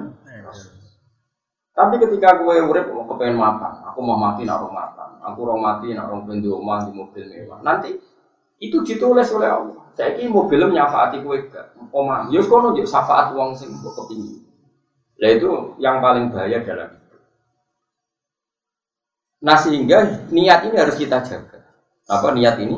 tapi 1.77 2.01
ketika 2.01 2.41
gue 2.41 2.57
urip 2.57 2.89
mau 2.89 3.05
kepengen 3.05 3.37
makan, 3.37 3.85
aku 3.85 4.01
mau 4.01 4.17
mati 4.17 4.49
nak 4.49 4.65
makan, 4.65 5.21
aku 5.21 5.45
mau 5.45 5.61
mati 5.61 5.93
nak 5.93 6.09
rong 6.09 6.25
rumah 6.25 6.89
di 6.89 6.91
mobil 6.97 7.29
mewah. 7.29 7.61
Nanti 7.61 7.93
itu 8.57 8.81
ditulis 8.85 9.29
oleh 9.33 9.49
Allah. 9.49 9.79
Saya 9.97 10.17
ini 10.17 10.29
mobil 10.29 10.61
nyafaati 10.61 11.25
gue 11.25 11.49
gak, 11.49 11.73
omah. 11.89 12.29
Yus 12.29 12.45
kono 12.45 12.77
yuk 12.77 12.85
syafaat 12.85 13.33
uang 13.33 13.57
sing 13.57 13.73
kepingin. 13.81 14.45
Nah 15.17 15.29
itu 15.33 15.49
yang 15.81 15.97
paling 15.97 16.29
bahaya 16.29 16.61
dalam. 16.61 16.93
Nah 19.41 19.57
sehingga 19.57 20.29
niat 20.29 20.69
ini 20.69 20.75
harus 20.77 20.95
kita 20.97 21.25
jaga. 21.25 21.65
Apa 22.05 22.33
niat 22.37 22.61
ini 22.61 22.77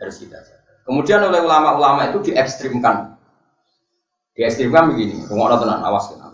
harus 0.00 0.16
kita 0.16 0.40
jaga. 0.40 0.72
Kemudian 0.88 1.20
oleh 1.20 1.44
ulama-ulama 1.44 2.08
itu 2.08 2.32
diekstrimkan. 2.32 3.12
Diekstrimkan 4.32 4.96
begini, 4.96 5.28
rumah 5.28 5.60
tenan, 5.60 5.84
awas 5.84 6.08
kan. 6.08 6.32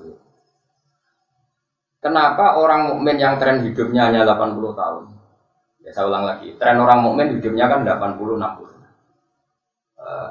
Kenapa 1.99 2.55
orang 2.63 2.95
mukmin 2.95 3.19
yang 3.19 3.43
tren 3.43 3.67
hidupnya 3.67 4.07
hanya 4.07 4.23
80 4.23 4.55
tahun? 4.79 5.18
Ya 5.89 5.91
saya 5.97 6.05
ulang 6.13 6.29
lagi, 6.29 6.53
tren 6.61 6.77
orang 6.77 7.01
mukmin 7.01 7.41
hidupnya 7.41 7.65
kan 7.65 7.81
80 7.81 8.37
60. 8.37 8.37
Uh, 9.97 10.31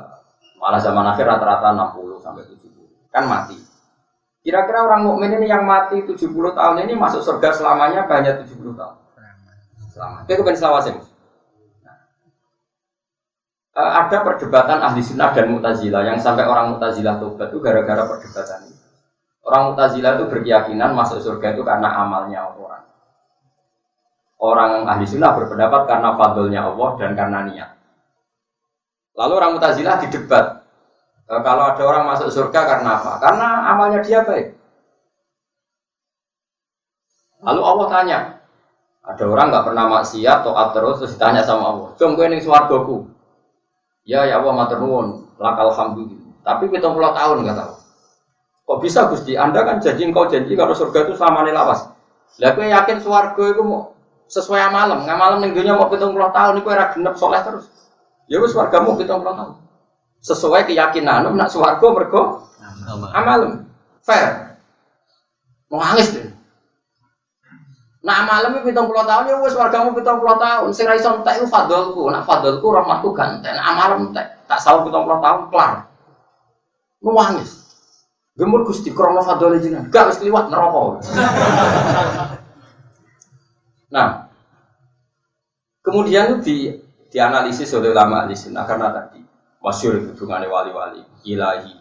malah 0.61 0.77
zaman 0.77 1.01
akhir 1.09 1.25
rata-rata 1.25 1.73
60 1.73 2.21
sampai 2.21 2.45
70. 2.45 3.09
Kan 3.09 3.25
mati. 3.25 3.57
Kira-kira 4.45 4.85
orang 4.85 5.09
mukmin 5.09 5.33
ini 5.41 5.49
yang 5.49 5.65
mati 5.65 6.05
70 6.05 6.29
tahun 6.29 6.85
ini 6.85 6.93
masuk 6.93 7.25
surga 7.25 7.49
selamanya 7.57 8.05
banyak 8.05 8.45
70 8.45 8.77
tahun. 8.77 8.95
Selama. 9.89 10.29
Itu 10.29 10.45
kan 10.45 10.53
selawasin. 10.53 10.95
Nah. 11.81 11.97
Uh, 13.73 13.91
ada 14.05 14.21
perdebatan 14.21 14.77
ahli 14.77 15.01
sunnah 15.01 15.33
dan 15.33 15.49
mutazilah 15.49 16.05
yang 16.05 16.21
sampai 16.21 16.45
orang 16.45 16.77
mutazilah 16.77 17.17
tobat 17.17 17.49
itu 17.49 17.57
gara-gara 17.57 18.05
perdebatan 18.05 18.69
ini. 18.69 18.77
Orang 19.47 19.71
Mu'tazilah 19.71 20.19
itu 20.19 20.27
berkeyakinan 20.27 20.91
masuk 20.91 21.23
surga 21.23 21.55
itu 21.55 21.63
karena 21.63 21.87
amalnya 22.03 22.51
orang. 22.51 22.83
Orang 24.37 24.85
ahli 24.85 25.05
sunnah 25.09 25.33
berpendapat 25.33 25.89
karena 25.89 26.13
fadlnya 26.13 26.61
Allah 26.69 26.89
dan 27.01 27.17
karena 27.17 27.39
niat. 27.49 27.69
Lalu 29.17 29.33
orang 29.33 29.51
Mu'tazilah 29.57 29.97
didebat. 30.05 30.61
E, 31.25 31.33
kalau 31.41 31.73
ada 31.73 31.81
orang 31.81 32.05
masuk 32.05 32.29
surga 32.29 32.61
karena 32.69 33.01
apa? 33.01 33.17
Karena 33.17 33.47
amalnya 33.73 33.99
dia 34.05 34.21
baik. 34.21 34.53
Lalu 37.41 37.61
Allah 37.65 37.87
tanya, 37.89 38.19
ada 39.01 39.23
orang 39.25 39.49
nggak 39.49 39.65
pernah 39.65 39.85
maksiat 39.97 40.37
atau 40.45 40.53
terus 40.69 40.95
terus 41.01 41.13
ditanya 41.17 41.41
sama 41.41 41.73
Allah, 41.73 41.89
"Cung 41.97 42.13
kowe 42.13 42.29
ning 42.29 42.41
swargaku?" 42.41 43.09
Ya 44.05 44.21
ya 44.29 44.37
Allah 44.37 44.53
matur 44.53 44.85
nuwun, 44.85 45.25
lakal. 45.41 45.73
Tapi 46.45 46.63
70 46.69 47.11
tahun 47.11 47.37
nggak 47.41 47.57
tahu. 47.57 47.73
Kok 48.67 48.79
bisa 48.85 49.09
Gusti? 49.09 49.33
Anda 49.33 49.65
kan 49.65 49.81
janji 49.81 50.05
engkau 50.05 50.29
janji 50.29 50.53
kalau 50.53 50.77
surga 50.77 51.09
itu 51.09 51.17
sama 51.17 51.41
nih 51.41 51.57
lawas. 51.57 51.89
Lah 52.37 52.53
kowe 52.53 52.67
yakin 52.67 53.01
swarga 53.01 53.43
itu 53.49 53.63
mau 53.65 53.96
sesuai 54.27 54.59
amalam, 54.71 55.07
nggak 55.07 55.17
malam 55.19 55.37
ning 55.39 55.55
dunia 55.55 55.75
mau 55.75 55.87
pitung 55.87 56.11
puluh 56.11 56.27
tahun 56.35 56.59
iku 56.59 56.67
ora 56.71 56.91
genep 56.91 57.15
soleh 57.15 57.41
terus. 57.43 57.71
Ya 58.27 58.43
wis 58.43 58.51
swargamu 58.51 58.99
pitung 58.99 59.23
puluh 59.23 59.35
tahun. 59.35 59.55
Sesuai 60.19 60.67
keyakinan 60.67 61.31
nak 61.31 61.49
swarga 61.51 61.87
mergo 61.87 62.43
amalem. 63.15 63.67
Fair. 64.03 64.59
Mau 65.71 65.79
nangis 65.79 66.11
deh. 66.15 66.27
Nah 68.03 68.23
malam 68.23 68.55
itu 68.59 68.71
pitung 68.71 68.87
puluh 68.87 69.03
tahun 69.07 69.31
ya 69.31 69.35
wes 69.39 69.55
wargamu 69.55 69.95
pitung 69.95 70.19
puluh 70.19 70.35
tahun. 70.35 70.69
Sing 70.75 70.87
raison 70.87 71.23
tak 71.23 71.39
itu 71.39 71.47
fadolku, 71.47 72.11
nak 72.11 72.27
fadolku 72.27 72.67
rahmatku 72.71 73.15
ganteng. 73.15 73.55
Nah 73.55 73.73
malam 73.75 74.11
tak 74.11 74.43
tak 74.47 74.59
salah 74.59 74.83
pitung 74.83 75.07
puluh 75.07 75.19
tahun 75.23 75.47
kelar. 75.51 75.87
Nangis. 77.03 77.63
Gemur 78.37 78.61
gusti 78.69 78.93
krono 78.93 79.25
fadole 79.25 79.57
jenengan, 79.57 79.89
gak 79.89 80.13
harus 80.13 80.21
liwat 80.21 80.53
neraka. 80.53 81.01
Nah, 83.93 84.27
kemudian 85.83 86.43
di 86.43 86.75
dianalisis 87.07 87.71
oleh 87.75 87.95
ulama 87.95 88.27
di 88.27 88.35
sini 88.35 88.59
karena 88.67 88.91
tadi 88.91 89.23
masyur 89.63 90.11
hubungannya 90.11 90.51
wali-wali 90.51 91.01
ilahi 91.23 91.71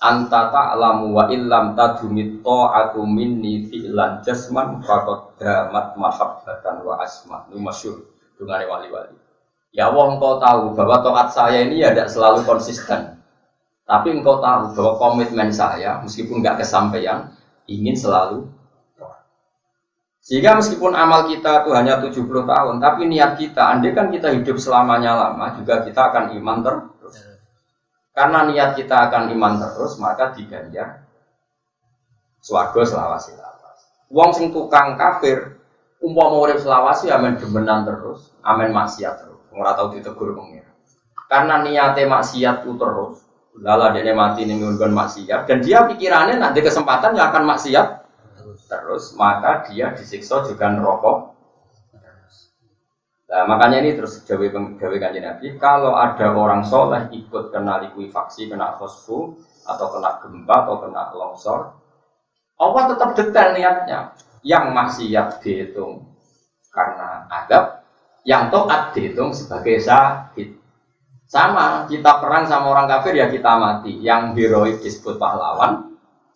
anta 0.00 0.48
ta'lamu 0.48 1.12
wa 1.12 1.28
illam 1.28 1.76
tadumit 1.76 2.40
ta'atu 2.40 3.04
minni 3.04 3.68
fi'lan 3.68 4.24
jasman 4.24 4.80
faqad 4.80 5.36
damat 5.36 5.94
mahabbatan 5.94 6.80
wa 6.82 6.96
asma 7.04 7.44
ini 7.52 7.60
masyhur 7.60 8.00
dengan 8.40 8.64
wali-wali. 8.64 9.16
Ya 9.70 9.92
Allah 9.92 10.16
engkau 10.16 10.40
tahu 10.40 10.74
bahwa 10.74 11.04
taat 11.04 11.28
saya 11.30 11.62
ini 11.62 11.84
ya 11.84 11.92
tidak 11.94 12.10
selalu 12.10 12.42
konsisten. 12.42 13.20
Tapi 13.84 14.08
engkau 14.16 14.40
tahu 14.40 14.74
bahwa 14.74 14.92
komitmen 14.98 15.52
saya 15.52 16.00
meskipun 16.00 16.40
nggak 16.42 16.64
kesampaian 16.64 17.30
ingin 17.68 17.94
selalu 17.94 18.48
sehingga 20.30 20.62
meskipun 20.62 20.94
amal 20.94 21.26
kita 21.26 21.66
itu 21.66 21.74
hanya 21.74 21.98
70 21.98 22.22
tahun, 22.46 22.78
tapi 22.78 23.10
niat 23.10 23.34
kita, 23.34 23.74
andai 23.74 23.90
kan 23.90 24.14
kita 24.14 24.30
hidup 24.30 24.62
selamanya 24.62 25.18
lama, 25.18 25.58
juga 25.58 25.82
kita 25.82 26.06
akan 26.06 26.38
iman 26.38 26.62
terus. 26.62 27.18
Karena 28.14 28.46
niat 28.46 28.78
kita 28.78 29.10
akan 29.10 29.34
iman 29.34 29.58
terus, 29.58 29.98
maka 29.98 30.30
diganjar 30.30 31.02
swarga 32.38 32.78
selawasi 32.78 33.34
lawas. 33.34 33.78
Wong 34.06 34.30
sing 34.30 34.54
tukang 34.54 34.94
kafir, 34.94 35.58
umpama 35.98 36.46
urip 36.46 36.62
selawasi 36.62 37.10
amen 37.10 37.34
demenan 37.34 37.82
terus, 37.82 38.30
amen 38.46 38.70
maksiat 38.70 39.26
terus. 39.26 39.42
Ora 39.50 39.74
tau 39.74 39.90
ditegur 39.90 40.30
pengen. 40.38 40.62
Karena 41.26 41.58
niatnya 41.58 42.06
maksiat 42.06 42.62
itu 42.62 42.78
terus, 42.78 43.26
lala 43.58 43.90
dia 43.90 44.14
mati 44.14 44.46
ning 44.46 44.62
maksiat 44.62 45.50
dan 45.50 45.58
dia 45.58 45.90
pikirannya 45.90 46.38
nanti 46.38 46.62
kesempatan 46.62 47.18
yang 47.18 47.34
akan 47.34 47.50
maksiat 47.50 47.99
terus 48.56 49.14
maka 49.14 49.66
dia 49.68 49.92
disiksa 49.94 50.46
juga 50.46 50.70
neraka 50.70 51.30
Nah, 53.30 53.46
makanya 53.46 53.78
ini 53.86 53.94
terus 53.94 54.26
jawa 54.26 54.50
jawa 54.50 54.96
kanjeng 54.98 55.22
Nabi, 55.22 55.54
kalau 55.54 55.94
ada 55.94 56.34
orang 56.34 56.66
soleh 56.66 57.14
ikut 57.14 57.54
kena 57.54 57.78
likuifaksi, 57.86 58.50
kena 58.50 58.74
fosfu, 58.74 59.38
atau 59.62 59.86
kena 59.94 60.18
gempa, 60.18 60.66
atau 60.66 60.82
kena 60.82 61.14
longsor, 61.14 61.78
Allah 62.58 62.82
tetap 62.90 63.14
detail 63.14 63.54
niatnya. 63.54 64.18
Yang 64.42 64.64
maksiat 64.74 65.28
dihitung 65.46 66.10
karena 66.74 67.30
adab, 67.30 67.86
yang 68.26 68.50
toat 68.50 68.98
dihitung 68.98 69.30
sebagai 69.30 69.78
sahid. 69.78 70.58
Sama, 71.30 71.86
kita 71.86 72.18
perang 72.18 72.50
sama 72.50 72.74
orang 72.74 72.90
kafir 72.90 73.14
ya 73.14 73.30
kita 73.30 73.62
mati. 73.62 73.94
Yang 74.02 74.34
heroik 74.42 74.76
disebut 74.82 75.22
pahlawan, 75.22 75.89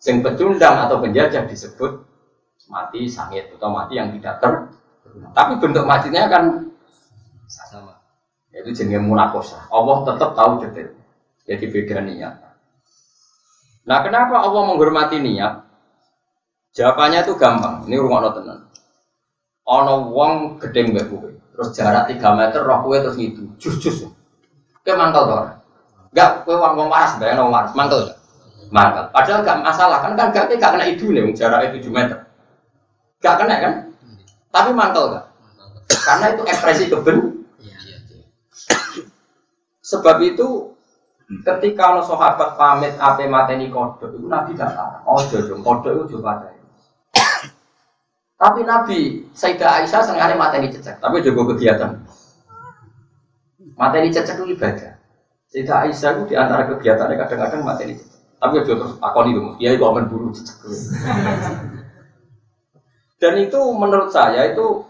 yang 0.05 0.21
pecundang 0.21 0.85
atau 0.85 1.01
penjajah 1.01 1.49
disebut 1.49 2.05
mati 2.69 3.09
sangit 3.09 3.49
atau 3.57 3.69
mati 3.73 3.97
yang 3.97 4.13
tidak 4.13 4.37
ter 4.41 4.53
tapi 5.33 5.57
bentuk 5.61 5.85
matinya 5.85 6.29
kan 6.29 6.69
sama. 7.49 7.97
Yaitu 8.53 8.73
jenis 8.73 9.01
munakosa 9.01 9.65
Allah 9.69 10.05
tetap 10.07 10.33
tahu 10.33 10.63
detail. 10.63 10.93
Jadi 11.45 11.65
beda 11.69 12.01
niat. 12.01 12.33
Nah 13.85 13.99
kenapa 14.01 14.41
Allah 14.41 14.61
menghormati 14.65 15.21
niat? 15.21 15.61
Jawabannya 16.73 17.21
itu 17.21 17.33
gampang. 17.37 17.85
Ini 17.85 17.95
rumah 18.01 18.33
tenan. 18.33 18.65
Ono 19.65 20.13
wong 20.13 20.61
gede 20.61 20.89
mbak 20.89 21.09
terus 21.55 21.71
jarak 21.71 22.11
3 22.11 22.19
meter 22.19 22.61
roh 22.61 22.83
kowe 22.83 22.97
terus 22.99 23.15
gitu 23.15 23.47
jus 23.55 23.79
jus 23.79 23.97
mantel 24.85 25.23
to 25.25 25.35
enggak 26.11 26.43
kowe 26.43 26.53
wong 26.59 26.75
wong 26.77 26.87
waras 26.91 27.17
bayang 27.17 27.47
wong 27.47 27.55
waras. 27.55 27.71
Mantel 27.73 28.14
mantel 28.73 29.09
padahal 29.13 29.41
gak 29.45 29.59
masalah 29.61 29.99
kan 30.01 30.13
kan 30.17 30.29
gak 30.33 30.53
gak 30.57 30.71
kena 30.77 30.85
itu 30.89 31.09
nih 31.11 31.33
jarak 31.33 31.73
7 31.73 31.85
meter 31.89 32.25
Gak 33.25 33.41
kena 33.41 33.55
kan? 33.57 33.73
Tapi 34.53 34.69
mantel 34.69 35.17
gak? 35.17 35.25
Karena 36.05 36.25
itu 36.37 36.43
ekspresi 36.45 36.85
keben. 36.93 37.41
Sebab 39.81 40.17
itu 40.21 40.77
ketika 41.41 41.97
no 41.97 42.01
sahabat 42.05 42.53
pamit 42.53 42.93
ape 43.01 43.25
mateni 43.25 43.73
kodok 43.73 44.13
itu 44.13 44.29
Nabi 44.29 44.53
gak 44.53 44.77
tahu. 44.77 44.93
Oh 45.09 45.21
jojo 45.25 45.57
kodok 45.65 45.91
itu 45.97 46.17
coba 46.17 46.53
Tapi 48.35 48.61
Nabi 48.67 48.99
Sayyidah 49.31 49.79
Aisyah 49.79 50.03
sengaja 50.03 50.35
mateni 50.35 50.67
cecek, 50.67 50.99
tapi 50.99 51.23
juga 51.23 51.55
kegiatan. 51.55 52.03
Mateni 53.79 54.11
cecek 54.11 54.43
itu 54.43 54.59
ibadah. 54.59 54.99
Sayyidah 55.49 55.87
Aisyah 55.87 56.09
itu 56.19 56.23
di 56.29 56.35
antara 56.35 56.67
kegiatannya 56.67 57.15
kadang-kadang 57.15 57.63
mateni 57.63 57.95
cecek. 57.95 58.14
Tapi 58.45 58.61
juga 58.61 58.77
terus 58.77 58.93
akoni 59.01 59.33
itu, 59.33 59.41
dia 59.57 59.73
itu 59.73 59.81
aman 59.81 60.05
buru. 60.05 60.29
Dan 63.17 63.33
itu 63.41 63.59
menurut 63.73 64.13
saya 64.13 64.53
itu 64.53 64.85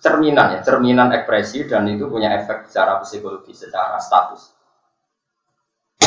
cerminan 0.00 0.56
ya, 0.56 0.58
cerminan 0.64 1.12
ekspresi 1.12 1.68
dan 1.68 1.84
itu 1.92 2.08
punya 2.08 2.32
efek 2.40 2.72
secara 2.72 3.04
psikologi, 3.04 3.52
secara 3.52 4.00
status. 4.00 4.56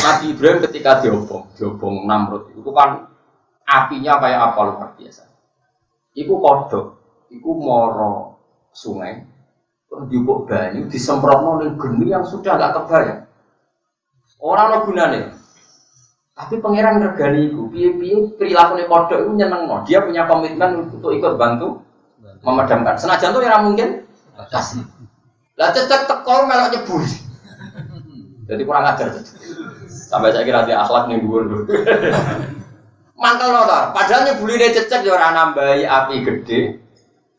Nabi 0.02 0.34
Ibrahim 0.34 0.66
ketika 0.66 0.98
diobong, 0.98 1.54
diobong 1.54 2.10
Namrud 2.10 2.50
itu 2.58 2.70
kan 2.74 3.06
apinya 3.62 4.18
kayak 4.18 4.40
apa 4.50 4.60
luar 4.66 4.90
biasa. 4.98 5.30
Iku 6.18 6.42
kodok, 6.42 6.86
iku 7.30 7.50
moro 7.54 8.42
sungai, 8.74 9.22
terus 9.86 10.10
diubuk 10.10 10.50
banyu, 10.50 10.90
disemprot 10.90 11.62
ning 11.62 11.78
geni 11.78 12.10
yang 12.10 12.26
sudah 12.26 12.58
nggak 12.58 12.74
kebayang. 12.82 13.22
Orang 14.42 14.66
lo 14.74 14.78
gunanya, 14.88 15.36
tapi 16.40 16.56
pangeran 16.56 17.04
regani 17.04 17.52
itu, 17.52 17.68
piye-piye 17.68 18.16
perilaku 18.40 18.80
kodok 18.88 19.18
itu 19.20 19.30
nyeneng 19.36 19.68
no. 19.68 19.84
Dia 19.84 20.00
punya 20.00 20.24
komitmen 20.24 20.88
untuk 20.88 21.12
ikut 21.12 21.36
bantu 21.36 21.84
memadamkan. 22.40 22.96
Senajan 22.96 23.36
tuh 23.36 23.44
yang 23.44 23.68
mungkin 23.68 24.08
kasih. 24.48 24.80
Lah 25.60 25.68
cecek 25.76 26.08
teko 26.08 26.48
melok 26.48 26.72
nyebur. 26.72 27.02
Jadi 28.50 28.62
kurang 28.66 28.82
ajar 28.82 29.14
Sampai 29.86 30.34
saya 30.34 30.42
kira 30.42 30.66
dia 30.66 30.82
akhlak 30.82 31.06
nih 31.06 31.22
gue 31.22 31.40
dulu. 31.46 31.58
Mantel 33.20 33.52
lo 33.52 33.62
Padahal 33.94 34.26
nyebuli 34.26 34.58
dia 34.58 34.74
cecek 34.74 35.06
ya 35.06 35.14
orang 35.14 35.36
nambahi 35.36 35.84
api 35.86 36.16
gede. 36.24 36.60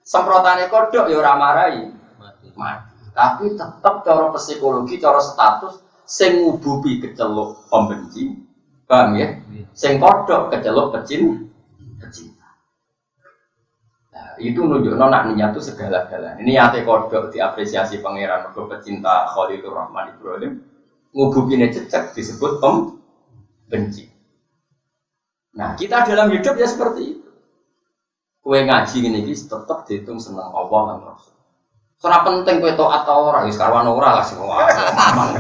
Semprotannya 0.06 0.70
kodok 0.70 1.10
ya 1.10 1.18
orang 1.20 1.38
marahi. 1.42 1.84
Mati. 2.54 2.90
Tapi 3.12 3.60
tetap 3.60 4.08
cara 4.08 4.32
psikologi, 4.32 4.96
cara 5.02 5.20
status, 5.20 5.84
sing 6.08 6.48
ngububi 6.48 7.04
keceluk 7.04 7.68
pembenci, 7.68 8.40
Paham 8.92 9.16
ya? 9.16 9.40
Sing 9.72 10.04
kodok 10.04 10.52
kecelok 10.52 10.92
pecin 10.92 11.48
pecinta. 11.96 12.60
Nah, 14.12 14.36
itu 14.36 14.60
nunjuk 14.60 15.00
nona 15.00 15.32
niat 15.32 15.56
itu 15.56 15.64
segala-galanya. 15.64 16.44
Ini 16.44 16.60
ate 16.60 16.84
kodok 16.84 17.32
diapresiasi 17.32 18.04
pangeran 18.04 18.52
mergo 18.52 18.68
pecinta 18.68 19.32
Khalilur 19.32 19.72
Rahman 19.72 20.12
Ibrahim. 20.12 20.60
Ngubukine 21.16 21.72
cecek 21.72 22.12
disebut 22.12 22.60
pem 22.60 23.00
benci. 23.72 24.12
Nah, 25.56 25.80
kita 25.80 26.04
dalam 26.04 26.28
hidup 26.36 26.60
ya 26.60 26.68
seperti 26.68 27.16
itu. 27.16 27.32
Kue 28.44 28.60
ngaji 28.68 29.08
ini 29.08 29.24
tetap 29.24 29.88
dihitung 29.88 30.20
senang 30.20 30.52
Allah 30.52 30.82
dan 30.92 31.00
Rasul. 31.08 31.36
Soalnya 31.96 32.28
penting 32.28 32.60
kue 32.60 32.76
toat 32.76 33.08
atau 33.08 33.32
orang, 33.32 33.48
sekarang 33.54 33.88
orang 33.88 34.20
lah 34.20 34.26
semua, 34.26 34.68
aman 34.68 35.40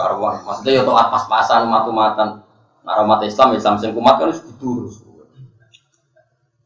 karuan. 0.00 0.40
Maksudnya 0.40 0.80
ya 0.80 0.82
toat 0.88 1.06
pas-pasan 1.12 1.68
matu-matan. 1.68 2.40
Nah, 2.80 3.04
umat 3.04 3.20
Islam 3.28 3.52
Islam 3.52 3.76
sing 3.76 3.92
kumat 3.92 4.16
kan 4.16 4.32
harus 4.32 4.40
gitu 4.40 4.88
terus. 4.88 4.96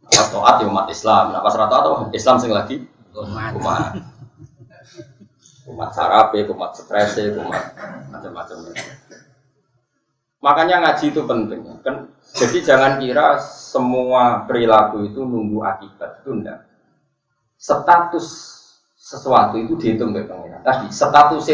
Pas 0.06 0.28
toat 0.30 0.62
ya 0.62 0.66
umat 0.70 0.86
Islam. 0.86 1.34
Nah, 1.34 1.42
pas 1.42 1.54
rata 1.58 1.74
atau 1.82 1.94
Islam 2.14 2.38
sing 2.38 2.54
lagi 2.54 2.86
kumat. 3.10 3.98
Kumat 5.64 5.90
sarape, 5.96 6.46
kumat 6.46 6.76
stres, 6.78 7.18
kumat 7.18 7.74
macam-macam. 8.14 8.56
Makanya 10.44 10.76
ngaji 10.84 11.04
itu 11.08 11.22
penting. 11.24 11.60
Kan 11.80 12.14
jadi 12.36 12.58
jangan 12.60 12.92
kira 13.00 13.40
semua 13.40 14.44
perilaku 14.44 15.08
itu 15.08 15.24
nunggu 15.24 15.64
akibat 15.64 16.20
itu 16.20 16.30
enggak. 16.36 16.68
Status 17.56 18.26
sesuatu 19.04 19.56
itu 19.56 19.76
dihitung 19.80 20.12
oleh 20.12 20.28
pengiran. 20.28 20.60
Tadi 20.60 20.92
status 20.92 21.44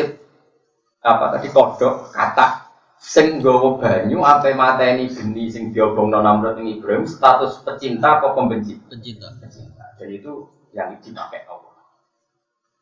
apa 1.00 1.36
tadi? 1.36 1.48
Kodok 1.48 2.12
kata 2.12 2.68
sing 3.00 3.40
gowo 3.40 3.80
banyu 3.80 4.20
apa 4.20 4.52
mateni 4.52 5.08
geni 5.08 5.48
sing 5.48 5.72
diobong 5.72 6.12
Namrud 6.12 6.60
ing 6.60 6.80
Ibrahim 6.80 7.08
status 7.08 7.64
pecinta 7.64 8.20
atau 8.20 8.36
pembenci? 8.36 8.76
Pecinta. 8.84 9.32
Pecinta. 9.40 9.96
Jadi 9.96 10.20
itu 10.20 10.32
yang 10.76 11.00
dipakai 11.00 11.48
Allah. 11.48 11.72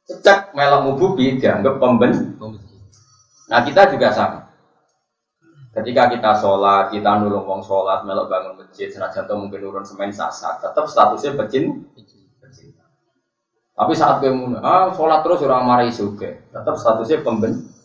Sejak 0.02 0.50
melok 0.56 0.90
mububi 0.90 1.38
dianggap 1.38 1.78
pembenci. 1.78 2.26
Nah 3.48 3.60
kita 3.62 3.94
juga 3.94 4.10
sama. 4.10 4.40
Ketika 5.70 6.10
kita 6.10 6.34
sholat 6.42 6.90
kita 6.90 7.22
nulung 7.22 7.46
wong 7.46 7.62
sholat 7.62 8.02
melok 8.02 8.26
bangun 8.26 8.58
masjid 8.58 8.90
senajan 8.90 9.30
mungkin 9.38 9.62
urun 9.62 9.86
semen 9.86 10.10
sasak 10.10 10.58
tetap 10.58 10.90
statusnya 10.90 11.38
pecin 11.38 11.86
pecinta. 11.94 12.82
Tapi 13.78 13.94
saat 13.94 14.18
gue 14.18 14.58
ah 14.58 14.90
sholat 14.90 15.22
terus 15.22 15.38
orang 15.46 15.70
marahi 15.70 15.94
juga 15.94 16.34
tetap 16.50 16.74
statusnya 16.74 17.22
pembenci 17.22 17.77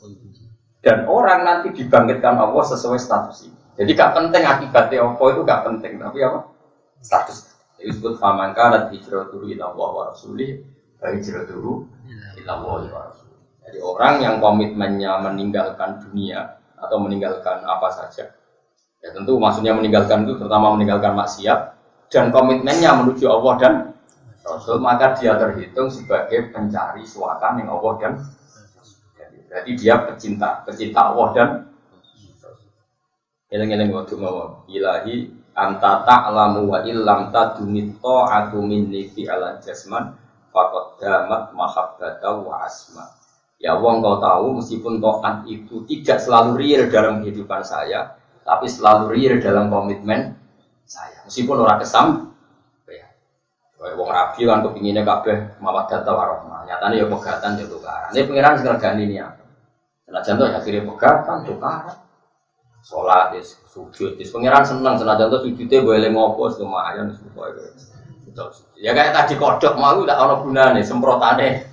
dan 0.84 1.08
orang 1.08 1.48
nanti 1.48 1.72
dibangkitkan 1.72 2.36
Allah 2.36 2.64
sesuai 2.68 3.00
status 3.00 3.48
ini. 3.48 3.60
Jadi 3.80 3.92
gak 3.96 4.12
penting 4.14 4.44
akibatnya 4.44 5.02
apa 5.02 5.24
itu 5.32 5.42
gak 5.48 5.62
penting, 5.66 5.94
tapi 5.98 6.20
apa? 6.22 6.40
Status. 7.00 7.50
Disebut 7.80 8.16
famangka 8.16 8.72
dan 8.72 8.84
hijratuhu 8.96 9.44
ila 9.56 9.76
Allah 9.76 9.90
wa 9.92 10.04
rasulih, 10.12 10.62
hijratuhu 11.00 11.88
ila 12.44 12.52
Allah 12.52 12.82
wa 12.92 13.02
rasulih. 13.12 13.40
Jadi 13.64 13.80
orang 13.80 14.14
yang 14.20 14.36
komitmennya 14.44 15.24
meninggalkan 15.24 16.04
dunia 16.04 16.60
atau 16.80 17.00
meninggalkan 17.00 17.64
apa 17.64 17.88
saja 17.96 18.28
Ya 19.04 19.12
tentu 19.12 19.36
maksudnya 19.36 19.76
meninggalkan 19.76 20.24
itu 20.24 20.40
terutama 20.40 20.72
meninggalkan 20.80 21.12
maksiat 21.12 21.76
dan 22.08 22.32
komitmennya 22.32 23.04
menuju 23.04 23.28
Allah 23.28 23.54
dan 23.60 23.74
Rasul 24.48 24.80
maka 24.80 25.12
dia 25.20 25.36
terhitung 25.36 25.92
sebagai 25.92 26.56
pencari 26.56 27.04
suaka 27.04 27.52
yang 27.60 27.68
Allah 27.68 27.94
dan 28.00 28.14
jadi 29.54 29.72
dia 29.78 29.96
pecinta 30.10 30.66
pecinta 30.66 31.14
Allah 31.14 31.30
dan 31.38 31.50
Eleng-eleng 33.54 33.94
waktu 33.94 34.18
mau 34.18 34.66
ilahi 34.66 35.30
anta 35.54 36.02
ta'lamu 36.02 36.74
wa 36.74 36.82
illam 36.82 37.30
tadumi 37.30 37.94
ta'atu 38.02 38.58
minni 38.66 39.06
fi 39.06 39.30
ala 39.30 39.62
jasman 39.62 40.10
faqad 40.50 40.98
damat 40.98 41.54
mahabbata 41.54 42.34
wa 42.42 42.66
asma. 42.66 43.06
Ya 43.62 43.78
wong 43.78 44.02
kau 44.02 44.18
tahu 44.18 44.58
meskipun 44.58 44.98
taat 44.98 45.46
itu 45.46 45.86
tidak 45.86 46.18
selalu 46.26 46.66
real 46.66 46.90
dalam 46.90 47.22
kehidupan 47.22 47.62
saya 47.62 48.18
tapi 48.42 48.66
selalu 48.66 49.14
real 49.14 49.38
dalam 49.38 49.70
komitmen 49.70 50.34
saya. 50.90 51.22
Meskipun 51.30 51.62
orang 51.62 51.78
kesam 51.78 52.34
ya. 52.90 53.06
Wong 53.94 54.10
rabi 54.10 54.50
kan 54.50 54.66
kepinginnya 54.66 55.06
kabeh 55.06 55.62
mawaddah 55.62 56.02
warahmah. 56.02 56.66
Nyatanya 56.66 56.96
ya 56.98 57.06
pegatan 57.06 57.62
ya 57.62 57.70
tukaran. 57.70 58.10
Ini 58.18 58.26
pengiran 58.26 58.82
ganti 58.82 59.04
ini 59.06 59.22
apa 60.14 60.22
nah 60.22 60.22
contoh 60.22 60.46
ya 60.46 60.56
akhirnya 60.62 60.82
pegatan 60.86 61.38
tukaran 61.50 61.98
sholat 62.86 63.34
is 63.42 63.58
sujud 63.66 64.22
is 64.22 64.30
pangeran 64.30 64.62
seneng 64.62 64.94
senajan 65.02 65.34
tuh 65.34 65.42
sujudnya 65.42 65.82
boleh 65.82 66.10
ngopo 66.14 66.54
lumayan 66.62 67.10
semua 67.18 67.50
ya 68.78 68.94
kayak 68.94 69.14
tadi 69.14 69.34
kodok 69.42 69.74
mau 69.78 69.94
tidak 70.02 70.18
ono 70.18 70.36
gunane 70.42 70.82
semprotane. 70.82 71.70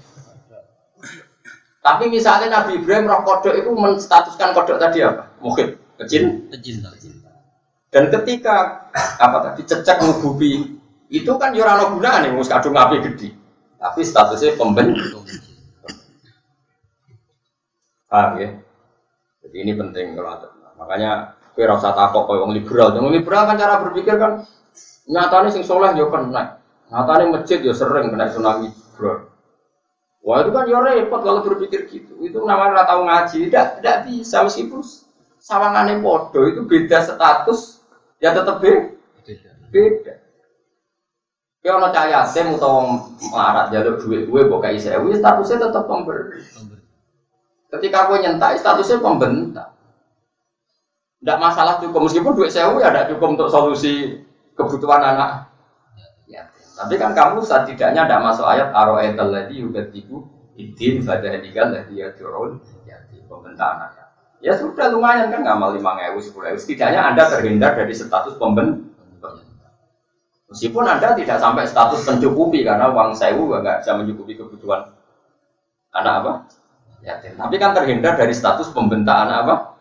Tapi 1.81 2.13
misalnya 2.13 2.61
Nabi 2.61 2.77
Ibrahim 2.77 3.09
roh 3.09 3.25
kodok 3.25 3.57
itu 3.57 3.73
menstatuskan 3.73 4.53
kodok 4.53 4.77
tadi 4.77 5.01
apa? 5.01 5.33
Mungkin 5.41 5.81
kecil? 6.05 6.53
Kecil 6.53 6.85
dan 7.91 8.07
ketika 8.07 8.87
apa 9.25 9.51
tadi 9.51 9.67
cecek 9.67 9.99
ngububi 9.99 10.79
itu 11.11 11.33
kan 11.41 11.51
yurano 11.51 11.99
gunane 11.99 12.31
mus 12.31 12.47
kadung 12.47 12.79
ngapi 12.79 13.03
gede. 13.03 13.35
Tapi 13.81 14.05
statusnya 14.05 14.55
pembentuk 14.55 15.25
paham 18.11 18.43
ya 18.43 18.51
jadi 19.41 19.57
ini 19.63 19.73
penting 19.79 20.19
kalau 20.19 20.37
ada 20.37 20.49
Makanya 20.81 21.37
kue 21.53 21.69
rasa 21.69 21.93
takut 21.93 22.25
kau 22.25 22.41
yang 22.41 22.57
liberal. 22.57 22.97
Yang 22.97 23.21
liberal 23.21 23.45
kan 23.45 23.61
cara 23.61 23.85
berpikir 23.85 24.17
kan 24.17 24.49
nyatanya 25.05 25.53
sing 25.53 25.61
soleh 25.61 25.93
yo 25.93 26.09
kena. 26.09 26.57
Nyatanya 26.89 27.37
masjid 27.37 27.61
yo 27.61 27.77
sering 27.77 28.09
kena 28.09 28.33
tsunami 28.33 28.73
bro. 28.97 29.29
Wah 30.25 30.41
itu 30.41 30.51
kan 30.57 30.65
yo 30.65 30.81
repot 30.81 31.21
kalau 31.21 31.45
berpikir 31.45 31.85
gitu. 31.93 32.17
Itu 32.25 32.41
namanya 32.49 32.85
rata 32.85 32.97
ngaji. 32.97 33.53
Tidak 33.53 33.85
tidak 33.85 33.97
bisa 34.09 34.41
meskipun 34.41 34.81
sawangannya 35.37 36.01
podo 36.01 36.49
itu 36.49 36.65
beda 36.65 37.05
status 37.05 37.85
ya 38.25 38.33
tetap 38.33 38.57
beda. 38.65 38.97
Beda. 39.69 40.15
Ya 41.61 41.77
ono 41.77 41.93
cahaya 41.93 42.25
saya 42.25 42.49
mau 42.49 42.57
tahu 42.57 42.81
marat 43.37 43.69
jalur 43.69 44.01
duit 44.01 44.25
gue 44.25 44.43
buka 44.49 44.73
isewi 44.73 45.13
statusnya 45.13 45.69
tetap 45.69 45.85
pemberi. 45.85 46.41
Ketika 47.71 48.11
gue 48.11 48.19
nyentak 48.27 48.59
statusnya 48.59 48.99
pembentak. 48.99 49.69
Tidak 51.21 51.39
masalah 51.39 51.77
cukup, 51.79 52.09
meskipun 52.09 52.33
duit 52.33 52.49
sewu 52.49 52.81
ya 52.81 52.89
tidak 52.91 53.13
cukup 53.13 53.37
untuk 53.37 53.49
solusi 53.53 54.25
kebutuhan 54.57 55.05
anak. 55.05 55.53
Ya, 56.25 56.49
tapi 56.75 56.97
kan 56.97 57.13
kamu 57.13 57.45
setidaknya 57.45 58.09
tidak 58.09 58.25
masuk 58.25 58.49
ayat 58.49 58.73
aroetal 58.73 59.29
lagi 59.29 59.61
udah 59.61 59.85
tibu 59.93 60.25
idin 60.57 61.05
pada 61.05 61.29
edigal 61.29 61.77
lagi 61.77 62.01
ya 62.01 62.09
turun 62.17 62.57
ya 62.89 62.97
pemerintah 63.29 63.69
anak. 63.77 63.91
Ya 64.41 64.57
sudah 64.57 64.89
lumayan 64.89 65.29
kan 65.29 65.45
ngamal 65.45 65.77
lima 65.77 66.01
ewu 66.09 66.25
sepuluh 66.25 66.57
ewu. 66.57 66.59
Setidaknya 66.59 67.13
anda 67.13 67.29
terhindar 67.29 67.77
dari 67.77 67.93
status 67.93 68.41
pemben. 68.41 68.89
Meskipun 70.51 70.83
anda 70.83 71.15
tidak 71.15 71.39
sampai 71.39 71.63
status 71.63 72.03
mencukupi 72.09 72.67
karena 72.67 72.91
uang 72.91 73.15
sewu 73.15 73.55
nggak 73.55 73.85
bisa 73.85 73.93
mencukupi 73.95 74.35
kebutuhan 74.35 74.89
anak 75.95 76.15
apa? 76.25 76.33
Tapi 77.03 77.57
kan 77.57 77.73
terhindar 77.73 78.21
dari 78.21 78.37
status 78.37 78.69
pembentaan 78.77 79.29
apa? 79.33 79.81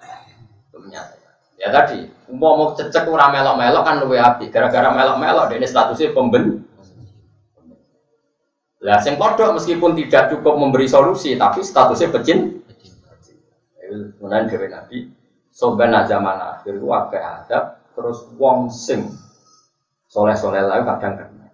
Ya 1.59 1.75
tadi, 1.75 2.07
mau 2.31 2.55
mau 2.55 2.71
cecek 2.71 3.03
ora 3.11 3.27
melok-melok 3.27 3.83
kan 3.83 3.95
luwe 3.99 4.15
api. 4.15 4.47
Gara-gara 4.47 4.95
melok-melok 4.95 5.51
ini 5.59 5.67
statusnya 5.67 6.15
pemben. 6.15 6.63
Lah 8.79 9.03
sing 9.03 9.19
kodok 9.19 9.59
meskipun 9.59 9.91
tidak 9.99 10.31
cukup 10.31 10.55
memberi 10.55 10.87
solusi 10.87 11.35
tapi 11.35 11.59
statusnya 11.59 12.15
pecin. 12.15 12.63
Kemudian 14.15 14.47
dari 14.47 14.67
Nabi 14.71 14.97
Soban 15.51 15.91
zaman 16.07 16.39
akhir 16.39 16.79
itu 16.79 16.87
agak 16.87 17.23
ada 17.43 17.83
terus 17.91 18.23
wong 18.39 18.71
sing 18.71 19.11
soleh-soleh 20.07 20.63
lain 20.63 20.87
kadang 20.87 21.19
kena. 21.19 21.51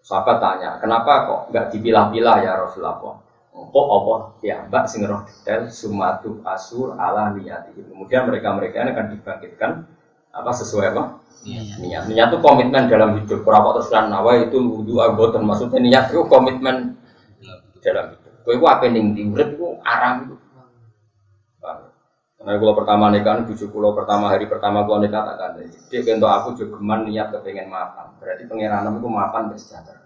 Sahabat 0.00 0.40
tanya, 0.40 0.80
kenapa 0.80 1.28
kok 1.28 1.40
nggak 1.52 1.66
dipilah-pilah 1.76 2.36
ya 2.40 2.56
Rasulullah? 2.64 3.20
Kok 3.72 3.86
apa? 3.88 4.14
Ya 4.44 4.68
mbak 4.68 4.84
sing 4.84 5.08
roh 5.08 5.24
detail 5.24 5.72
sumatu 5.72 6.44
asur 6.44 6.92
ala 7.00 7.32
niat 7.32 7.72
kemudian 7.72 8.28
mereka 8.28 8.52
mereka 8.52 8.84
ini 8.84 8.90
akan 8.92 9.06
dibangkitkan 9.16 9.70
apa 10.32 10.50
sesuai 10.52 10.86
apa? 10.92 11.02
Iya. 11.42 11.60
niat. 11.80 12.02
Niat. 12.12 12.28
Itu 12.30 12.38
komitmen 12.44 12.86
dalam 12.86 13.16
hidup. 13.16 13.42
Berapa 13.42 13.74
terus 13.80 13.90
nawa 13.90 14.44
itu 14.44 14.60
wudhu 14.60 15.00
agotan 15.00 15.48
maksudnya 15.48 15.80
niat 15.80 16.04
itu 16.12 16.22
komitmen 16.28 17.00
dalam 17.80 18.14
hidup. 18.14 18.32
Kau 18.44 18.52
itu 18.52 18.66
apa 18.68 18.84
ning 18.92 19.16
diurip 19.16 19.56
itu 19.56 19.66
aram 19.82 20.28
itu 20.28 20.36
karena 22.42 22.58
kalau 22.58 22.74
pertama 22.74 23.06
nikah, 23.14 23.46
tujuh 23.46 23.70
pulau 23.70 23.94
pertama 23.94 24.26
hari 24.26 24.50
pertama 24.50 24.82
kalau 24.82 24.98
nikah 24.98 25.22
tak 25.22 25.38
kan, 25.38 25.62
dia 25.62 26.02
untuk 26.10 26.26
aku 26.26 26.58
juga 26.58 26.74
niat 27.06 27.30
kepengen 27.30 27.70
makan, 27.70 28.18
berarti 28.18 28.50
pengiranan 28.50 28.98
itu 28.98 29.06
makan 29.06 29.42
bersejahtera. 29.54 30.01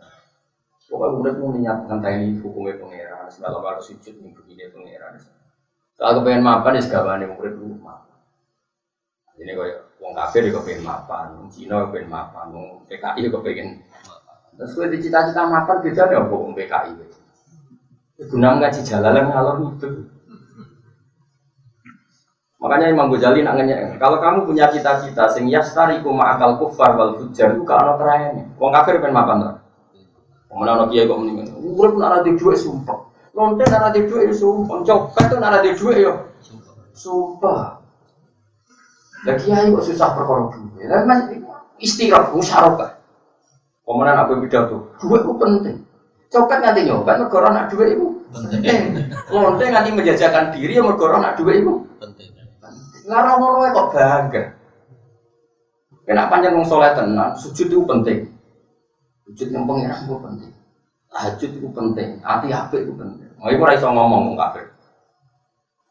Pokoknya 0.87 1.19
udah 1.19 1.35
mau 1.43 1.51
niat 1.51 1.79
ngenteni 1.91 2.39
hukumnya 2.39 2.79
pangeran, 2.79 3.27
semalam 3.27 3.59
harus 3.67 3.91
sujud 3.91 4.15
nih 4.23 4.31
begini 4.31 4.71
pangeran. 4.71 5.19
Kalau 5.99 6.23
kepengen 6.23 6.47
mapan 6.47 6.79
ya 6.79 6.83
segala 6.87 7.19
nih 7.19 7.27
murid 7.27 7.59
dulu 7.59 7.75
mapan. 7.83 8.15
Ini 9.37 9.53
kaya 9.59 9.83
wong 9.99 10.15
kafir 10.15 10.47
ya 10.47 10.55
kepengen 10.55 10.87
mapan, 10.87 11.35
wong 11.35 11.51
Cina 11.51 11.91
kepengen 11.91 12.07
mapan, 12.07 12.47
wong 12.55 12.87
PKI 12.87 13.19
ya 13.27 13.31
kepengen 13.35 13.69
Terus 14.57 14.73
gue 14.73 14.87
di 14.89 14.99
cita-cita 15.03 15.43
mapan 15.51 15.83
beda 15.83 16.03
ya 16.07 16.23
wong 16.23 16.55
PKI. 16.55 16.93
Guna 18.31 18.49
ngaji 18.63 18.81
jalalan 18.87 19.27
ngalor 19.27 19.57
itu. 19.75 19.89
Makanya 22.57 22.89
Imam 22.89 23.13
Ghazali 23.13 23.45
nak 23.45 23.61
kalau 24.01 24.23
kamu 24.23 24.49
punya 24.49 24.71
cita-cita 24.73 25.29
sing 25.29 25.51
yastariku 25.51 26.09
ma'akal 26.15 26.57
kufar 26.57 26.97
wal 26.97 27.19
fujar 27.19 27.53
itu 27.53 27.67
kalau 27.67 27.99
terakhirnya. 28.01 28.49
Wong 28.57 28.71
kafir 28.73 29.03
pengen 29.03 29.19
mapan 29.19 29.37
tuh. 29.43 29.66
Mana 30.57 30.81
anak 30.81 30.89
kiai 30.89 31.05
kok 31.05 31.21
mendingan. 31.21 31.53
Urip 31.61 31.95
nak 32.01 32.25
ada 32.25 32.31
duit 32.33 32.57
sumpah. 32.57 32.99
Lonte 33.37 33.65
nak 33.69 33.93
ada 33.93 34.01
duit 34.01 34.33
sumpah. 34.33 34.81
Copet 34.81 35.25
tuh 35.29 35.37
nak 35.37 35.61
ada 35.61 35.71
duit 35.77 35.97
yo. 36.01 36.13
Sumpah. 36.97 37.77
Lah 39.29 39.37
kiai 39.37 39.69
kok 39.69 39.85
susah 39.85 40.17
perkara 40.17 40.49
duit. 40.57 40.89
Lah 40.89 41.05
men 41.05 41.45
istirahat 41.77 42.33
musyarakah. 42.33 42.97
Pemenang 43.85 44.25
apa 44.25 44.33
tuh? 44.41 44.83
Duit 44.97 45.21
itu 45.21 45.35
penting. 45.37 45.77
Copet 46.27 46.59
nganti 46.59 46.81
nyoba 46.89 47.13
negara 47.21 47.49
nak 47.53 47.69
duit 47.71 47.95
itu 47.95 48.07
penting. 48.33 49.05
Lonte 49.29 49.65
nganti 49.69 49.91
menjajakan 49.93 50.51
diri 50.57 50.81
yang 50.81 50.89
negara 50.89 51.21
nak 51.21 51.37
duit 51.37 51.61
itu 51.61 51.85
penting. 52.01 52.33
Ngarang 53.07 53.37
ngono 53.39 53.71
kok 53.71 53.89
bangga. 53.95 54.43
Kenapa 56.07 56.39
panjang 56.39 56.55
wong 56.55 56.67
soleh 56.67 56.95
tenan, 56.95 57.35
sujud 57.35 57.67
itu 57.67 57.83
penting. 57.83 58.31
Wujud 59.37 59.53
yang 59.53 59.69
pengiran 59.69 60.01
itu 60.01 60.17
penting. 60.17 60.53
Tahajud 61.13 61.51
itu 61.61 61.69
penting. 61.69 62.09
Hati 62.25 62.49
hati 62.49 62.89
itu 62.89 62.93
penting. 62.97 63.29
Mau 63.37 63.53
ibu 63.53 63.69
raiso 63.69 63.85
ngomong 63.93 64.33
ngomong 64.33 64.37
kafir. 64.41 64.73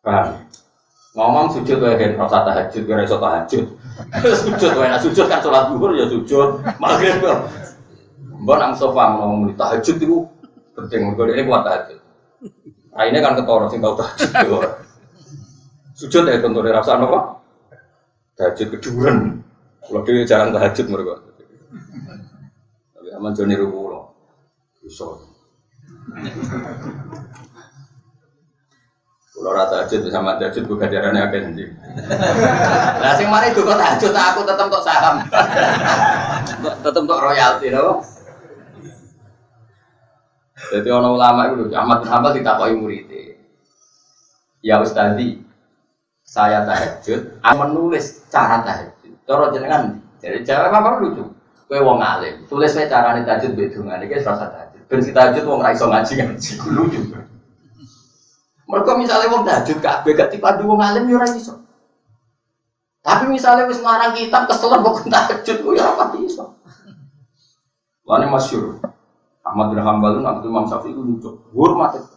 Paham? 0.01 0.41
Ngomong 1.13 1.53
sujud 1.53 1.77
wae 1.77 1.93
kan 1.93 2.17
rasa 2.17 2.41
tahajud, 2.41 2.81
gue 2.89 2.95
raiso 2.97 3.21
tahajud. 3.21 3.69
sujud 4.49 4.71
wae 4.81 4.89
nah 4.89 4.97
sujud 4.97 5.29
kan 5.29 5.45
sholat 5.45 5.69
duhur 5.69 5.93
ya 5.93 6.09
sujud. 6.09 6.57
Maghrib 6.81 7.21
kok. 7.21 7.45
Mbak 8.41 8.57
nang 8.57 8.73
sofa 8.73 9.13
ngomong 9.13 9.53
tahajud 9.53 9.93
itu 9.93 10.25
penting. 10.73 11.13
Gue 11.13 11.37
ini 11.37 11.45
kuat 11.45 11.69
tahajud. 11.69 12.01
Ini 12.97 13.17
kan 13.21 13.37
ketoro 13.37 13.69
sing 13.69 13.77
tau 13.77 13.93
tahajud. 13.93 14.73
Sujud 15.93 16.25
ya 16.25 16.41
tentu 16.41 16.65
rasa 16.65 16.97
apa? 16.97 17.45
Tahajud 18.41 18.73
keduren. 18.73 19.45
Kalau 19.85 20.01
dia 20.01 20.25
jarang 20.25 20.49
tahajud 20.49 20.89
mereka. 20.89 21.34
Sama 23.15 23.31
Joni 23.31 23.55
Rukulo. 23.55 24.11
Bisa. 24.83 25.07
Kalau 29.31 29.51
rata 29.55 29.87
ajut 29.87 30.11
sama 30.11 30.35
ajut 30.35 30.63
gue 30.67 30.77
gajarannya 30.79 31.23
agak 31.23 31.47
nanti. 31.47 31.63
Nah, 32.99 33.15
sing 33.15 33.31
mari 33.31 33.55
itu 33.55 33.63
kok 33.63 33.79
ajut 33.79 34.11
aku 34.11 34.43
tetap 34.43 34.67
untuk 34.67 34.83
saham, 34.83 35.23
tetap 36.83 37.03
untuk 37.03 37.19
royalti, 37.19 37.71
loh. 37.71 38.03
Jadi 40.71 40.87
orang 40.87 41.15
ulama 41.15 41.41
itu 41.51 41.71
Ahmad 41.75 42.03
bin 42.03 42.11
Hambal 42.11 42.31
ditakoki 42.35 42.75
murid. 42.79 43.11
Ya 44.63 44.79
Ustadi, 44.79 45.43
saya 46.23 46.63
tahajud, 46.63 47.43
menulis 47.43 48.23
cara 48.31 48.63
tahajud. 48.63 49.13
Cara 49.27 49.51
jenengan 49.51 49.99
jadi 50.23 50.47
jawab 50.47 50.79
apa 50.79 50.99
lucu. 51.03 51.34
Kowe 51.65 51.81
wong 51.81 51.97
alim, 51.97 52.45
tulis 52.45 52.77
wae 52.77 52.85
carane 52.85 53.25
tahajud 53.25 53.57
bedungan 53.57 53.97
iki 54.05 54.21
rasa 54.21 54.53
tahajud. 54.53 54.81
Ben 54.85 55.01
kita 55.01 55.17
tahajud 55.17 55.43
wong 55.49 55.59
ra 55.65 55.73
iso 55.73 55.89
ngaji 55.89 56.13
ngaji 56.21 56.51
lucu. 56.69 57.01
Mereka 58.69 58.91
misalnya 59.01 59.33
wong 59.33 59.43
tahajud 59.45 59.77
kabeh 59.81 60.13
gak 60.13 60.29
dipandu 60.29 60.69
wong 60.69 60.77
alim 60.77 61.09
yo 61.09 61.17
ora 61.17 61.25
iso. 61.25 61.65
Tapi 63.01 63.29
misalnya 63.33 63.65
wis 63.65 63.81
ngarang 63.81 64.13
kitab 64.13 64.45
kesel 64.45 64.77
kok 64.77 65.09
tahajud 65.09 65.57
ku 65.65 65.73
ya 65.73 65.89
apa 65.89 66.13
iso. 66.21 66.53
Lane 68.05 68.29
masyhur. 68.29 68.77
Ahmad 69.45 69.73
bin 69.73 69.81
Hanbal 69.81 70.21
nak 70.21 70.41
Imam 70.45 70.65
Syafi'i 70.69 70.93
itu 70.93 71.01
lucu. 71.01 71.29
Hormat 71.53 72.01
itu. 72.01 72.13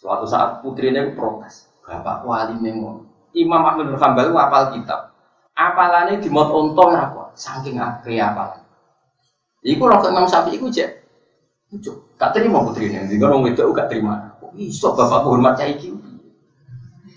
Suatu 0.00 0.24
saat 0.24 0.64
putrinya 0.64 1.04
protes. 1.12 1.68
Bapak 1.84 2.24
wali 2.24 2.56
memang. 2.56 3.04
Imam 3.32 3.60
Ahmad 3.64 3.92
bin 3.92 4.00
Hanbal 4.00 4.32
itu 4.32 4.36
apal 4.36 4.76
kitab. 4.76 5.12
Apalannya 5.52 6.24
di 6.24 6.28
mod 6.32 6.48
ontong 6.48 6.96
apa? 7.30 7.38
Saking 7.38 7.78
akeh 7.78 8.18
apalan. 8.18 8.66
Iku 9.62 9.86
roh 9.86 10.02
Imam 10.10 10.26
Syafi'i 10.26 10.58
iku 10.58 10.66
cek. 10.66 10.90
Lucu. 11.70 11.92
Gak 12.18 12.34
terima 12.34 12.66
putrinya. 12.66 13.06
Jadi 13.06 13.22
orang 13.22 13.46
itu 13.46 13.62
gak 13.70 13.86
terima. 13.86 14.34
Kok 14.42 14.58
iso 14.58 14.90
bapak 14.98 15.22
hormat 15.22 15.54
cah 15.54 15.68
iki? 15.70 15.94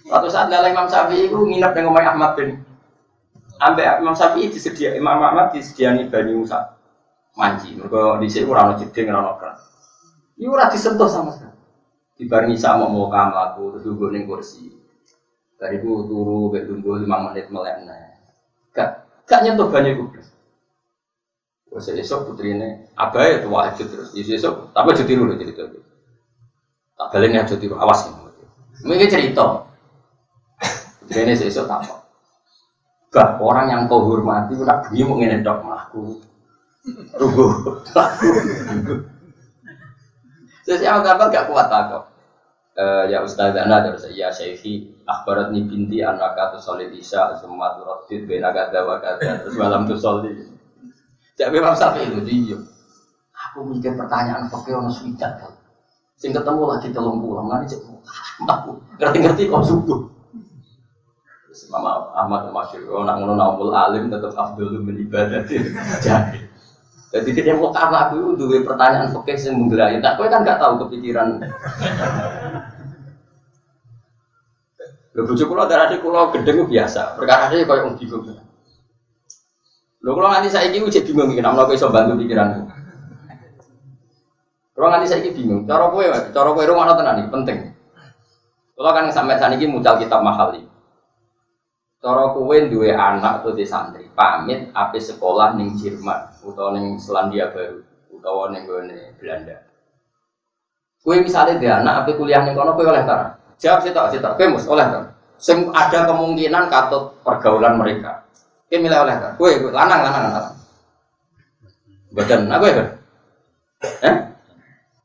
Suatu 0.05 0.29
saat 0.29 0.53
lala 0.53 0.69
Imam 0.69 0.85
Syafi'i 0.85 1.31
itu 1.31 1.37
nginep 1.39 1.71
dengan 1.73 1.89
Umar 1.89 2.05
Ahmad 2.05 2.37
bin 2.37 2.61
Ambek 3.57 4.03
Imam 4.03 4.13
Syafi'i 4.13 4.51
disedia 4.51 4.93
Imam 4.93 5.17
Ahmad 5.17 5.55
disediani 5.55 6.05
Bani 6.11 6.37
Musa 6.37 6.77
manji. 7.33 7.73
Mereka 7.73 8.21
di 8.21 8.27
sini 8.29 8.45
kurang 8.45 8.77
jeding, 8.77 9.09
kurang 9.09 9.39
keran. 9.41 9.57
Ini 10.37 10.49
ora 10.49 10.69
disentuh 10.69 11.09
sama 11.09 11.33
sekali. 11.33 11.55
Di 12.13 12.29
Isa 12.53 12.77
mau 12.77 12.93
mau 12.93 13.09
kamu 13.09 13.35
aku 13.35 13.63
terus 13.73 13.83
duduk 13.89 14.13
kursi. 14.29 14.69
Dari 15.57 15.79
itu 15.79 16.05
turu, 16.05 16.51
tunggu 16.51 16.99
lima 16.99 17.31
menit 17.31 17.47
melekna. 17.47 17.95
Gak, 18.75 19.02
gak 19.27 19.41
nyentuh 19.43 19.67
banyak 19.71 19.97
gue. 19.97 20.21
Wes 21.73 21.89
esok 21.89 22.29
putri 22.29 22.53
ini, 22.53 22.85
apa 22.93 23.17
ya 23.25 23.41
tuh 23.41 23.49
wajib 23.49 23.89
terus. 23.89 24.13
Yesus 24.13 24.37
esok, 24.37 24.69
tapi 24.77 24.93
aja 24.93 25.03
tiru 25.09 25.25
loh 25.25 25.33
cerita 25.33 25.65
itu. 25.65 25.81
Tak 26.93 27.07
balik 27.09 27.33
aja 27.33 27.57
tiru, 27.57 27.81
awas 27.81 28.05
ya. 28.05 28.13
Mungkin 28.85 29.09
cerita. 29.09 29.65
Putri 31.01 31.19
ini 31.25 31.33
esok 31.33 31.65
apa? 31.65 32.05
Bah, 33.13 33.37
orang 33.41 33.69
yang 33.69 33.81
kau 33.89 34.05
hormati, 34.05 34.57
udah 34.57 34.89
bunyi 34.89 35.01
mau 35.05 35.17
ngenedok 35.17 35.57
melaku. 35.65 36.21
Tunggu. 37.17 37.45
Saya 40.63 40.77
siapa 40.79 40.99
kabar 41.03 41.27
gak 41.27 41.47
kuat 41.51 41.67
takut. 41.67 42.03
Uh, 42.73 43.05
ya 43.05 43.21
Ustaz 43.21 43.53
Ana 43.53 43.85
terus 43.85 44.09
ya 44.17 44.33
Syekhi 44.33 45.05
akhbarat 45.05 45.53
ni 45.53 45.61
binti 45.61 46.01
anak 46.01 46.33
kata 46.33 46.57
solid 46.57 46.89
isya 46.89 47.37
semua 47.37 47.69
turatid 47.77 48.25
bena 48.25 48.49
kata 48.49 48.81
wa 48.81 48.97
kata 48.97 49.45
terus 49.45 49.53
malam 49.61 49.85
solid 49.93 50.33
jadi 51.37 51.53
memang 51.53 51.77
sampai 51.77 52.09
itu 52.09 52.17
dia 52.25 52.57
aku 53.29 53.61
mikir 53.69 53.93
pertanyaan 53.93 54.49
pakai 54.49 54.73
orang 54.73 54.89
swidak 54.89 55.37
kan 55.37 55.53
sing 56.17 56.33
ketemu 56.33 56.65
lagi 56.65 56.89
telung 56.89 57.21
pulang 57.21 57.45
nanti 57.45 57.77
cek 57.77 57.85
aku 58.47 58.79
ngerti-ngerti 58.97 59.43
kok 59.49 59.63
subuh. 59.65 59.99
Terus 61.45 61.69
Mama 61.69 62.09
Ahmad 62.17 62.49
Masyur 62.49 62.89
oh 62.89 63.03
nak 63.05 63.21
ngono 63.21 63.37
naumul 63.37 63.69
alim 63.75 64.09
tetap 64.09 64.33
Abdul 64.33 64.81
ibadah. 64.81 65.45
Jadi 66.05 66.42
jadi 67.13 67.29
dia 67.29 67.53
mau 67.53 67.69
karena 67.69 68.09
aku 68.09 68.33
dua 68.33 68.65
pertanyaan 68.65 69.13
fakir 69.13 69.37
yang 69.37 69.61
menggelayu. 69.61 70.01
Kau 70.01 70.25
kan 70.25 70.41
nggak 70.41 70.57
tahu 70.57 70.73
kepikiran. 70.81 71.45
Lo 75.13 75.21
bujuk 75.29 75.45
kulo 75.45 75.69
darah 75.69 75.93
di 75.93 76.01
kulo 76.01 76.33
gedeng 76.33 76.65
biasa. 76.65 77.13
Perkara 77.13 77.53
dia 77.53 77.69
kayak 77.69 77.85
orang 77.85 78.01
bingung. 78.01 78.33
Lo 80.01 80.09
kalau 80.17 80.33
nanti 80.33 80.49
saya 80.49 80.73
ini 80.73 80.81
udah 80.81 81.03
bingung 81.05 81.29
nih, 81.29 81.45
namun 81.45 81.61
aku 81.61 81.77
bisa 81.77 81.93
bantu 81.93 82.17
pikiran. 82.17 82.65
Nanti 84.73 85.05
saya 85.05 85.21
ini 85.21 85.37
bingung. 85.37 85.69
Cara 85.69 85.93
kue, 85.93 86.09
cara 86.09 86.49
kue 86.49 86.65
rumah 86.65 86.89
nonton 86.89 87.05
nih 87.13 87.29
penting. 87.29 87.57
Kalau 88.73 88.89
kan 88.89 89.05
sampai 89.13 89.37
saat 89.37 89.53
ini 89.53 89.69
muncul 89.69 90.01
kitab 90.01 90.25
mahal 90.25 90.57
ini. 90.57 90.72
Cara 92.03 92.35
kowe 92.35 92.57
duwe 92.67 92.91
anak 92.91 93.39
atau 93.39 93.55
di 93.55 93.63
santri, 93.63 94.03
pamit 94.11 94.75
ape 94.75 94.99
sekolah 94.99 95.55
ning 95.55 95.79
Jerman 95.79 96.35
utawa 96.43 96.75
ning 96.75 96.99
Selandia 96.99 97.47
Baru 97.47 97.79
utawa 98.11 98.51
ning 98.51 98.67
gone 98.67 99.15
Belanda. 99.15 99.63
Kowe 100.99 101.15
misalnya 101.23 101.63
di 101.63 101.67
anak 101.71 102.03
ape 102.03 102.19
kuliah 102.19 102.43
ning 102.43 102.59
kono 102.59 102.75
kowe 102.75 102.91
oleh 102.91 103.07
ta? 103.07 103.39
Jawab 103.55 103.87
sih 103.87 103.95
tak, 103.95 104.11
sih 104.11 104.19
tak. 104.19 104.35
Kowe 104.35 104.51
mus 104.51 104.67
oleh 104.67 104.83
ta? 104.83 105.15
Sing 105.39 105.71
ada 105.71 106.03
kemungkinan 106.11 106.67
katut 106.67 107.23
pergaulan 107.23 107.79
mereka. 107.79 108.27
Kowe 108.67 108.83
milih 108.83 108.99
oleh 108.99 109.15
ta? 109.23 109.39
Kowe 109.39 109.51
lanang 109.71 110.03
lanang 110.03 110.23
lanang. 110.27 110.55
Badan, 112.11 112.51
aku 112.51 112.65
ya? 112.67 112.83
Eh? 114.03 114.15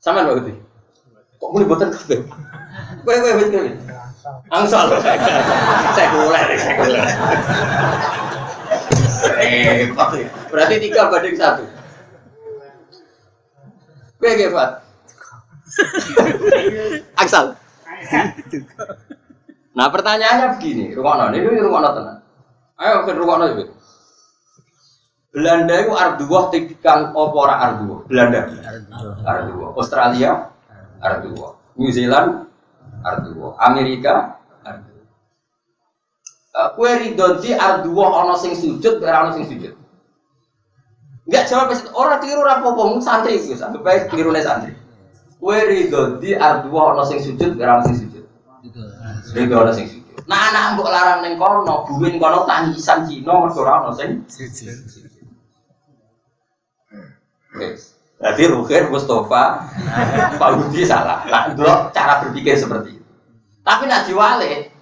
Sama 0.02 0.26
Uti? 0.34 0.50
Kok 1.38 1.50
mulai 1.54 1.70
boten 1.70 1.94
kabeh? 1.94 2.26
Kowe 3.06 3.16
kowe 3.22 3.46
kowe. 3.54 3.97
Angsal. 4.48 4.86
Sekuler, 5.94 6.46
sekuler. 6.56 7.06
Repot. 9.38 10.08
Berarti 10.48 10.74
tiga 10.82 11.12
banding 11.12 11.36
satu. 11.36 11.64
Gue 14.18 14.32
gefat. 14.34 14.70
Angsal. 17.18 17.54
Nah 19.78 19.86
pertanyaannya 19.94 20.58
begini, 20.58 20.90
rumah 20.98 21.30
ini 21.30 21.60
rumah 21.62 21.94
tenang. 21.94 22.18
Ayo 22.78 23.06
ke 23.06 23.12
rumah 23.14 23.46
itu. 23.46 23.70
Belanda 25.28 25.74
itu 25.76 25.92
arduah 25.94 26.44
tikang 26.50 27.14
opora 27.14 27.62
arduah. 27.62 28.00
Belanda. 28.10 28.48
Arduah. 29.22 29.70
Australia 29.76 30.50
arduah. 30.98 31.54
New 31.78 31.94
Zealand 31.94 32.47
arduwa. 33.04 33.58
Amerika 33.58 34.38
arduwa. 34.64 35.04
Uh, 36.58 36.68
kue 36.74 36.90
ridho 36.98 37.38
di 37.38 37.54
arduwa 37.54 38.24
ono 38.24 38.34
sing 38.34 38.56
sujud, 38.56 39.02
ora 39.02 39.28
ono 39.28 39.32
sing 39.36 39.46
sujud. 39.46 39.74
Enggak 41.28 41.44
jawab 41.44 41.68
pasti 41.70 41.86
orang 41.92 42.20
tiru 42.24 42.40
rapopo 42.40 42.96
santri 43.04 43.36
itu, 43.36 43.52
sampai 43.52 43.84
baik 43.84 44.02
tiru 44.08 44.32
santri. 44.40 44.72
Kue 45.38 45.58
ridho 45.68 46.18
di 46.18 46.32
arduwa 46.34 46.96
ono 46.96 47.04
sing 47.04 47.20
sujud, 47.20 47.60
ora 47.60 47.78
ono 47.78 47.84
sing 47.90 47.96
sujud. 48.00 48.24
Ridho 49.36 49.54
ono 49.54 49.72
sing 49.76 49.86
sujud. 49.86 50.24
Nah 50.26 50.50
anak 50.50 50.76
mbok 50.76 50.88
larang 50.88 51.20
neng 51.22 51.36
kono, 51.38 51.86
buwin 51.86 52.18
kono 52.18 52.42
tangisan 52.48 53.06
Cina 53.06 53.38
mergo 53.44 53.60
ora 53.62 53.86
ono 53.86 53.90
sing 53.94 54.24
sujud. 54.26 54.76
Yes. 57.58 57.97
Jadi 58.18 58.42
Rukin 58.50 58.90
Mustafa 58.90 59.70
Pak 60.34 60.50
Budi 60.58 60.82
salah. 60.82 61.22
Nah, 61.30 61.54
itu 61.54 61.62
cara 61.94 62.26
berpikir 62.26 62.58
seperti 62.58 62.98
itu. 62.98 63.04
Tapi 63.62 63.86
nak 63.86 64.10
diwale 64.10 64.74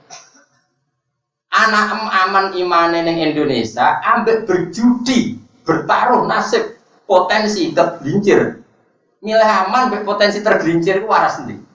anak 1.53 1.85
em 1.89 2.03
aman 2.05 2.47
imane 2.57 2.99
neng 3.05 3.17
Indonesia 3.21 4.01
ambek 4.05 4.45
berjudi 4.49 5.41
bertaruh 5.65 6.25
nasib 6.25 6.81
potensi 7.05 7.77
tergelincir. 7.77 8.65
Milih 9.21 9.51
aman 9.69 9.93
ambek 9.93 10.09
potensi 10.09 10.41
tergelincir 10.41 11.05
itu 11.05 11.09
waras 11.09 11.41
sendiri 11.41 11.67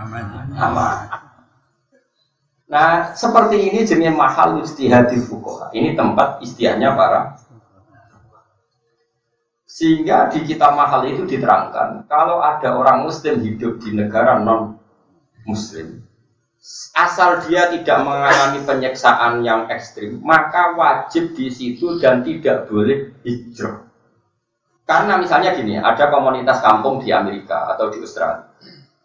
aman. 0.00 0.24
Aman. 0.56 0.96
Nah 2.70 2.90
seperti 3.18 3.56
ini 3.58 3.82
jenis 3.82 4.14
mahal 4.14 4.62
istihadi 4.62 5.18
fukoha 5.26 5.74
ini 5.74 5.98
tempat 5.98 6.38
istiahnya 6.40 6.94
para 6.94 7.34
sehingga 9.80 10.28
di 10.28 10.44
kitab 10.44 10.76
mahal 10.76 11.08
itu 11.08 11.24
diterangkan 11.24 12.04
kalau 12.04 12.44
ada 12.44 12.76
orang 12.76 13.08
muslim 13.08 13.40
hidup 13.40 13.80
di 13.80 13.96
negara 13.96 14.36
non 14.36 14.76
muslim 15.48 16.04
asal 16.92 17.40
dia 17.48 17.72
tidak 17.72 18.04
mengalami 18.04 18.60
penyeksaan 18.60 19.40
yang 19.40 19.72
ekstrim 19.72 20.20
maka 20.20 20.76
wajib 20.76 21.32
di 21.32 21.48
situ 21.48 21.96
dan 21.96 22.20
tidak 22.20 22.68
boleh 22.68 23.16
hijrah. 23.24 23.88
Karena 24.84 25.16
misalnya 25.16 25.56
gini 25.56 25.80
ada 25.80 26.12
komunitas 26.12 26.60
kampung 26.60 27.00
di 27.00 27.08
Amerika 27.08 27.72
atau 27.72 27.88
di 27.88 28.04
Australia. 28.04 28.52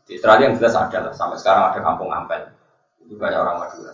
Di 0.03 0.19
Australia 0.19 0.51
yang 0.51 0.55
jelas 0.59 0.75
ada 0.75 0.97
lah 1.07 1.13
sampai 1.15 1.39
sekarang 1.39 1.71
ada 1.71 1.79
kampung 1.79 2.11
Ampel. 2.11 2.51
Itu 2.99 3.15
banyak 3.15 3.39
orang 3.39 3.63
Madura. 3.63 3.93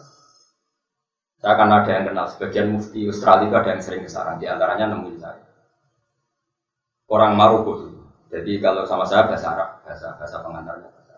Saya 1.38 1.52
akan 1.54 1.70
ada 1.70 1.92
yang 1.94 2.06
kenal 2.10 2.26
sebagian 2.26 2.74
mufti 2.74 3.06
Australia 3.06 3.46
itu 3.46 3.56
ada 3.60 3.70
yang 3.78 3.82
sering 3.86 4.02
ke 4.02 4.10
di 4.42 4.46
antaranya 4.50 4.98
nemuin 4.98 5.20
saya 5.22 5.51
orang 7.12 7.36
Maroko. 7.36 7.92
Jadi 8.32 8.64
kalau 8.64 8.88
sama 8.88 9.04
saya 9.04 9.28
bahasa 9.28 9.52
Arab, 9.52 9.84
bahasa 9.84 10.16
bahasa 10.16 10.40
pengantarnya 10.40 10.88
bahasa. 10.88 11.16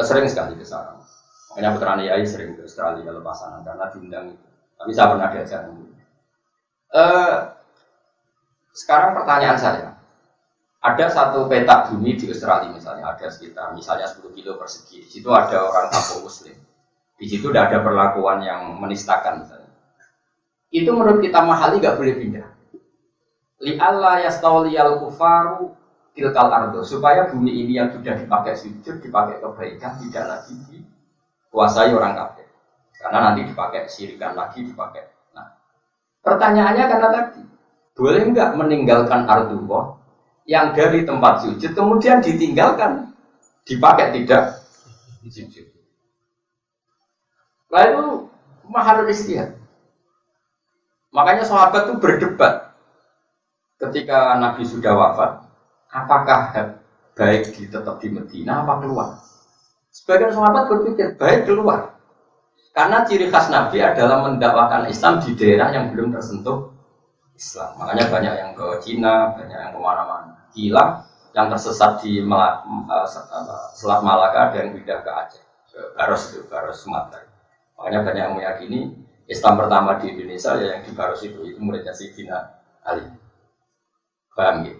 Sering 0.00 0.24
sekali 0.24 0.56
ke 0.56 0.64
sana. 0.64 0.96
Makanya 1.52 1.76
putra 1.76 2.00
Yai 2.00 2.24
sering 2.24 2.56
ke 2.56 2.64
Australia 2.64 3.04
kalau 3.04 3.20
pasangan 3.20 3.60
karena 3.60 3.84
diundang 3.92 4.32
itu. 4.32 4.48
Tapi 4.80 4.90
saya 4.96 5.12
pernah 5.12 5.28
diajak 5.28 5.60
uh, 6.96 7.52
sekarang 8.72 9.12
pertanyaan 9.18 9.58
saya, 9.60 9.88
ada 10.80 11.06
satu 11.12 11.44
peta 11.50 11.92
bumi 11.92 12.16
di 12.16 12.32
Australia 12.32 12.72
misalnya, 12.72 13.12
ada 13.12 13.26
sekitar 13.28 13.76
misalnya 13.76 14.08
10 14.08 14.32
kilo 14.32 14.56
persegi. 14.56 15.04
Di 15.04 15.10
situ 15.10 15.28
ada 15.28 15.68
orang 15.68 15.92
kampung 15.92 16.24
Muslim. 16.24 16.56
Di 17.20 17.26
situ 17.28 17.52
tidak 17.52 17.68
ada 17.68 17.78
perlakuan 17.84 18.40
yang 18.40 18.80
menistakan 18.80 19.44
misalnya. 19.44 19.68
Itu 20.72 20.96
menurut 20.96 21.20
kita 21.20 21.44
mahali 21.44 21.82
nggak 21.82 21.98
boleh 22.00 22.14
pindah. 22.16 22.49
Li 23.60 23.76
Allah 23.76 24.24
yastawliyal 24.24 25.04
kufaru 25.04 25.76
tilkal 26.16 26.48
ardo 26.48 26.80
supaya 26.80 27.28
bumi 27.28 27.52
ini 27.64 27.76
yang 27.76 27.92
sudah 27.92 28.16
dipakai 28.16 28.56
sujud, 28.56 29.04
dipakai 29.04 29.38
kebaikan 29.38 30.00
tidak 30.00 30.24
lagi 30.26 30.56
dikuasai 30.68 31.92
orang 31.92 32.16
kafir. 32.16 32.48
Karena 33.00 33.18
nanti 33.30 33.48
dipakai 33.48 33.88
sirikan 33.88 34.36
lagi, 34.36 34.64
dipakai. 34.64 35.08
Nah, 35.36 35.56
pertanyaannya 36.24 36.84
karena 36.88 37.08
tadi 37.12 37.42
boleh 37.96 38.22
nggak 38.32 38.50
meninggalkan 38.56 39.28
ardo 39.28 40.00
yang 40.48 40.72
dari 40.72 41.04
tempat 41.04 41.44
sujud 41.44 41.72
kemudian 41.76 42.24
ditinggalkan 42.24 43.12
dipakai 43.68 44.16
tidak 44.16 44.56
sujud. 45.28 45.68
Lalu 47.70 48.26
mahal 48.66 49.04
istihad. 49.06 49.54
Makanya 51.14 51.44
sahabat 51.46 51.90
itu 51.90 51.94
berdebat 52.02 52.69
ketika 53.80 54.36
Nabi 54.36 54.62
sudah 54.68 54.92
wafat, 54.92 55.30
apakah 55.88 56.40
baik 57.16 57.56
di 57.56 57.66
tetap 57.66 57.96
di 57.98 58.12
Medina 58.12 58.62
apa 58.62 58.78
keluar? 58.84 59.16
Sebagian 59.90 60.36
sahabat 60.36 60.70
berpikir 60.70 61.18
baik 61.18 61.48
keluar. 61.48 61.98
Karena 62.70 63.02
ciri 63.02 63.26
khas 63.26 63.50
Nabi 63.50 63.82
adalah 63.82 64.22
mendakwakan 64.30 64.86
Islam 64.86 65.18
di 65.18 65.34
daerah 65.34 65.74
yang 65.74 65.90
belum 65.90 66.14
tersentuh 66.14 66.70
Islam. 67.34 67.82
Makanya 67.82 68.04
banyak 68.06 68.34
yang 68.38 68.50
ke 68.54 68.66
Cina, 68.86 69.34
banyak 69.34 69.58
yang 69.58 69.72
ke 69.74 69.80
mana-mana. 69.82 70.46
Gila 70.54 71.02
yang 71.34 71.50
tersesat 71.50 71.98
di 72.02 72.22
eh, 72.22 73.06
Selat 73.74 74.00
Malaka 74.06 74.54
dan 74.54 74.70
pindah 74.70 75.02
ke 75.02 75.10
Aceh, 75.10 75.42
ke 75.74 75.80
Baros 75.98 76.30
itu, 76.30 76.46
Baros 76.46 76.78
Sumatera. 76.86 77.26
Makanya 77.74 78.00
banyak 78.06 78.22
yang 78.22 78.34
meyakini 78.38 78.80
Islam 79.26 79.58
pertama 79.58 79.98
di 79.98 80.10
Indonesia 80.14 80.54
ya 80.58 80.78
yang 80.78 80.82
di 80.86 80.92
Baros 80.94 81.22
itu, 81.26 81.42
itu 81.42 81.58
muridnya 81.58 81.90
Sayyidina 81.90 82.38
Ali. 82.86 83.19
Paham 84.40 84.64
ya? 84.64 84.72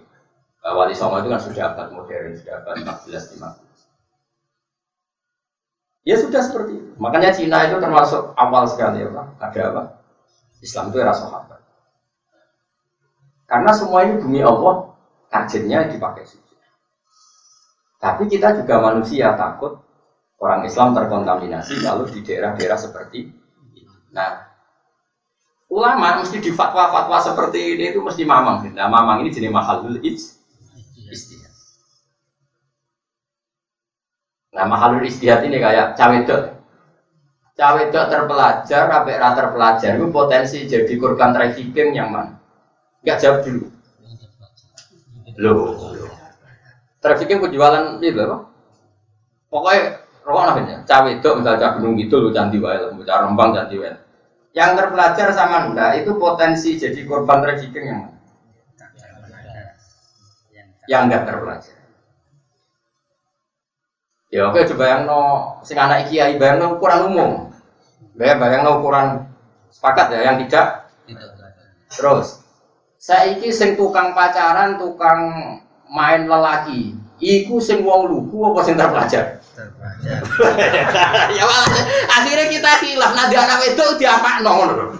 Wali 0.72 0.96
Songo 0.96 1.20
itu 1.20 1.28
kan 1.28 1.40
sudah 1.40 1.62
abad 1.72 1.88
modern, 1.92 2.32
sudah 2.32 2.64
abad 2.64 2.74
14 2.80 3.36
15. 3.36 6.08
Ya 6.08 6.16
sudah 6.16 6.40
seperti 6.40 6.80
itu. 6.80 6.90
Makanya 6.96 7.36
Cina 7.36 7.68
itu 7.68 7.76
termasuk 7.76 8.32
awal 8.40 8.64
sekali 8.64 9.04
ya 9.04 9.12
Pak. 9.12 9.26
Ada 9.36 9.60
apa? 9.68 9.82
Islam 10.64 10.92
itu 10.92 10.98
era 11.00 11.12
sahabat. 11.12 11.60
Karena 13.44 13.72
semua 13.76 14.08
ini 14.08 14.20
bumi 14.20 14.40
Allah, 14.40 14.96
targetnya 15.28 15.92
dipakai 15.92 16.24
sujud. 16.24 16.56
Tapi 18.00 18.32
kita 18.32 18.56
juga 18.56 18.80
manusia 18.80 19.36
takut 19.36 19.76
orang 20.40 20.64
Islam 20.64 20.96
terkontaminasi 20.96 21.84
lalu 21.84 22.08
di 22.16 22.20
daerah-daerah 22.24 22.78
seperti 22.80 23.28
ini. 23.28 23.36
Nah, 24.16 24.49
ulama 25.70 26.20
mesti 26.20 26.42
di 26.42 26.50
fatwa-fatwa 26.50 27.18
seperti 27.22 27.78
ini 27.78 27.94
itu 27.94 28.02
mesti 28.02 28.26
mamang. 28.26 28.74
Nah, 28.74 28.90
mamang 28.90 29.22
ini 29.22 29.30
jenis 29.30 29.54
mahalul 29.54 30.02
istihad. 30.02 31.54
Nah, 34.50 34.66
mahalul 34.66 35.06
istihad 35.06 35.46
ini 35.46 35.62
kayak 35.62 35.94
cawedok. 35.94 36.58
Cawedok 37.54 38.04
terpelajar, 38.10 38.82
sampai 38.88 39.14
rata 39.20 39.36
terpelajar 39.46 39.90
itu 39.94 40.06
potensi 40.10 40.58
jadi 40.66 40.90
korban 40.98 41.30
trafficking 41.30 41.94
yang 41.94 42.10
mana? 42.10 42.34
Enggak 43.06 43.18
jawab 43.22 43.40
dulu. 43.46 43.64
Loh, 45.40 45.72
trafficking 46.98 47.38
penjualan 47.38 48.00
itu 48.02 48.20
apa? 48.20 48.48
Pokoknya 49.50 50.02
rokok 50.24 50.42
namanya, 50.46 50.76
cawe 50.84 51.08
itu 51.10 51.28
misalnya 51.36 51.58
cah 51.58 51.70
gunung 51.78 51.94
gitu 51.96 52.16
lo 52.22 52.28
candi 52.30 52.58
wae, 52.60 52.76
cah 53.08 53.18
rembang 53.24 53.50
candi 53.56 53.76
wae. 53.80 54.09
Yang 54.50 54.70
terpelajar 54.82 55.28
sama 55.30 55.70
anda 55.70 55.94
itu 55.94 56.18
potensi 56.18 56.74
jadi 56.74 57.06
korban 57.06 57.38
trafficking 57.38 57.86
yang 57.86 58.00
mana? 58.02 58.18
Yang 60.90 61.02
enggak 61.06 61.22
terpelajar. 61.30 61.76
Ya 64.30 64.46
oke 64.46 64.62
coba 64.74 64.84
yang 64.86 65.02
no 65.10 65.22
sing 65.66 65.74
anak 65.74 66.06
kiai 66.06 66.38
bayang 66.38 66.62
no 66.62 66.78
ukuran 66.78 67.10
umum. 67.10 67.30
Bayang 68.14 68.38
bayang 68.38 68.62
no 68.62 68.78
ukuran 68.78 69.26
sepakat 69.70 70.14
ya 70.14 70.20
yang 70.30 70.36
tidak. 70.46 70.90
Terus 71.90 72.42
saya 72.94 73.34
iki 73.34 73.50
sing 73.50 73.74
tukang 73.74 74.14
pacaran, 74.14 74.78
tukang 74.78 75.20
main 75.90 76.30
lelaki. 76.30 76.94
Iku 77.18 77.58
sing 77.58 77.82
wong 77.82 78.06
lugu 78.06 78.54
apa 78.54 78.60
sing 78.62 78.78
terpelajar? 78.78 79.39
Terpelajar. 79.60 80.20
ya 81.36 81.44
akhirnya 82.08 82.46
kita 82.48 82.70
hilaf 82.80 83.12
nanti 83.12 83.34
anak 83.36 83.60
itu 83.68 83.84
diapak 84.00 84.40
ngono 84.40 84.96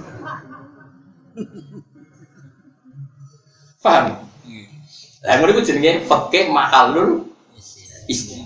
Paham? 3.80 4.28
Lah 5.24 5.34
ngono 5.40 5.50
iku 5.56 5.62
jenenge 5.64 6.04
fikih 6.04 6.52
mahalul 6.52 7.32
isti. 8.04 8.44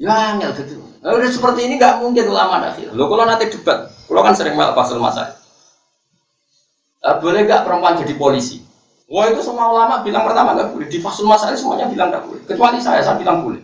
Ya 0.00 0.32
angel 0.32 0.56
gitu. 0.56 0.80
Nah, 1.00 1.12
udah 1.16 1.28
seperti 1.28 1.68
ini 1.68 1.76
nggak 1.76 2.00
mungkin 2.00 2.24
ulama 2.28 2.60
akhir. 2.60 2.92
Lo 2.96 3.08
kalau 3.08 3.24
nanti 3.28 3.52
debat, 3.52 3.88
kalau 4.08 4.20
kan 4.24 4.32
sering 4.36 4.56
melak 4.56 4.72
pasal. 4.72 5.00
Uh, 7.00 7.16
boleh 7.20 7.44
nggak 7.48 7.64
perempuan 7.64 8.00
jadi 8.00 8.16
polisi? 8.16 8.69
Wah 9.10 9.26
itu 9.26 9.42
semua 9.42 9.74
ulama 9.74 10.06
bilang 10.06 10.22
pertama 10.22 10.54
nggak 10.54 10.70
boleh. 10.70 10.86
Di 10.86 11.02
fasul 11.02 11.26
masalah 11.26 11.58
semuanya 11.58 11.90
bilang 11.90 12.14
nggak 12.14 12.30
boleh. 12.30 12.42
Kecuali 12.46 12.78
saya, 12.78 13.02
saya 13.02 13.18
bilang 13.18 13.42
boleh. 13.42 13.58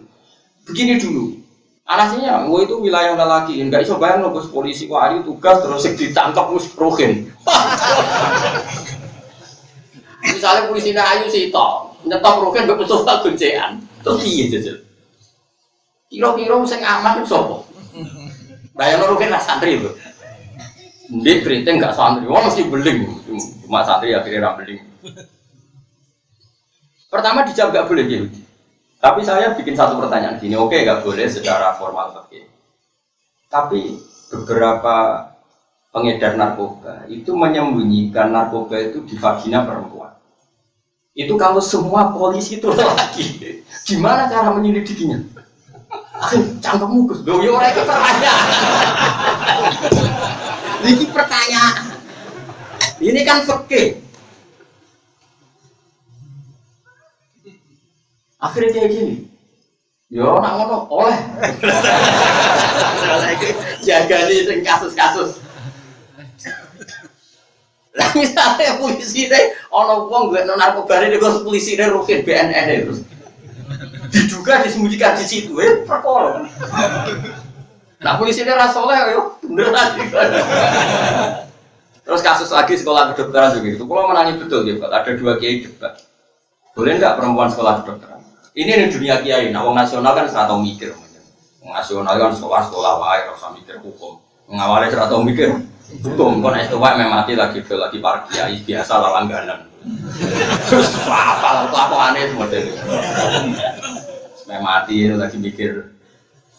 Begini 0.67 0.99
dulu. 0.99 1.39
Anasinya, 1.87 2.51
wah 2.51 2.67
itu 2.67 2.75
wilayah 2.83 3.15
lelaki. 3.15 3.63
Enggak 3.63 3.87
bisa 3.87 3.95
bayang 3.95 4.27
bos 4.27 4.51
polisi. 4.51 4.91
Wah 4.91 5.15
ini 5.15 5.23
tugas 5.23 5.63
terus 5.63 5.87
ditangkap 5.95 6.51
mus 6.51 6.67
rohin. 6.75 7.31
Misalnya 10.27 10.67
polisi 10.67 10.91
ayu 10.91 11.31
sih 11.31 11.55
toh, 11.55 11.95
nyetop 12.03 12.43
rohin 12.43 12.67
gak 12.67 12.83
betul 12.83 13.07
guncean. 13.07 13.79
Terus 14.03 14.19
iya 14.27 14.45
jajal. 14.51 14.83
Kira-kira 16.11 16.59
sing 16.67 16.83
aman 16.83 17.23
itu 17.23 17.31
sopo. 17.31 17.71
Bayang 18.75 19.07
rohin 19.07 19.31
lah 19.31 19.39
santri 19.39 19.79
loh. 19.79 19.95
Dia 21.23 21.39
keriting 21.39 21.79
nggak 21.79 21.95
santri, 21.95 22.27
wah 22.27 22.43
mesti 22.43 22.67
beling. 22.67 23.07
Cuma 23.63 23.87
santri 23.87 24.11
akhirnya 24.11 24.43
ra 24.43 24.59
beling. 24.59 24.83
Pertama 27.17 27.49
dijawab 27.49 27.73
nggak 27.73 27.89
boleh 27.89 28.05
gitu. 28.05 28.27
Tapi 29.01 29.21
saya 29.25 29.57
bikin 29.57 29.73
satu 29.73 29.97
pertanyaan 29.97 30.37
gini, 30.37 30.53
oke 30.53 30.77
nggak 30.77 31.01
boleh 31.01 31.25
secara 31.25 31.73
formal 31.81 32.13
oke. 32.13 32.45
Tapi 33.49 33.97
beberapa 34.29 35.25
pengedar 35.97 36.37
narkoba 36.37 37.09
itu 37.09 37.33
menyembunyikan 37.33 38.37
narkoba 38.37 38.77
itu 38.77 39.01
di 39.09 39.17
vagina 39.17 39.65
perempuan. 39.65 40.13
Itu 41.17 41.41
kalau 41.41 41.65
semua 41.65 42.13
polisi 42.13 42.61
itu 42.61 42.69
lagi, 42.77 43.65
gimana 43.89 44.29
cara 44.29 44.53
menyelidikinya? 44.53 45.17
Cangkemmu 46.61 47.09
Gus, 47.09 47.25
loh 47.25 47.41
ya 47.41 47.49
orang 47.57 47.73
itu 47.73 47.83
pertanyaan. 47.85 48.47
Pertanyaan. 51.17 51.77
Ini 53.01 53.21
kan 53.25 53.39
fakir. 53.45 54.06
Akhirnya 58.47 58.71
kayak 58.71 58.91
gini. 58.95 59.15
Yo, 60.07 60.39
nak 60.39 60.55
ngono 60.55 60.87
oleh. 60.87 61.19
Jaga 63.83 64.31
nih 64.31 64.63
kasus-kasus. 64.63 65.43
Lah 67.97 68.13
misalnya 68.13 68.77
polisi 68.77 69.27
deh, 69.27 69.57
ono 69.73 70.07
uang 70.07 70.29
gue 70.29 70.45
non 70.45 70.61
narkoba 70.61 71.01
ini 71.01 71.17
gue 71.17 71.43
polisi 71.43 71.81
deh 71.81 71.89
rukin 71.89 72.23
BNN 72.23 72.87
itu. 72.87 72.95
Diduga 74.13 74.63
disembunyikan 74.63 75.17
di 75.19 75.25
situ, 75.25 75.57
eh 75.59 75.83
perkara. 75.83 76.45
Nah 78.05 78.13
polisi 78.21 78.45
ini 78.45 78.53
rasoleh, 78.53 79.17
yo 79.17 79.41
beneran. 79.43 79.97
Terus 82.07 82.23
kasus 82.23 82.53
lagi 82.55 82.79
sekolah 82.79 83.17
kedokteran 83.17 83.59
juga 83.59 83.69
itu. 83.75 83.85
Kalau 83.89 84.07
menangi 84.07 84.39
betul 84.39 84.63
ya, 84.69 84.79
ada 84.79 85.11
dua 85.17 85.41
kiai 85.41 85.67
debat. 85.67 85.99
Boleh 86.77 87.01
nggak 87.01 87.17
perempuan 87.17 87.49
sekolah 87.51 87.83
kedokteran? 87.83 88.16
Ini 88.57 88.73
di 88.73 88.87
dunia 88.89 89.21
kiai. 89.21 89.53
Nah, 89.53 89.69
wong 89.69 89.77
nasional 89.77 90.17
kan 90.17 90.25
serata 90.33 90.57
mikir. 90.57 90.97
Nasional 91.61 92.17
kan 92.17 92.33
sekolah-sekolah 92.33 92.93
wae, 93.05 93.29
rasa 93.29 93.53
mikir 93.53 93.77
hukum. 93.85 94.17
Mengawali 94.49 94.89
serata 94.89 95.13
mikir 95.21 95.61
hukum. 96.01 96.41
Kon 96.41 96.57
es 96.57 96.73
tua 96.73 96.97
memang 96.97 97.21
mati 97.21 97.37
lagi 97.37 97.61
ke 97.61 97.77
lagi 97.77 98.01
para 98.01 98.25
kiai 98.25 98.57
biasa 98.65 98.97
lah 98.97 99.21
langganan. 99.21 99.69
Terus 100.73 100.89
apa? 101.05 101.69
Apa 101.69 101.97
aneh 102.11 102.33
semua 102.33 102.49
mati 104.65 105.13
lagi 105.13 105.37
mikir 105.37 105.93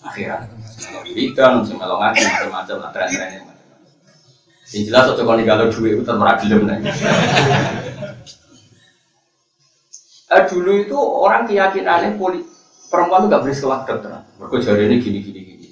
akhirat. 0.05 0.53
Kalau 0.77 1.01
wiridan, 1.01 1.65
melong 1.65 1.97
ngaji 1.97 2.21
macam-macam 2.29 2.75
lah 2.77 2.89
tren-trennya. 2.93 3.41
Yang 4.69 4.83
jelas 4.93 5.09
kon 5.17 5.41
kalau 5.41 5.73
duit 5.73 5.97
itu 5.97 6.03
tetap 6.05 6.37
nih. 6.45 6.77
Eh, 10.27 10.43
dulu 10.43 10.71
itu 10.83 10.97
orang 10.97 11.47
keyakinannya 11.47 12.19
poli, 12.19 12.43
perempuan 12.91 13.23
itu 13.23 13.27
nggak 13.31 13.43
boleh 13.47 13.55
sekolah 13.55 13.77
kedokteran. 13.87 14.23
Mereka 14.35 14.75
ini 14.75 14.95
gini 14.99 15.19
gini 15.23 15.39
gini. 15.39 15.67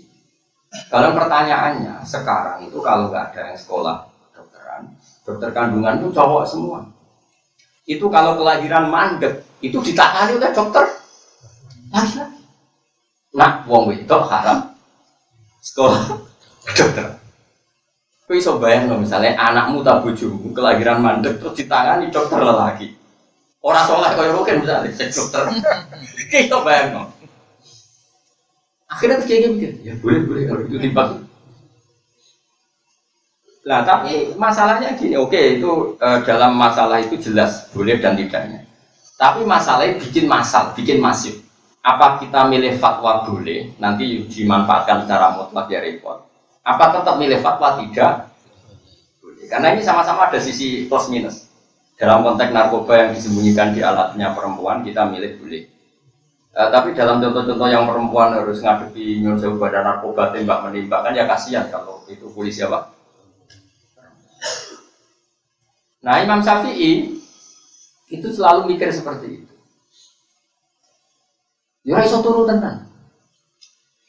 Kalau 0.88 1.12
pertanyaannya 1.12 2.08
sekarang 2.08 2.64
itu 2.64 2.80
kalau 2.80 3.12
nggak 3.12 3.36
ada 3.36 3.52
yang 3.52 3.60
sekolah 3.60 4.08
kedokteran, 4.32 4.82
dokter 5.28 5.50
kandungan 5.52 6.00
itu 6.00 6.08
cowok 6.16 6.44
semua. 6.48 6.80
Itu 7.84 8.08
kalau 8.08 8.40
kelahiran 8.40 8.88
mandek 8.88 9.44
itu 9.60 9.76
ditangani 9.84 10.40
oleh 10.40 10.52
dokter 10.56 10.84
laki-laki. 11.92 12.44
Nah, 13.36 13.68
wong 13.68 13.92
itu 13.92 14.18
haram 14.32 14.72
sekolah 15.60 16.16
dokter. 16.80 17.06
Kau 18.26 18.34
iso 18.34 18.58
bayang 18.58 18.90
misalnya 18.98 19.36
anakmu 19.36 19.84
tak 19.84 20.02
bojomu 20.02 20.56
kelahiran 20.56 21.04
mandek 21.04 21.44
terus 21.44 21.60
ditangani 21.60 22.08
dokter 22.08 22.40
lelaki. 22.40 23.05
Orang 23.66 23.86
soleh 23.90 24.14
kau 24.14 24.22
yang 24.22 24.38
mungkin 24.38 24.62
misalnya 24.62 24.94
cek 24.94 25.10
dokter. 25.10 25.44
Iso 26.46 26.58
bayang 26.62 26.90
loh. 26.94 27.08
Akhirnya 28.86 29.18
tuh 29.18 29.26
kayak 29.26 29.50
mikir, 29.58 29.72
ya 29.82 29.94
boleh 29.98 30.22
boleh 30.30 30.44
kalau 30.46 30.62
itu 30.70 30.78
timbang. 30.78 31.12
Nah 33.66 33.82
tapi 33.82 34.38
masalahnya 34.38 34.94
gini, 34.94 35.18
oke 35.18 35.42
itu 35.58 35.98
e, 35.98 36.08
dalam 36.22 36.54
masalah 36.54 37.02
itu 37.02 37.18
jelas 37.18 37.66
boleh 37.74 37.98
dan 37.98 38.14
tidaknya. 38.14 38.62
Tapi 39.18 39.42
masalahnya 39.42 39.98
bikin 39.98 40.30
masal, 40.30 40.78
bikin 40.78 41.02
masif. 41.02 41.42
Apa 41.82 42.22
kita 42.22 42.46
milih 42.46 42.78
fatwa 42.78 43.26
boleh, 43.26 43.74
nanti 43.82 44.30
dimanfaatkan 44.30 45.10
secara 45.10 45.34
mutlak 45.34 45.66
ya 45.74 45.82
repot 45.82 46.26
apa 46.66 46.98
tetap 46.98 47.16
milih 47.22 47.40
fatwa 47.46 47.78
tidak? 47.78 48.34
Karena 49.46 49.78
ini 49.78 49.86
sama-sama 49.86 50.26
ada 50.26 50.42
sisi 50.42 50.90
plus 50.90 51.14
minus. 51.14 51.45
Dalam 51.96 52.28
konteks 52.28 52.52
narkoba 52.52 52.94
yang 53.08 53.10
disembunyikan 53.16 53.72
di 53.72 53.80
alatnya 53.80 54.36
perempuan 54.36 54.84
kita 54.84 55.08
milih 55.08 55.40
boleh. 55.40 55.64
Uh, 56.56 56.72
tapi 56.72 56.96
dalam 56.96 57.20
contoh-contoh 57.24 57.68
yang 57.68 57.88
perempuan 57.88 58.36
harus 58.36 58.64
ngadepi 58.64 59.24
nyuruh 59.24 59.60
badan 59.60 59.84
narkoba 59.84 60.32
tembak 60.32 60.64
menembak 60.64 61.04
kan 61.04 61.16
ya 61.16 61.28
kasihan 61.28 61.68
kalau 61.72 62.04
itu 62.12 62.28
polisi 62.32 62.64
apa? 62.64 62.96
Nah 66.04 66.22
Imam 66.22 66.44
Syafi'i 66.44 67.18
itu 68.12 68.28
selalu 68.30 68.76
mikir 68.76 68.92
seperti 68.92 69.42
itu. 69.42 69.54
Ya 71.86 72.02
iso 72.06 72.22
turu 72.22 72.46
tenan. 72.46 72.86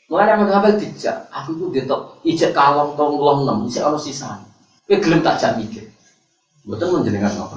Mulai 0.06 0.30
yang 0.30 0.46
mengambil 0.46 0.78
dijak, 0.78 1.26
aku 1.34 1.58
itu 1.58 1.64
detok 1.82 2.22
ijek 2.22 2.54
kalong 2.54 2.94
tong 2.94 3.18
long 3.18 3.42
enam, 3.42 3.66
ijek 3.66 3.82
ono 3.82 3.98
sisa. 3.98 4.38
Tapi 4.86 5.02
gelem 5.02 5.18
tak 5.18 5.42
jak 5.42 5.58
mikir. 5.58 5.95
Betul 6.66 6.98
menjenengan 6.98 7.30
apa? 7.46 7.56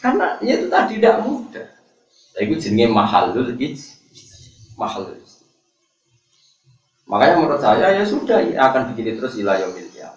Karena 0.00 0.26
ya 0.40 0.52
itu 0.56 0.66
tadi 0.72 0.96
tidak 0.96 1.16
mudah. 1.28 1.66
Tapi 2.32 2.44
itu 2.48 2.56
jenenge 2.70 2.94
mahalul 2.94 3.52
ij, 3.58 3.98
mahalul 4.80 5.18
Makanya 7.08 7.34
menurut 7.40 7.60
saya 7.60 7.96
ya 7.96 8.04
sudah 8.04 8.44
ya 8.44 8.68
akan 8.68 8.92
begini 8.92 9.16
terus 9.16 9.40
ilayah 9.40 9.68
miliknya. 9.72 10.12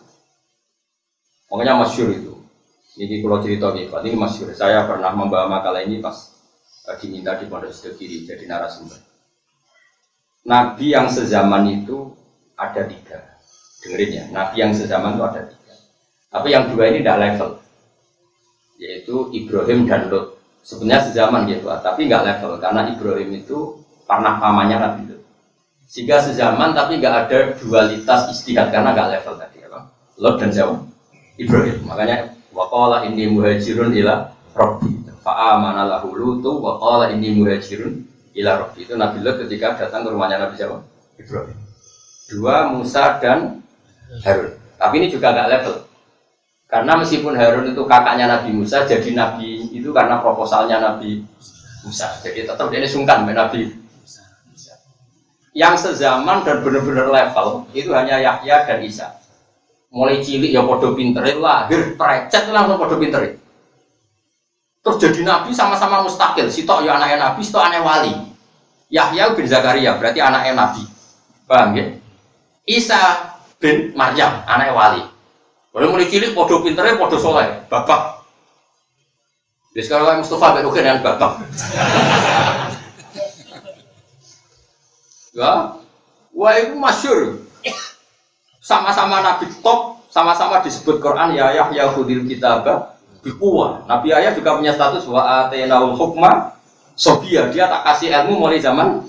Makanya 1.48 1.80
masyur 1.88 2.12
itu. 2.12 2.36
Ini 3.00 3.24
kalau 3.24 3.40
cerita 3.40 3.72
ini 3.76 4.20
masyur. 4.20 4.52
Saya 4.52 4.84
pernah 4.84 5.16
membawa 5.16 5.48
makalah 5.48 5.88
ini 5.88 6.04
pas 6.04 6.32
diminta 7.00 7.40
di 7.40 7.48
pondok 7.48 7.72
sebelah 7.72 7.96
kiri 7.96 8.28
jadi 8.28 8.44
narasumber. 8.44 9.00
Nabi 10.44 10.92
yang 10.92 11.08
sezaman 11.08 11.70
itu 11.72 12.12
ada 12.60 12.84
tiga, 12.90 13.31
dengerin 13.82 14.12
ya. 14.14 14.24
Nabi 14.30 14.56
yang 14.62 14.72
sezaman 14.72 15.18
itu 15.18 15.24
ada 15.26 15.42
tiga. 15.50 15.74
Tapi 16.32 16.48
yang 16.54 16.72
dua 16.72 16.84
ini 16.88 17.04
tidak 17.04 17.20
level, 17.20 17.50
yaitu 18.80 19.16
Ibrahim 19.36 19.90
dan 19.90 20.08
Lot. 20.08 20.40
Sebenarnya 20.62 21.10
sezaman 21.10 21.50
gitu, 21.50 21.66
tapi 21.82 22.06
nggak 22.06 22.24
level 22.24 22.62
karena 22.62 22.82
Ibrahim 22.94 23.30
itu 23.34 23.82
pernah 24.06 24.38
pamannya 24.38 24.78
Nabi 24.78 25.02
Lot. 25.12 25.22
Sehingga 25.90 26.24
sezaman 26.24 26.72
tapi 26.72 27.02
nggak 27.02 27.16
ada 27.28 27.40
dualitas 27.60 28.32
istihad 28.32 28.72
karena 28.72 28.94
nggak 28.96 29.10
level 29.20 29.34
tadi 29.36 29.58
apa? 29.68 29.80
Lot 30.22 30.36
dan 30.40 30.50
siapa? 30.54 30.76
Ibrahim. 31.36 31.78
Makanya 31.84 32.38
wakola 32.54 33.04
ini 33.10 33.28
muhajirun 33.28 33.92
ila 33.98 34.30
Robbi 34.52 35.02
Fa'amana 35.22 35.86
lahu 35.86 36.18
lutu 36.18 36.58
wa 36.58 36.82
qala 36.82 37.14
inni 37.14 37.38
muhajirun 37.38 38.02
ila 38.34 38.52
rabbi. 38.66 38.90
Itu 38.90 38.98
Nabi 38.98 39.22
Lut 39.22 39.38
ketika 39.46 39.78
datang 39.78 40.02
ke 40.02 40.10
rumahnya 40.10 40.42
Nabi 40.42 40.58
siapa? 40.58 40.82
Ibrahim. 41.22 41.58
Dua 42.34 42.74
Musa 42.74 43.22
dan 43.22 43.62
Harun. 44.20 44.52
Tapi 44.76 44.94
ini 45.00 45.08
juga 45.08 45.32
agak 45.32 45.48
level. 45.48 45.76
Karena 46.68 46.94
meskipun 47.00 47.36
Harun 47.36 47.72
itu 47.72 47.84
kakaknya 47.88 48.28
Nabi 48.28 48.50
Musa, 48.56 48.84
jadi 48.84 49.12
Nabi 49.16 49.72
itu 49.72 49.92
karena 49.92 50.20
proposalnya 50.20 50.80
Nabi 50.80 51.24
Musa. 51.84 52.12
Jadi 52.20 52.48
tetap 52.48 52.68
dia 52.68 52.84
sungkan 52.88 53.24
dengan 53.24 53.48
Nabi 53.48 53.72
Musa. 53.72 54.24
Yang 55.52 55.76
sezaman 55.88 56.44
dan 56.48 56.64
benar-benar 56.64 57.12
level 57.12 57.68
itu 57.76 57.92
hanya 57.92 58.20
Yahya 58.20 58.68
dan 58.68 58.80
Isa. 58.84 59.20
Mulai 59.92 60.24
cilik 60.24 60.56
ya 60.56 60.64
podo 60.64 60.96
pinter, 60.96 61.28
lahir 61.36 62.00
trecet 62.00 62.48
langsung 62.56 62.80
podo 62.80 62.96
pinter. 62.96 63.36
Terus 64.82 64.98
jadi 64.98 65.22
nabi 65.28 65.52
sama-sama 65.54 66.02
mustakil. 66.02 66.50
Sitok 66.50 66.88
ya 66.88 66.98
anaknya 66.98 67.20
nabi, 67.20 67.44
sitok 67.46 67.62
anaknya 67.62 67.84
wali. 67.86 68.14
Yahya 68.88 69.36
bin 69.38 69.46
Zakaria 69.46 70.00
berarti 70.00 70.20
anaknya 70.24 70.54
nabi. 70.58 70.84
Paham 71.46 71.76
ya? 71.76 71.86
Isa 72.66 73.31
bin 73.62 73.94
Maryam 73.94 74.42
anaknya 74.50 74.74
wali. 74.74 75.04
Kalau 75.72 75.88
mulai 75.94 76.12
cilik 76.12 76.36
podo 76.36 76.60
pinternya 76.66 77.00
podo 77.00 77.16
soleh, 77.16 77.64
bapak. 77.72 78.26
Jadi 79.72 79.88
sekarang 79.88 80.20
Mustafa 80.20 80.60
bin 80.60 80.68
Rukin 80.68 80.84
dengan 80.84 81.00
bapak. 81.00 81.48
ya, 85.32 85.80
wah 86.36 86.54
itu 86.60 86.76
masyur. 86.76 87.40
Sama-sama 88.60 89.24
nabi 89.24 89.48
top, 89.64 90.04
sama-sama 90.12 90.60
disebut 90.60 91.00
Quran 91.00 91.40
ya 91.40 91.56
Yahya 91.56 91.96
Hudil 91.96 92.28
Kitabah 92.28 93.00
bikuwa. 93.24 93.88
Nabi 93.88 94.12
Ayah 94.12 94.36
juga 94.36 94.60
punya 94.60 94.76
status 94.76 95.08
wa 95.08 95.48
atenaul 95.48 95.96
hukma 95.96 96.60
sobia. 97.00 97.48
Dia 97.48 97.72
tak 97.72 97.88
kasih 97.88 98.12
ilmu 98.12 98.44
mulai 98.44 98.60
zaman 98.60 99.08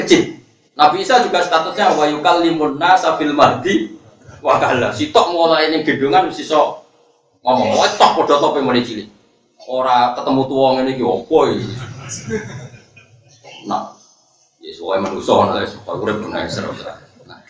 kecil. 0.00 0.39
Nabi 0.80 1.04
Isa 1.04 1.20
juga 1.20 1.44
statusnya 1.44 1.92
wa 1.92 2.08
yukallimun 2.08 2.80
nasa 2.80 3.20
fil 3.20 3.36
mahdi 3.36 4.00
wa 4.40 4.56
kala. 4.56 4.88
Sitok 4.96 5.36
mulai 5.36 5.68
ini 5.68 5.84
gendongan 5.84 6.32
mesti 6.32 6.40
sok 6.40 6.88
ngomong. 7.44 7.76
Wah 7.76 7.92
tok 8.00 8.24
padha 8.24 8.40
tope 8.40 8.64
mulai 8.64 8.80
cilik. 8.80 9.12
Ora 9.68 10.16
ketemu 10.16 10.42
tua 10.48 10.68
ngene 10.80 10.96
iki 10.96 11.04
opo 11.04 11.38
iki. 11.52 11.68
Nah, 13.60 13.92
ya 14.56 14.72
soalnya 14.72 15.12
manusia 15.12 15.36
lah, 15.36 15.60
supaya 15.68 16.00
urip 16.00 16.24
benar 16.24 16.48
Nah, 17.28 17.44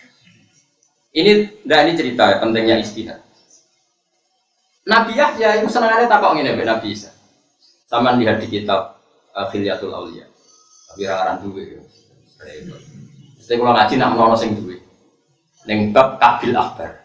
ini, 1.15 1.47
nah 1.63 1.87
ini 1.87 1.95
cerita 1.95 2.43
pentingnya 2.43 2.83
istihad. 2.83 3.23
Nabi 4.91 5.15
Yahya 5.15 5.63
itu 5.63 5.71
senangannya 5.71 6.11
takok 6.11 6.35
ngene 6.35 6.59
mbek 6.59 6.67
Nabi 6.67 6.99
Isa. 6.99 7.15
Sama 7.87 8.19
lihat 8.19 8.43
di 8.43 8.51
kitab 8.51 8.99
uh, 9.39 9.47
Khilyatul 9.55 9.95
Auliya. 9.95 10.27
Tapi 10.91 11.07
raran 11.07 11.47
duwe. 11.47 11.79
Saya 13.41 13.57
kalau 13.57 13.73
ngaji 13.73 13.95
nak 13.97 14.11
menolong 14.13 14.37
sing 14.37 14.53
duwe. 14.53 14.77
Ning 15.65 15.97
bab 15.97 16.21
Kabil 16.21 16.53
Akbar. 16.53 17.01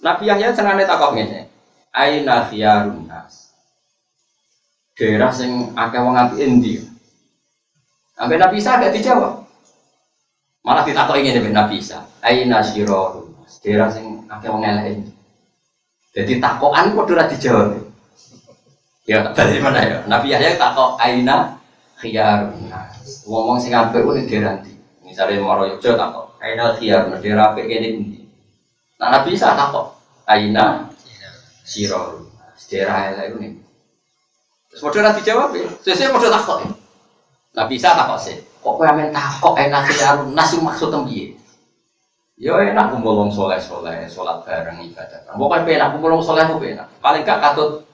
Nabi 0.00 0.28
Yahya 0.28 0.52
senangannya 0.52 0.88
takok 0.88 1.16
ngene. 1.16 1.48
Aina 1.92 2.48
khiyarun 2.48 3.08
nas. 3.08 3.52
Daerah 4.96 5.32
sing 5.32 5.72
akeh 5.72 6.00
wong 6.00 6.16
apik 6.16 6.40
endi? 6.40 6.80
Sampai 8.16 8.36
Nabi 8.36 8.60
Isa 8.60 8.76
agak 8.76 8.92
dijawab. 8.96 9.44
Malah 10.64 10.84
ditakoki 10.84 11.24
ngene 11.24 11.40
mbek 11.44 11.56
Nabi 11.56 11.74
Isa. 11.80 12.04
Aina 12.24 12.60
syirarun 12.64 13.32
Daerah 13.64 13.88
sing 13.88 14.28
akeh 14.28 14.48
wong 14.52 14.64
elek 14.64 14.84
endi? 14.92 15.12
Jadi 16.14 16.32
takokan 16.40 16.92
kok 16.92 17.08
ora 17.08 17.24
dijawab. 17.24 17.68
Ya 19.04 19.20
dari 19.32 19.60
mana 19.60 19.80
ya? 19.84 19.98
Nabi 20.04 20.32
Yahya 20.32 20.60
takok 20.60 21.00
aina 21.00 21.56
khiyar. 22.00 22.52
Ngomong 23.24 23.56
sing 23.56 23.72
apik 23.72 24.04
ku 24.04 24.12
ning 24.12 24.28
diranti. 24.28 24.73
Misale 25.14 25.38
maro 25.38 25.62
Yogyo 25.62 25.94
takok 25.94 26.42
aina 26.42 26.74
nah 26.74 27.18
daerah 27.22 27.54
apik 27.54 27.70
kene 27.70 27.86
endi? 27.86 28.26
Nah 28.98 29.14
Nabi 29.14 29.38
Isa 29.38 29.54
takok 29.54 29.94
aina 30.26 30.90
siror. 31.62 32.26
Daerah 32.66 33.14
elek 33.14 33.26
ku 33.30 33.36
ning. 33.38 33.62
Terus 34.74 34.82
padha 34.82 34.98
ora 35.06 35.10
dijawab 35.14 35.54
ya. 35.54 35.70
Sesuk 35.86 36.18
padha 36.18 36.34
takok. 36.34 36.66
Ya. 36.66 36.70
Nabi 37.62 37.78
Isa 37.78 37.94
takok 37.94 38.18
sih. 38.18 38.42
Kok 38.58 38.74
kowe 38.74 38.86
amen 38.90 39.14
takok 39.14 39.54
aina 39.54 39.86
khiyar 39.86 40.26
nas 40.34 40.50
maksud 40.50 40.90
piye? 41.06 41.38
Ya 42.34 42.58
enak 42.58 42.90
kumpul 42.90 43.14
wong 43.14 43.30
soleh 43.30 43.62
soleh, 43.62 44.10
sholat 44.10 44.42
bareng 44.42 44.82
ibadah. 44.82 45.30
Pokoknya 45.30 45.78
enak 45.78 45.88
kumpul 45.94 46.18
wong 46.18 46.26
soleh 46.26 46.42
itu 46.42 46.74
enak. 46.74 46.90
Paling 46.98 47.22
gak 47.22 47.38
katut 47.38 47.86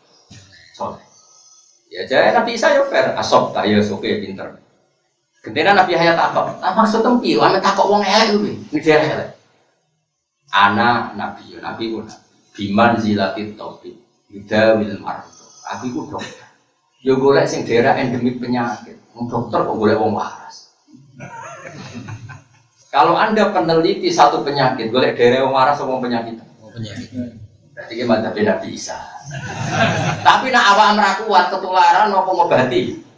soleh. 0.72 1.04
Ya 1.92 2.08
jadi 2.08 2.32
Nabi 2.32 2.56
Isa 2.56 2.72
ya 2.72 2.80
fair, 2.88 3.12
asop 3.12 3.52
tak 3.52 3.68
ya 3.68 3.76
oke 3.84 4.08
pinter. 4.24 4.56
Ketika 5.41 5.72
Nabi 5.72 5.97
Hayat 5.97 6.20
takok, 6.20 6.61
ah 6.61 6.72
maksud 6.76 7.01
tempi, 7.01 7.32
ame 7.41 7.64
takok 7.64 7.88
wong 7.88 8.05
elek 8.05 8.36
kuwi, 8.36 8.53
ngejar 8.76 9.01
elek. 9.01 9.30
Ana 10.53 11.16
Nabi, 11.16 11.57
ya, 11.57 11.64
Nabi 11.64 11.97
pun 11.97 12.05
biman 12.53 13.01
zilatit 13.01 13.57
topik, 13.57 13.97
wil 14.28 15.01
marto. 15.01 15.41
Aku 15.72 15.88
itu 15.88 16.01
dokter. 16.12 16.49
Yo 17.01 17.16
golek 17.16 17.49
sing 17.49 17.64
daerah 17.64 17.97
endemik 17.97 18.36
penyakit. 18.36 19.01
Wong 19.16 19.32
dokter 19.32 19.64
kok 19.64 19.76
golek 19.80 19.97
wong 19.97 20.12
waras. 20.12 20.76
Kalau 22.93 23.16
Anda 23.16 23.49
peneliti 23.55 24.12
satu 24.12 24.45
penyakit, 24.45 24.93
golek 24.93 25.16
daerah 25.16 25.49
wong 25.49 25.55
waras 25.57 25.80
wong 25.80 26.05
penyakit. 26.05 26.36
Oh 26.61 26.68
penyakit. 26.68 27.09
Berarti 27.72 27.93
ki 27.97 28.05
madzhab 28.05 28.36
Nabi 28.36 28.68
Isa. 28.76 28.99
Tapi 30.26 30.53
nak 30.53 30.76
awak 30.76 30.88
ora 31.01 31.11
kuat 31.24 31.45
ketularan 31.49 32.12
apa 32.12 32.28
ngobati? 32.28 33.09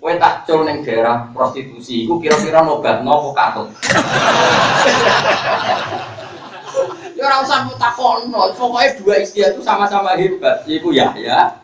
Kowe 0.00 0.12
tak 0.20 0.44
cul 0.44 0.68
ning 0.68 0.84
daerah 0.84 1.32
prostitusi 1.32 2.04
iku 2.04 2.20
kira-kira 2.20 2.60
ngobatno 2.60 3.08
apa 3.08 3.28
katut. 3.32 3.68
ya 7.16 7.24
ora 7.24 7.40
usah 7.40 7.64
takono, 7.80 8.52
pokoknya 8.52 9.00
dua 9.00 9.24
istri 9.24 9.40
itu 9.40 9.64
sama-sama 9.64 10.12
hebat. 10.20 10.60
Iku 10.68 10.92
ya 10.92 11.16
ya. 11.16 11.56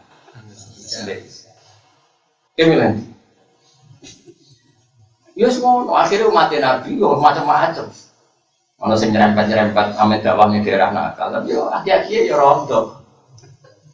Kemilan. 2.57 3.05
Ya 5.37 5.49
semua 5.53 6.01
akhirnya 6.01 6.29
umat 6.29 6.53
Nabi 6.53 6.97
yo 6.97 7.21
macam-macam. 7.21 7.93
Ono 8.81 8.97
sing 8.97 9.13
nyerempet-nyerempet 9.13 10.01
ame 10.01 10.25
dakwahnya 10.25 10.65
daerah 10.65 10.89
nakal, 10.97 11.29
tapi 11.29 11.53
yo 11.53 11.69
hati-hati 11.69 12.33
ya 12.33 12.41
rondo. 12.41 13.05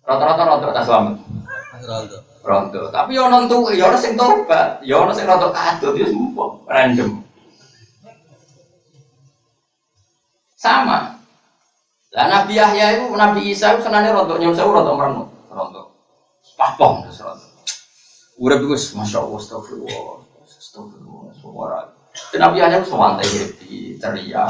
Rata-rata 0.06 0.42
rondo 0.46 0.70
tak 0.70 0.86
selamat. 0.86 1.18
Rondo. 1.82 2.35
Rondo. 2.46 2.94
Tapi 2.94 3.18
yo 3.18 3.26
ono 3.26 3.50
tuh, 3.50 3.74
yo 3.74 3.90
ono 3.90 3.98
sing 3.98 4.14
tobat, 4.14 4.78
yo 4.86 5.02
ono 5.02 5.10
sing 5.10 5.26
rondo 5.26 5.50
kadut, 5.50 5.98
yo 5.98 6.06
semua 6.06 6.46
random. 6.70 7.18
Sama. 10.54 11.18
Lah 12.14 12.26
Nabi 12.30 12.54
Yahya 12.54 13.02
itu, 13.02 13.10
Nabi 13.18 13.50
Isa 13.50 13.74
itu 13.74 13.82
senangnya 13.82 14.14
rondo 14.14 14.38
nyuruh 14.38 14.54
sewu 14.54 14.70
rondo 14.70 14.94
merenung, 14.94 15.28
rondo. 15.50 15.90
Papong 16.54 17.02
terus 17.02 17.18
rondo. 17.18 17.46
Urip 18.38 18.62
iku 18.62 18.78
wis 18.78 18.94
masyaallah 18.94 19.42
astagfirullah. 19.42 20.22
Astagfirullah. 20.46 21.34
Suara. 21.42 21.80
Dan 22.30 22.46
Nabi 22.46 22.62
Yahya 22.62 22.78
itu 22.78 22.94
santai 22.94 23.26
happy, 23.26 23.98
ceria. 23.98 24.46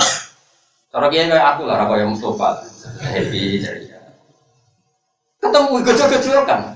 Cara 0.93 1.09
kiai 1.09 1.33
kayak 1.33 1.47
aku 1.57 1.65
lah, 1.65 1.81
kayak 1.89 2.13
Mustafa, 2.13 2.61
happy, 3.01 3.59
ceria. 3.65 4.01
Ketemu 5.41 5.81
gejol-gejol 5.81 6.45
kan. 6.45 6.76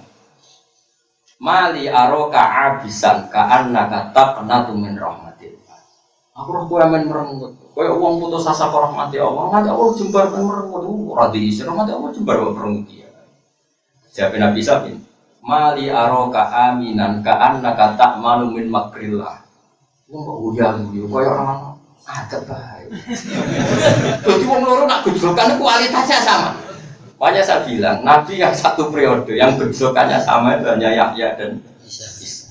Mali 1.41 1.89
aroka 1.89 2.37
abisan 2.37 3.33
ka 3.33 3.49
annaka 3.49 4.13
taqnatu 4.13 4.77
min 4.77 4.93
rahmatillah. 4.93 5.79
Aku 6.37 6.53
roh 6.53 6.65
kowe 6.69 6.85
men 6.85 7.09
merengut. 7.09 7.57
Kowe 7.73 7.89
wong 7.97 8.21
putus 8.21 8.45
asa 8.45 8.69
ke 8.69 8.77
rahmati 8.77 9.17
Allah, 9.17 9.49
rahmati 9.49 9.69
Allah 9.73 9.89
jembar 9.97 10.29
men 10.37 10.45
merengut. 10.45 11.17
Ora 11.17 11.33
diisi 11.33 11.65
rahmati 11.65 11.97
Allah 11.97 12.13
jembar 12.13 12.37
wae 12.45 12.53
merengut 12.53 12.85
dia. 12.93 13.09
Jawab 14.13 14.37
Nabi 14.37 14.61
Sabin. 14.61 14.97
Mali 15.41 15.89
aroka 15.89 16.45
aminan 16.53 17.25
ka 17.25 17.33
annaka 17.33 17.97
ta'manu 17.97 18.53
min 18.53 18.69
makrillah. 18.69 19.41
Wong 20.13 20.21
kok 20.21 20.39
uyang 20.45 20.93
yo 20.93 21.09
koyo 21.09 21.33
ora 21.33 21.73
ada 22.05 22.39
bae. 22.45 22.85
Jadi 24.29 24.45
wong 24.45 24.61
loro 24.61 24.85
nak 24.85 25.09
gejolkan 25.09 25.57
kualitasnya 25.57 26.21
sama. 26.21 26.53
Makanya 27.21 27.43
saya 27.45 27.61
bilang, 27.69 28.01
Nabi 28.01 28.41
yang 28.41 28.57
satu 28.57 28.89
periode, 28.89 29.37
yang 29.37 29.61
gejolkannya 29.61 30.17
sama 30.25 30.57
itu 30.57 30.67
hanya 30.73 30.89
Yahya 30.89 31.37
dan. 31.37 31.61
Isa. 31.85 32.49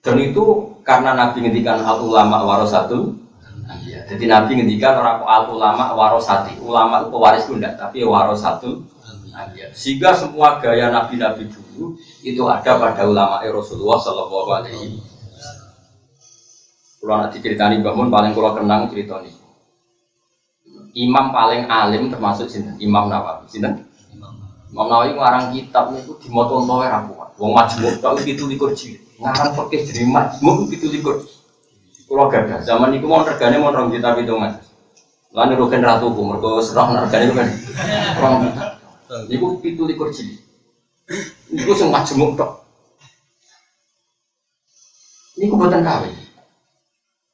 Dan 0.00 0.16
itu 0.18 0.42
karena 0.82 1.14
Nabi 1.14 1.44
ngendikan 1.44 1.84
al 1.84 2.02
ulama 2.02 2.42
warasatul 2.44 3.20
Iya, 3.86 4.02
jadi 4.10 4.24
Nabi 4.26 4.58
ngendikan 4.58 4.98
orang 4.98 5.22
al 5.22 5.46
ulama 5.46 5.94
warasati. 5.94 6.58
Ulama 6.58 7.06
itu 7.06 7.08
pewaris 7.14 7.46
enggak, 7.46 7.78
tapi 7.78 8.02
warasatul 8.02 8.82
Iya. 9.56 9.72
Sehingga 9.72 10.12
semua 10.12 10.60
gaya 10.60 10.92
Nabi-Nabi 10.92 11.48
dulu 11.48 11.96
itu 12.20 12.42
ada 12.44 12.76
pada 12.76 13.08
ulama 13.08 13.40
Rasulullah 13.40 13.96
Shallallahu 13.96 14.50
Alaihi 14.52 15.00
Kalau 17.00 17.16
nanti 17.16 17.40
ceritani 17.40 17.80
bangun 17.80 18.12
paling 18.12 18.36
kalau 18.36 18.52
kenang 18.52 18.92
cerita 18.92 19.24
ini. 19.24 19.32
Imam 20.94 21.30
paling 21.30 21.70
alim 21.70 22.10
termasuk 22.10 22.50
sinten 22.50 22.74
Imam 22.82 23.06
Nawawi. 23.06 23.46
Sinten? 23.46 23.86
Imam. 24.10 24.34
Nawawi 24.74 25.14
ngarang 25.14 25.54
kitab 25.54 25.94
niku 25.94 26.18
dimoto 26.18 26.62
entoe 26.62 26.86
ra 26.86 27.06
kuat. 27.06 27.30
Wong 27.38 27.52
majmuk 27.54 27.98
tok 28.02 28.20
itu 28.26 28.44
likur 28.46 28.70
jilid. 28.74 29.02
Ngarang 29.18 29.54
fikih 29.54 29.80
jadi 29.86 30.02
majmuk 30.06 30.70
itu 30.72 30.86
likur. 30.90 31.22
Kulo 32.10 32.26
gadah 32.26 32.58
zaman 32.66 32.90
niku 32.90 33.06
mau 33.06 33.22
regane 33.22 33.62
mau 33.62 33.70
rong 33.70 33.94
juta 33.94 34.18
pitungan. 34.18 34.58
Lan 35.30 35.54
rugen 35.54 35.86
ratu 35.86 36.10
ku 36.10 36.22
mergo 36.26 36.58
serah 36.58 37.06
regane 37.06 37.30
kan. 37.34 37.48
Rong 38.18 38.34
juta. 38.46 38.64
Niku 39.30 39.58
pitu 39.62 39.86
likur 39.86 40.10
jilid. 40.10 40.42
Niku 41.50 41.74
sing 41.74 41.90
majmuk 41.90 42.34
tok. 42.34 42.66
Niku 45.38 45.54
boten 45.54 45.82
kawin. 45.82 46.14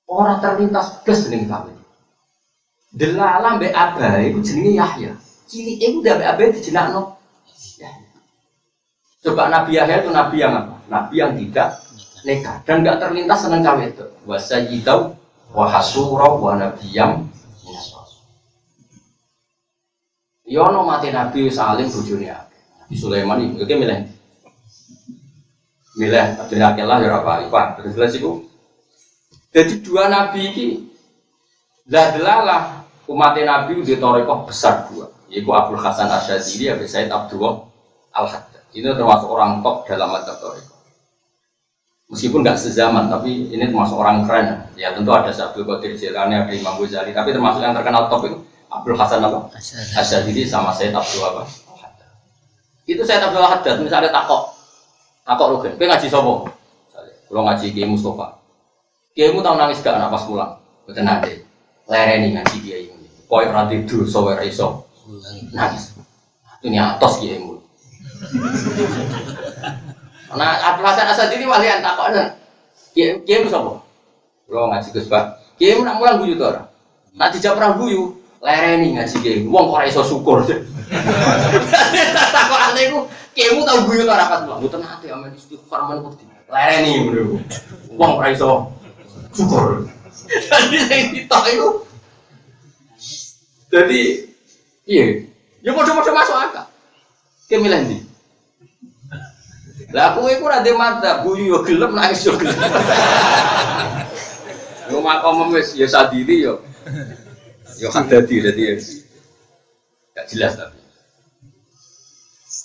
Orang 0.06 0.38
terlintas 0.40 1.02
blas 1.02 1.24
jeneng 1.24 1.48
kawin. 1.48 1.75
Delala 2.96 3.60
mbek 3.60 3.76
Abah 3.76 4.24
iku 4.24 4.40
jenenge 4.40 4.72
Yahya. 4.80 5.12
Cilik 5.44 5.76
iku 5.84 6.00
udah 6.00 6.14
mbek 6.16 6.28
Abah 6.32 6.44
dijenakno. 6.48 7.02
Coba 9.20 9.52
Nabi 9.52 9.76
Yahya 9.76 10.00
itu 10.00 10.08
nabi 10.08 10.36
yang 10.40 10.56
apa? 10.56 10.76
Nabi 10.88 11.14
yang 11.20 11.36
tidak 11.36 11.76
nikah 12.24 12.56
dan 12.64 12.80
nggak 12.80 12.96
terlintas 12.96 13.44
seneng 13.44 13.60
cawe 13.60 13.84
itu. 13.84 14.06
Wa 14.24 14.40
sayyidau 14.40 15.12
wa 15.52 16.52
nabiyam. 16.56 17.28
Yono 20.48 20.80
mati 20.88 21.12
Nabi 21.12 21.52
salim 21.52 21.92
akeh. 21.92 22.32
Nabi 22.80 22.94
Sulaiman 22.96 23.44
itu 23.44 23.60
oke 23.60 23.74
milih. 23.76 24.08
Milih 26.00 26.26
bojone 26.38 26.64
akeh 26.64 26.84
lah 26.86 26.96
ya 27.02 27.18
apa-apa. 27.20 27.82
Terus 27.82 27.92
jelas 27.92 28.14
iku. 28.16 28.46
Jadi 29.52 29.84
dua 29.84 30.08
nabi 30.08 30.52
ini 30.52 30.66
Zadelalah 31.86 32.75
umat 33.06 33.38
Nabi 33.38 33.82
di 33.82 33.94
Torekoh 33.98 34.46
besar 34.46 34.90
dua, 34.90 35.06
yaitu 35.30 35.50
Abdul 35.50 35.78
Hasan 35.78 36.10
Asyadili, 36.10 36.70
Abu 36.70 36.86
Said 36.86 37.10
Abdullah 37.10 37.62
Al 38.14 38.26
Haddad. 38.26 38.62
Ini 38.74 38.92
termasuk 38.92 39.30
orang 39.30 39.62
top 39.62 39.86
dalam 39.86 40.10
madzhab 40.12 40.36
Torekoh. 40.42 40.76
Meskipun 42.06 42.46
nggak 42.46 42.54
sezaman, 42.54 43.10
tapi 43.10 43.50
ini 43.50 43.66
termasuk 43.66 43.98
orang 43.98 44.22
keren. 44.22 44.70
Ya 44.78 44.94
tentu 44.94 45.10
ada 45.10 45.30
Abdul 45.34 45.66
Qadir 45.66 45.98
Jilani, 45.98 46.38
ada 46.38 46.52
Imam 46.54 46.78
Ghazali, 46.78 47.10
tapi 47.10 47.34
termasuk 47.34 47.58
yang 47.58 47.74
terkenal 47.74 48.06
top 48.06 48.30
itu 48.30 48.38
Abdul 48.70 48.94
Hasan 48.94 49.26
apa? 49.26 49.50
Asyadili 49.98 50.46
sama 50.46 50.70
Said 50.70 50.94
Abdul 50.94 51.22
apa? 51.26 51.42
Itu 52.86 53.02
Said 53.02 53.18
Abdul 53.18 53.42
Haddad, 53.42 53.82
misalnya 53.82 54.14
takok, 54.14 54.54
takok 55.26 55.58
Rugen, 55.58 55.74
kowe 55.74 55.86
ngaji? 55.90 56.06
Misalnya, 56.06 57.12
kalau 57.26 57.42
ngaji 57.42 57.66
Kiai 57.74 57.90
Mustafa, 57.90 58.38
Kiaimu 59.18 59.42
tau 59.42 59.58
nangis 59.58 59.82
gak 59.82 59.98
anak 59.98 60.14
pas 60.14 60.22
pulang? 60.22 60.54
Betul 60.86 61.02
nanti, 61.02 61.34
lereni 61.90 62.38
ngaji 62.38 62.56
Kiai 62.62 62.86
ini. 62.86 62.95
Koyok 63.26 63.52
nanti 63.52 63.82
dulu 63.82 64.06
sower 64.06 64.38
iso 64.46 64.86
nangis. 65.50 65.94
Ini 66.62 66.78
atas 66.78 67.18
Kiaimu. 67.18 67.58
Nah, 70.36 70.50
Abdul 70.72 70.86
Hasan 70.86 71.06
Asad 71.10 71.30
ini 71.34 71.46
walian 71.46 71.80
takok 71.80 72.10
dan 72.12 72.28
Kiai 72.94 73.18
Kiaimu 73.22 73.48
sopo? 73.50 73.82
Lo 74.50 74.70
ngaji 74.70 74.88
Gus 74.94 75.06
Pak. 75.10 75.42
Kiaimu 75.58 75.82
nak 75.82 75.98
mulang 75.98 76.22
guyu 76.22 76.34
tuh 76.38 76.50
orang. 76.54 76.66
Nak 77.16 77.32
dijawab 77.32 77.58
orang 77.60 77.74
guyu, 77.80 78.02
lereni 78.42 78.94
ngaji 78.96 79.16
Kiai. 79.22 79.38
Wong 79.46 79.66
ora 79.72 79.84
iso 79.88 80.02
syukur. 80.04 80.42
Takok 82.36 82.60
ane 82.72 82.80
iku, 82.90 82.98
Kiaimu 83.34 83.62
tau 83.66 83.84
guyu 83.86 84.06
orang 84.06 84.28
pas 84.28 84.40
pulang. 84.44 84.58
Mboten 84.62 84.82
ate 84.84 85.06
amen 85.10 85.32
istighfar 85.34 85.86
men 85.90 86.02
kok 86.04 86.14
di- 86.20 86.28
lereni 86.46 86.92
menurut. 87.06 87.42
Wong 87.94 88.12
ora 88.22 88.28
iso 88.30 88.70
syukur. 89.32 89.86
Jadi 90.50 90.78
sing 90.90 91.02
ditok 91.14 91.44
iku 91.54 91.68
jadi 93.76 94.24
iya, 94.88 95.04
ya 95.60 95.70
padha-padha 95.76 96.12
masuk 96.16 96.36
akal. 96.40 96.66
Ki 97.44 97.60
milih 97.60 97.80
ndi? 97.84 97.98
Lah 99.92 100.16
aku 100.16 100.32
iku 100.32 100.48
ora 100.48 100.64
ndek 100.64 100.80
mata, 100.80 101.20
guyu 101.20 101.52
yo 101.52 101.58
gelem 101.60 101.92
nangis 101.92 102.24
yo 102.28 102.40
gelem. 102.40 102.56
Yo 104.88 105.04
makom 105.04 105.52
wis 105.52 105.76
ya 105.76 105.84
sadiri 105.84 106.48
yo. 106.48 106.64
Yo 107.76 107.92
hadadi 107.92 108.40
dadi 108.40 108.62
ya. 108.64 108.74
Gak 110.16 110.26
jelas 110.32 110.56
tapi. 110.56 110.80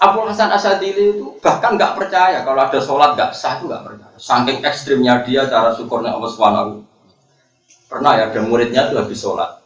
Abdul 0.01 0.33
Hasan 0.33 0.49
Asadili 0.49 1.13
itu 1.13 1.37
bahkan 1.45 1.77
nggak 1.77 1.93
percaya 1.93 2.41
kalau 2.41 2.57
ada 2.57 2.79
sholat 2.81 3.13
nggak 3.13 3.37
sah 3.37 3.61
itu 3.61 3.69
nggak 3.69 3.85
percaya. 3.85 4.17
Saking 4.17 4.57
ekstrimnya 4.65 5.21
dia 5.21 5.45
cara 5.45 5.77
syukurnya 5.77 6.17
Allah 6.17 6.31
Subhanahu. 6.31 6.71
Pernah 7.85 8.11
ya 8.17 8.23
ada 8.33 8.41
muridnya 8.41 8.89
tuh 8.89 8.97
habis 9.05 9.21
sholat. 9.21 9.60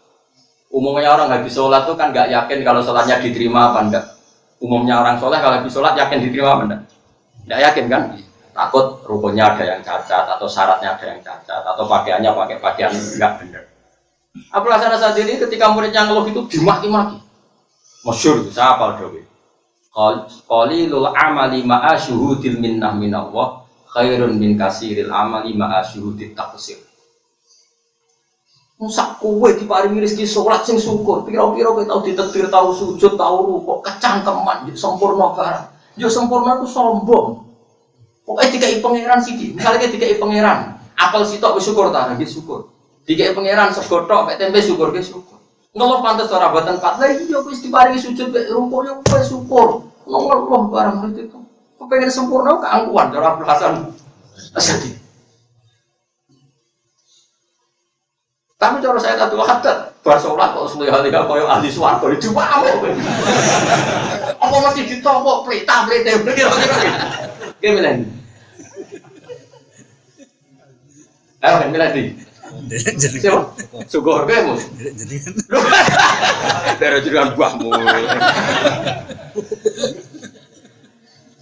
Umumnya 0.76 1.16
orang 1.16 1.32
habis 1.32 1.56
sholat 1.56 1.88
tuh 1.88 1.96
kan 1.96 2.12
nggak 2.12 2.28
yakin 2.36 2.60
kalau 2.68 2.84
sholatnya 2.84 3.24
diterima 3.24 3.72
apa 3.72 3.80
enggak. 3.88 4.06
Umumnya 4.60 5.00
orang 5.00 5.16
sholat 5.16 5.40
kalau 5.40 5.64
habis 5.64 5.72
sholat 5.72 5.96
yakin 5.96 6.20
diterima 6.20 6.60
apa 6.60 6.64
enggak? 6.68 6.82
Nggak 7.48 7.60
yakin 7.64 7.86
kan? 7.88 8.02
Takut 8.52 8.86
rukunnya 9.08 9.56
ada 9.56 9.64
yang 9.64 9.80
cacat 9.80 10.28
atau 10.36 10.48
syaratnya 10.48 11.00
ada 11.00 11.06
yang 11.08 11.20
cacat 11.24 11.64
atau 11.64 11.84
pakaiannya 11.88 12.28
pakai 12.28 12.58
pakaian 12.60 12.92
nggak 12.92 13.32
benar. 13.40 13.64
Abdul 14.52 14.72
Hasan 14.76 14.92
Asadili 14.92 15.40
ketika 15.40 15.72
muridnya 15.72 16.12
ngeluh 16.12 16.28
itu 16.28 16.44
dimaki-maki. 16.52 17.24
Masyhur 18.04 18.52
saya 18.52 18.76
apal 18.76 19.00
dhewe. 19.00 19.24
Qalilul 20.46 21.08
amali 21.16 21.64
ma'a 21.64 21.96
syuhudil 21.96 22.60
minnah 22.60 22.92
minallah 22.92 23.64
khairun 23.96 24.36
min 24.36 24.60
kasiril 24.60 25.08
amali 25.08 25.56
ma'a 25.56 25.82
syuhudit 25.82 26.36
taqsir. 26.36 26.84
Musak 28.76 29.24
kowe 29.24 29.48
diparingi 29.56 30.04
rezeki 30.04 30.28
salat 30.28 30.68
sing 30.68 30.76
syukur, 30.76 31.24
pira-pira 31.24 31.72
kowe 31.72 31.84
tau 31.88 32.04
ditetir, 32.04 32.52
tau 32.52 32.76
sujud, 32.76 33.16
tau 33.16 33.48
rukuk, 33.48 33.80
kecangkeman, 33.88 34.68
yo 34.68 34.76
sempurna 34.76 35.32
barang. 35.32 35.66
Yo 35.96 36.12
sempurna 36.12 36.60
ku 36.60 36.68
sombong. 36.68 37.48
Pokoknya 38.28 38.52
dikai 38.52 38.84
pangeran 38.84 39.24
sih, 39.24 39.56
misalnya 39.56 39.88
dikai 39.88 40.20
pangeran, 40.20 40.76
apel 41.00 41.24
sitok 41.24 41.56
wis 41.56 41.72
syukur 41.72 41.88
ta, 41.88 42.12
nggih 42.20 42.28
syukur. 42.28 42.68
Dikai 43.08 43.32
pangeran 43.32 43.72
sego 43.72 44.04
tok, 44.04 44.36
tempe 44.36 44.60
syukur 44.60 44.92
ge 44.92 45.00
syukur. 45.00 45.40
Ngeluh 45.72 46.04
pantes 46.04 46.32
ora 46.34 46.52
boten 46.52 46.76
pat. 46.82 46.98
Lah 47.00 47.12
iya 47.12 47.38
wis 47.46 47.64
diparingi 47.64 48.00
sujud 48.02 48.34
mek 48.34 48.50
rukuk 48.52 48.82
yo 48.84 48.94
kowe 49.06 49.22
syukur. 49.24 49.68
Ngeluh 50.04 50.68
barang 50.74 51.16
itu. 51.16 51.40
Kepengen 51.80 52.12
sempurna 52.12 52.60
keangkuhan 52.60 53.14
Abdul 53.14 53.46
Hasan. 53.46 53.74
Asyadi. 54.58 55.05
Tapi 58.66 58.82
cara 58.82 58.98
saya 58.98 59.14
tadi 59.14 59.38
hadat, 59.38 59.94
bar 60.02 60.18
sholat 60.18 60.58
kok 60.58 60.66
sulit 60.74 60.90
hal 60.90 61.06
kau 61.06 61.38
yang 61.38 61.46
ahli 61.46 61.70
suwargo 61.70 62.10
itu 62.10 62.34
mau. 62.34 62.66
Apa 64.42 64.56
mesti 64.58 64.90
ditompo 64.90 65.46
pelita 65.46 65.86
pelita 65.86 66.18
kira-kira. 66.26 66.78
Gimana 67.62 67.94
ini? 67.94 68.10
Ayo 71.46 71.70
milih 71.70 71.90
di. 71.94 72.04
Siapa? 73.22 73.54
Sugor 73.86 74.26
kamu. 74.26 74.58
Dari 76.82 77.06
jalan 77.06 77.38
buahmu. 77.38 77.70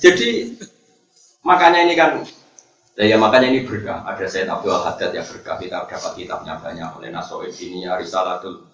Jadi 0.03 0.59
makanya 1.39 1.87
ini 1.87 1.95
kan 1.95 2.19
Nah, 2.93 3.05
ya 3.09 3.17
makanya 3.17 3.49
ini 3.49 3.65
berkah. 3.65 4.05
Ada 4.05 4.29
Sayyid 4.29 4.49
Abdul 4.53 4.77
Haddad 4.77 5.11
yang 5.17 5.25
berkah. 5.25 5.57
Kita 5.57 5.89
dapat 5.89 6.13
kitabnya 6.13 6.61
banyak 6.61 6.89
oleh 7.01 7.09
Nasoid 7.09 7.53
ini 7.57 7.89
Risalatul 7.89 8.69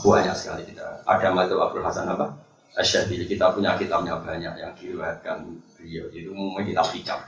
banyak 0.00 0.32
sekali 0.32 0.64
kita. 0.64 1.04
Ada 1.04 1.28
Madzhab 1.36 1.60
Abdul 1.68 1.84
Hasan 1.84 2.08
apa? 2.08 2.32
Asyadili. 2.72 3.28
Kita 3.28 3.52
punya 3.52 3.76
kitabnya 3.76 4.16
banyak 4.16 4.54
yang 4.56 4.72
diriwayatkan 4.72 5.44
beliau. 5.76 6.08
Itu 6.08 6.32
umumnya 6.32 6.64
kitab 6.64 6.86
hikam. 6.96 7.20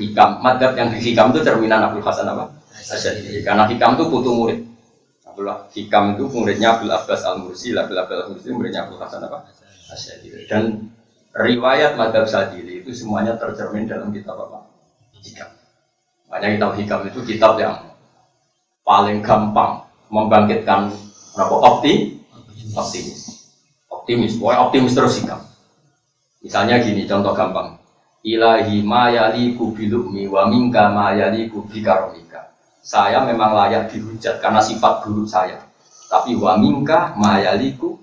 Hikam. 0.00 0.30
Madzhab 0.40 0.72
yang 0.80 0.88
hikam 0.96 1.26
itu 1.36 1.40
cerminan 1.44 1.92
Abdul 1.92 2.04
Hasan 2.08 2.24
apa? 2.24 2.48
Asyadili. 2.72 3.44
Karena 3.44 3.68
hikam 3.68 4.00
itu 4.00 4.04
putu 4.08 4.32
murid. 4.32 4.60
Abdullah 5.28 5.70
Hikam 5.70 6.18
itu 6.18 6.24
muridnya 6.34 6.74
Abdul 6.74 6.90
Abbas 6.90 7.22
Al 7.22 7.38
Mursi, 7.38 7.70
Abdul 7.70 8.00
Abbas 8.00 8.26
Al 8.26 8.28
Mursi 8.34 8.48
muridnya 8.50 8.88
Abdul 8.88 8.98
Hasan 8.98 9.22
apa? 9.22 9.44
Asyadili. 9.92 10.48
Dan 10.48 10.88
riwayat 11.36 11.94
Madzhab 11.94 12.26
Sadili 12.26 12.80
itu 12.80 12.90
semuanya 12.96 13.36
tercermin 13.36 13.86
dalam 13.86 14.10
kitab 14.10 14.34
apa? 14.34 14.67
Hikam. 15.24 15.50
Makanya 16.28 16.48
kitab 16.56 16.72
hikam 16.76 17.00
itu 17.08 17.20
kitab 17.24 17.52
yang 17.56 17.76
paling 18.84 19.20
gampang 19.20 19.84
membangkitkan 20.08 20.92
apa 21.36 21.54
opti 21.54 22.20
optimis. 22.74 23.52
Optimis 23.88 24.36
pokoknya 24.36 24.60
optimis 24.68 24.94
terus 24.96 25.18
hikam. 25.20 25.40
Misalnya 26.44 26.80
gini 26.80 27.04
contoh 27.04 27.32
gampang. 27.32 27.76
Ilahi 28.24 28.82
mayali 28.82 29.54
kubilukmi 29.54 30.26
wa 30.26 30.50
minka 30.50 30.90
mayali 30.90 31.46
kubikaromika 31.46 32.50
saya 32.88 33.20
memang 33.20 33.52
layak 33.52 33.92
dihujat 33.92 34.40
karena 34.40 34.64
sifat 34.64 35.04
buruk 35.04 35.28
saya. 35.28 35.60
Tapi 36.08 36.32
wa 36.40 36.56
minka 36.56 37.12
mayaliku 37.20 38.00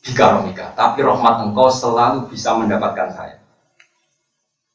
bikaromika. 0.00 0.72
Tapi 0.72 1.04
rahmat 1.04 1.44
engkau 1.44 1.68
selalu 1.68 2.32
bisa 2.32 2.56
mendapatkan 2.56 3.12
saya 3.12 3.41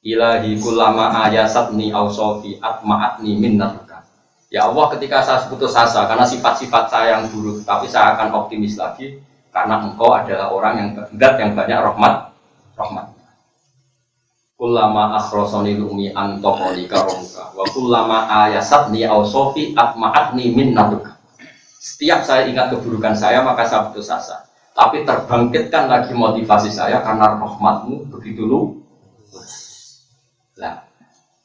ilahi 0.07 0.55
kulama 0.63 1.11
ayasatni 1.27 1.91
ausofi 1.91 2.55
atma'atni 2.63 3.35
minnatuka 3.35 4.07
ya 4.47 4.71
Allah 4.71 4.95
ketika 4.95 5.19
saya 5.19 5.43
putus 5.51 5.75
asa 5.75 6.07
karena 6.07 6.23
sifat-sifat 6.23 6.87
saya 6.87 7.19
yang 7.19 7.27
buruk 7.27 7.67
tapi 7.67 7.91
saya 7.91 8.15
akan 8.15 8.47
optimis 8.47 8.79
lagi 8.79 9.19
karena 9.51 9.83
engkau 9.83 10.15
adalah 10.15 10.47
orang 10.55 10.73
yang 10.79 10.89
kehendak 10.95 11.33
yang 11.43 11.51
banyak 11.51 11.79
rahmat 11.83 12.31
rahmat 12.79 13.05
kulama 14.55 15.19
akhrosoni 15.19 15.75
lumi 15.75 16.15
antokoni 16.15 16.87
karomuka 16.87 17.51
wa 17.51 17.65
kulama 17.75 18.47
ayasatni 18.47 19.03
ausofi 19.03 19.75
atma'atni 19.75 20.55
minnatuka 20.55 21.19
setiap 21.83 22.23
saya 22.23 22.47
ingat 22.47 22.71
keburukan 22.71 23.15
saya 23.15 23.39
maka 23.45 23.63
saya 23.63 23.87
putus 23.87 24.11
asa. 24.11 24.43
Tapi 24.75 25.07
terbangkitkan 25.07 25.89
lagi 25.89 26.13
motivasi 26.13 26.69
saya 26.69 27.01
karena 27.01 27.41
rahmatmu 27.41 28.13
begitu 28.13 28.45
lu 28.45 28.61
Nah, 28.61 28.86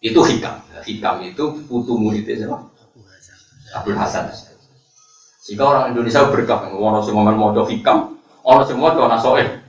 itu 0.03 0.19
hikam. 0.19 0.59
Hikam 0.83 1.23
itu 1.23 1.45
putu 1.71 1.95
muridnya 1.95 2.35
siapa? 2.35 2.59
Abdul 3.73 3.97
Hasan. 3.97 4.29
Jika 5.47 5.63
orang 5.63 5.95
Indonesia 5.95 6.27
berkah, 6.27 6.67
orang 6.75 7.03
semua 7.07 7.31
mau 7.31 7.55
hikam, 7.55 8.19
orang 8.43 8.67
semua 8.67 8.93
tuh 8.93 9.07
nasoeh. 9.07 9.63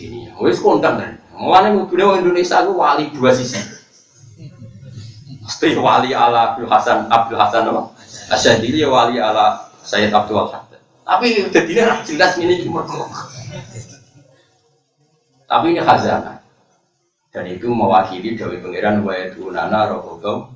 Ini, 0.00 0.34
wes 0.42 0.58
kontan 0.58 0.98
kan. 0.98 1.12
Mulanya 1.38 1.72
mudune 1.72 2.02
orang 2.04 2.20
Indonesia 2.26 2.60
itu 2.60 2.72
wali 2.74 3.04
dua 3.14 3.30
sisi. 3.32 3.56
Mesti 5.40 5.78
wali 5.78 6.12
ala 6.12 6.52
Abdul 6.54 6.68
Hasan, 6.68 7.08
Abdul 7.08 7.38
Hasan 7.38 7.70
apa? 7.70 7.82
Asyadili 8.30 8.84
wali 8.84 9.22
ala 9.22 9.70
Sayyid 9.82 10.12
Abdul 10.12 10.46
Hasan. 10.46 10.62
Tapi 11.06 11.46
jadinya 11.48 12.02
jelas 12.06 12.38
ini 12.38 12.62
cuma 12.62 12.86
Tapi 15.50 15.74
ini 15.74 15.82
khazanah 15.82 16.39
dan 17.30 17.46
itu 17.46 17.70
mewakili 17.70 18.34
Dewi 18.34 18.58
Pangeran 18.58 19.06
wa 19.06 19.14
nana 19.54 19.80
rohobau 19.90 20.50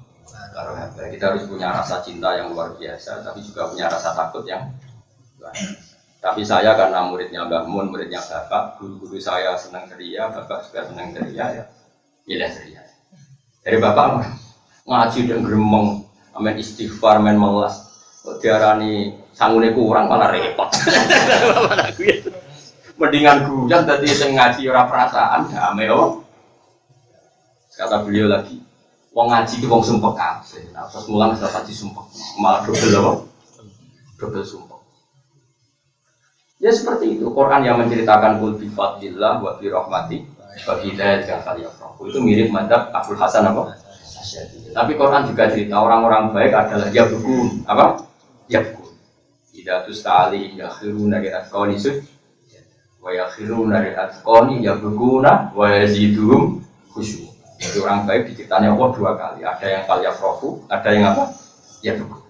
kita 1.11 1.35
harus 1.35 1.51
punya 1.51 1.75
rasa 1.75 1.99
cinta 2.03 2.39
yang 2.39 2.55
luar 2.55 2.79
biasa 2.79 3.27
tapi 3.27 3.43
juga 3.43 3.71
punya 3.71 3.91
rasa 3.91 4.15
takut 4.15 4.47
yang 4.47 4.71
tapi 6.25 6.41
saya 6.41 6.73
karena 6.73 7.05
muridnya 7.05 7.45
Mbak 7.45 7.69
Mun, 7.69 7.93
muridnya 7.93 8.17
Bapak, 8.17 8.81
guru-guru 8.81 9.21
saya 9.21 9.61
senang 9.61 9.85
ceria, 9.93 10.33
Bapak 10.33 10.73
juga 10.73 10.89
senang 10.89 11.13
ceria 11.13 11.45
ya, 11.53 11.65
ya 12.25 12.49
ceria. 12.49 12.81
Dari 13.61 13.77
Bapak 13.77 14.25
ngaji 14.89 15.21
dan 15.29 15.45
gremeng, 15.45 16.01
amin 16.33 16.57
istighfar, 16.57 17.21
amin 17.21 17.37
melas. 17.37 17.93
Kok 18.25 18.41
diarani 18.41 19.21
sangune 19.37 19.77
kurang 19.77 20.09
malah 20.09 20.33
repot. 20.33 20.73
Mendingan 23.05 23.45
gujan 23.45 23.85
tadi 23.85 24.09
saya 24.09 24.33
ngaji 24.33 24.65
ora 24.73 24.89
perasaan 24.89 25.53
damai 25.53 25.93
oh. 25.93 26.24
Kata 27.75 28.07
beliau 28.07 28.31
lagi, 28.31 28.63
wong 29.11 29.35
ngaji 29.35 29.55
itu 29.59 29.67
wong 29.67 29.83
sumpah 29.83 30.13
kabeh. 30.15 30.71
Nah, 30.71 30.87
pas 30.87 31.05
mulang 31.11 31.35
sudah 31.35 31.51
pasti 31.51 31.75
sumpah, 31.75 32.07
malah 32.39 32.63
double 32.63 32.95
apa? 32.95 33.13
Double 34.19 34.47
sumpah. 34.47 34.79
Ya 36.63 36.71
seperti 36.73 37.19
itu. 37.19 37.29
Quran 37.29 37.61
yang 37.61 37.77
menceritakan 37.77 38.41
kul 38.41 38.57
bi 38.57 38.73
fadlillah 38.73 39.43
wa 39.43 39.59
bi 39.61 39.69
rahmati 39.69 40.25
wa 40.65 40.75
bi 40.81 40.97
Itu 42.09 42.19
mirip 42.25 42.49
mantap 42.49 42.89
Abdul 42.95 43.21
Hasan 43.21 43.45
apa? 43.53 43.75
Tapi 44.73 44.93
Quran 44.97 45.29
juga 45.29 45.53
cerita 45.53 45.77
orang-orang 45.83 46.33
baik 46.33 46.53
adalah 46.57 46.89
ya 46.89 47.05
buku 47.05 47.67
apa? 47.69 48.09
Ya 48.49 48.65
buku. 48.65 48.97
Tidak 49.53 49.85
tuh 49.85 49.95
sekali 49.95 50.57
ya 50.57 50.73
khiruna 50.73 51.21
di 51.21 51.29
atqani 51.29 51.77
sud 51.77 52.01
wa 53.05 53.13
ya 53.13 53.29
khiruna 53.29 53.85
di 53.85 53.93
atqani 53.93 54.65
ya 54.65 54.73
bukuna 54.81 55.53
wa 55.53 55.69
yazidum 55.69 56.65
khusyuk. 56.97 57.34
Jadi 57.65 57.79
orang 57.81 58.05
baik 58.05 58.29
diciptanya 58.29 58.77
Allah 58.77 58.89
dua 58.93 59.11
kali. 59.17 59.41
Ada 59.41 59.67
yang 59.67 59.83
kalian 59.89 60.13
yafrohu, 60.13 60.69
ada 60.69 60.89
yang 60.93 61.05
apa? 61.17 61.25
Ya 61.81 61.97
tuh. 61.97 62.25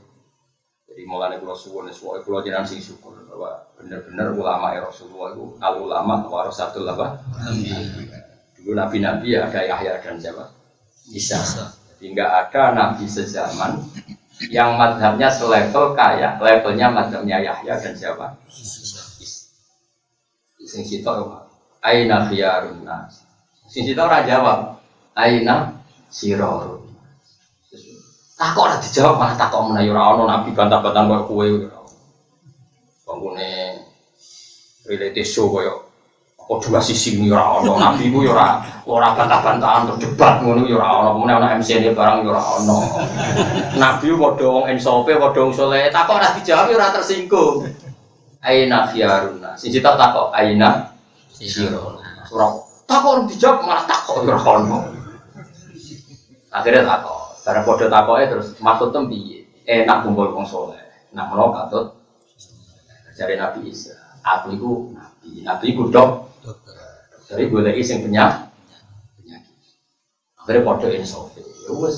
Jadi 0.95 1.03
mulai 1.11 1.35
kalau 1.43 1.59
suwon, 1.59 1.91
suwon 1.91 2.23
kalau 2.23 2.39
jangan 2.47 2.63
sing 2.63 2.79
syukur 2.79 3.19
bahwa 3.27 3.67
benar-benar 3.75 4.31
ulama 4.31 4.79
ya 4.79 4.87
Rasulullah 4.87 5.35
itu 5.35 5.59
al 5.59 5.75
ulama 5.83 6.23
warasatul 6.31 6.87
apa? 6.87 7.19
Dulu 8.63 8.79
nabi-nabi 8.79 9.35
ya 9.35 9.51
ada 9.51 9.59
Yahya 9.59 9.99
dan 9.99 10.23
siapa? 10.23 10.55
Isa. 11.11 11.43
Jadi 11.99 12.15
nggak 12.15 12.31
ada 12.31 12.63
nabi 12.79 13.11
sezaman 13.11 13.83
yang 14.55 14.79
madhabnya 14.79 15.35
selevel 15.35 15.99
kayak 15.99 16.39
levelnya 16.39 16.87
madhabnya 16.95 17.43
Yahya 17.43 17.75
dan 17.75 17.95
siapa? 17.99 18.39
Sing 20.63 20.87
situ 20.87 21.11
aina 21.83 22.31
khiyarun 22.31 22.87
nas. 22.87 23.27
Sing 23.67 23.83
situ 23.83 23.99
ora 23.99 24.23
jawab 24.23 24.79
aina 25.15 25.73
siror 26.11 26.83
takok 28.35 28.67
ora 28.67 28.77
dijawab 28.83 29.15
malah 29.19 29.37
takok 29.39 29.71
menawa 29.71 29.91
ora 29.95 30.03
ono 30.15 30.23
nabi 30.27 30.51
bantah-bantahan 30.51 31.07
koyo 31.07 31.23
kowe 31.27 31.47
bangunnya 33.07 33.79
reality 34.85 35.23
show 35.23 35.49
koyo 35.49 35.85
kok 36.45 36.61
dua 36.61 36.77
sisi 36.77 37.17
ini 37.17 37.33
ora 37.33 37.57
ono. 37.57 37.81
Nabi 37.81 38.13
ku 38.13 38.21
ora 38.29 38.61
ora 38.85 39.17
bantah-bantahan 39.17 39.89
untuk 39.89 39.99
debat 40.05 40.45
ngono 40.45 40.69
ya 40.69 40.77
ora 40.77 40.89
ono. 41.01 41.09
Kemudian 41.17 41.41
ono 41.41 41.47
MC 41.57 41.69
ini 41.81 41.97
barang 41.97 42.21
ya 42.21 42.31
ora 42.37 42.43
nabi 43.81 44.07
padha 44.13 44.45
wong 44.45 44.65
ensope 44.69 45.13
padha 45.17 45.41
wong 45.41 45.55
saleh 45.57 45.89
takok 45.89 46.21
ora 46.21 46.37
dijawab 46.37 46.69
ora 46.69 46.93
tersinggung. 46.93 47.65
Aina 48.45 48.85
khiyaruna. 48.93 49.57
Sing 49.57 49.73
tak 49.81 49.97
takok 49.97 50.37
aina 50.37 50.93
siro. 51.33 51.97
Surah 52.29 52.61
takok 52.85 53.11
orang 53.17 53.27
dijawab 53.33 53.65
malah 53.65 53.85
takok 53.89 54.29
ora 54.29 54.37
ono. 54.37 54.79
Akhirnya 56.55 56.87
takok. 56.87 57.43
Bareng 57.43 57.65
padha 57.67 57.87
takoke 57.91 58.25
terus 58.31 58.47
maksud 58.63 58.95
tem 58.95 59.11
piye? 59.11 59.51
Enak 59.67 60.07
kumpul 60.07 60.31
wong 60.31 60.47
saleh. 60.47 60.79
Nak 61.11 61.35
menawa 61.35 61.67
katut 61.67 61.99
jare 63.19 63.35
Nabi 63.35 63.75
Isa. 63.75 63.99
Aku 64.23 64.55
iku 64.55 64.95
nabi. 64.95 65.43
Nabi 65.43 65.65
iku 65.75 65.91
dok. 65.91 66.31
Dari 67.27 67.51
goleki 67.51 67.83
sing 67.83 68.07
penyakit. 68.07 68.47
Penyakit. 69.19 69.57
Akhirnya 70.39 70.63
padha 70.63 70.89
insaf. 70.95 71.35
Ya 71.35 71.73
wis 71.75 71.97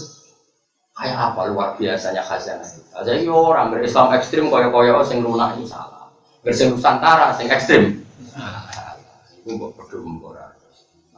kayak 0.96 1.18
apa 1.20 1.40
luar 1.52 1.68
biasanya 1.76 2.24
khazanah 2.24 2.64
itu. 2.64 2.80
Jadi 3.04 3.28
orang 3.28 3.68
berislam 3.68 4.08
ekstrim 4.16 4.48
koyo-koyo 4.48 5.04
sing 5.04 5.20
lunak 5.20 5.60
itu 5.60 5.68
salah. 5.68 6.08
Bersing 6.40 6.72
Nusantara 6.72 7.36
sing 7.36 7.52
ekstrim. 7.52 8.00
Mbok 9.44 9.76
padha 9.76 9.96
mbora. 10.00 10.46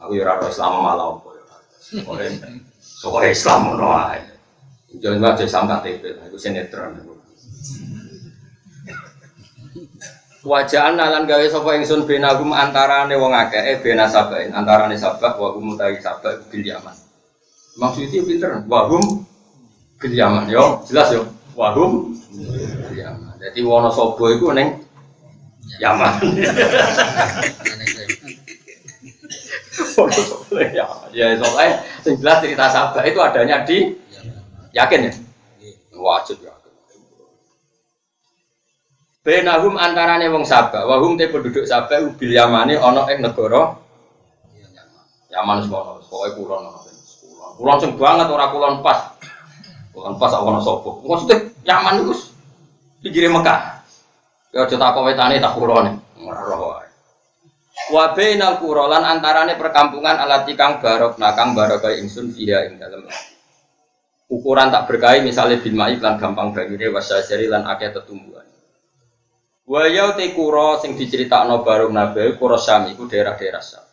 Aku 0.03 0.11
ya 0.15 0.27
ora 0.27 0.43
Islam 0.43 0.83
malah 0.83 1.07
apa 1.15 1.29
ya. 1.33 1.43
Soalnya 2.99 3.31
Islam 3.31 3.59
ngono 3.63 3.87
ae. 3.95 4.19
Jangan 4.99 5.23
baca 5.23 5.43
Islam 5.47 5.65
KTP, 5.71 6.03
itu 6.27 6.37
sinetron. 6.37 6.99
Wajah 10.39 10.95
nalan 10.95 11.27
gawe 11.27 11.45
sapa 11.51 11.75
ingsun 11.79 12.07
benagum 12.07 12.55
antarane 12.55 13.11
wong 13.19 13.35
akeh 13.35 13.59
eh 13.59 13.77
bena 13.83 14.07
sabain 14.07 14.55
antarane 14.55 14.95
sabah 14.95 15.35
wa 15.35 15.51
hum 15.51 15.75
utawi 15.75 15.99
sabah 15.99 16.43
bil 16.47 16.63
yaman. 16.63 16.95
Maksudnya 17.75 18.23
pinter, 18.23 18.63
wahum 18.67 19.23
bil 19.99 20.13
yaman 20.15 20.47
yo, 20.47 20.83
jelas 20.87 21.11
yo. 21.11 21.27
Wahum 21.59 22.15
bil 22.87 22.95
yaman. 22.95 23.35
Jadi 23.39 23.59
Wonosobo 23.63 24.31
iku 24.31 24.51
ning 24.51 24.89
Yaman. 25.79 26.17
ya, 30.75 30.85
ya 31.13 31.25
soalnya 31.39 31.79
yang 32.05 32.15
jelas 32.19 32.37
cerita 32.43 32.65
Sabah 32.69 33.03
itu 33.03 33.19
adanya 33.19 33.63
di 33.67 33.95
yakin 34.75 35.09
ya? 35.09 35.13
Wajib 35.95 36.43
ya. 36.45 36.53
Benahum 39.19 39.75
antarane 39.75 40.31
wong 40.31 40.47
Sabah, 40.47 40.87
wahum 40.87 41.19
te 41.19 41.27
penduduk 41.27 41.67
Sabah 41.67 41.99
bil 42.15 42.31
Yamani 42.31 42.79
ana 42.79 43.09
ing 43.11 43.19
negara 43.19 43.75
Yaman 45.29 45.61
semono, 45.61 46.01
pokoke 46.09 46.41
kulon 46.41 46.65
ana. 46.65 46.81
Kulon. 47.53 47.77
Sing 47.77 47.91
banget 48.01 48.27
ora 48.33 48.49
kulon 48.49 48.81
pas. 48.81 49.13
Kulon 49.93 50.17
pas 50.17 50.33
ana 50.33 50.57
sapa. 50.57 50.89
Maksudnya 51.05 51.37
Yaman 51.69 52.01
iku 52.01 52.13
pinggire 53.05 53.29
Mekah. 53.29 53.85
Ya 54.49 54.65
aja 54.65 54.75
tak 54.81 54.97
wetane 54.97 55.37
tak 55.37 55.53
kulone. 55.53 56.01
Ora 56.17 56.41
roh. 56.49 56.68
Wa 57.89 58.13
bainal 58.13 58.61
qura 58.61 58.85
lan 58.85 59.01
antarane 59.01 59.57
perkampungan 59.57 60.21
alati 60.21 60.53
kang 60.53 60.77
barok 60.77 61.17
nakang 61.17 61.57
barokai 61.57 61.97
ingsun 61.97 62.29
fiha 62.29 62.69
ing 62.69 62.77
dalem. 62.77 63.09
Ukuran 64.29 64.69
tak 64.69 64.85
berkahi 64.85 65.25
misalnya 65.25 65.57
bil 65.57 65.73
mai 65.73 65.97
lan 65.97 66.21
gampang 66.21 66.53
banyune 66.53 66.93
wasajari 66.93 67.49
lan 67.49 67.65
akeh 67.65 67.89
tetumbuhan. 67.89 68.45
Wa 69.65 69.89
ya 69.89 70.13
te 70.13 70.29
qura 70.37 70.77
sing 70.77 70.93
diceritakno 70.93 71.65
barok 71.65 71.89
nabe 71.89 72.37
qura 72.37 72.61
Syam 72.61 72.93
iku 72.93 73.09
daerah-daerah 73.09 73.63
Syam. 73.65 73.85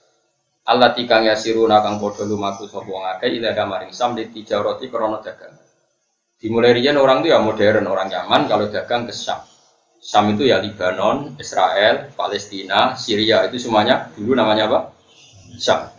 Allah 0.69 0.93
tikang 0.93 1.25
yasiruna 1.25 1.81
kang 1.81 1.97
padha 1.97 2.29
lumaku 2.29 2.69
sapa 2.69 2.85
wong 2.85 3.05
akeh 3.17 3.33
ila 3.41 3.57
kamaring 3.57 3.97
sam 3.97 4.13
di 4.13 4.29
tijarati 4.29 4.93
krana 4.93 5.25
dagang. 5.25 5.57
Dimulai 6.37 6.77
riyen 6.77 7.01
orang 7.01 7.25
itu 7.25 7.33
ya 7.33 7.41
modern, 7.41 7.89
orang 7.89 8.13
Yaman 8.13 8.45
kalau 8.45 8.69
dagang 8.69 9.09
ke 9.09 9.17
Syam. 9.17 9.41
Sam 10.07 10.39
itu 10.39 10.47
ya 10.47 10.63
Lebanon, 10.63 11.35
Israel, 11.35 12.15
Palestina, 12.15 12.95
Syria 12.95 13.43
itu 13.51 13.59
semuanya 13.59 14.07
dulu 14.15 14.39
namanya 14.39 14.71
apa? 14.71 14.79
Syam. 15.59 15.91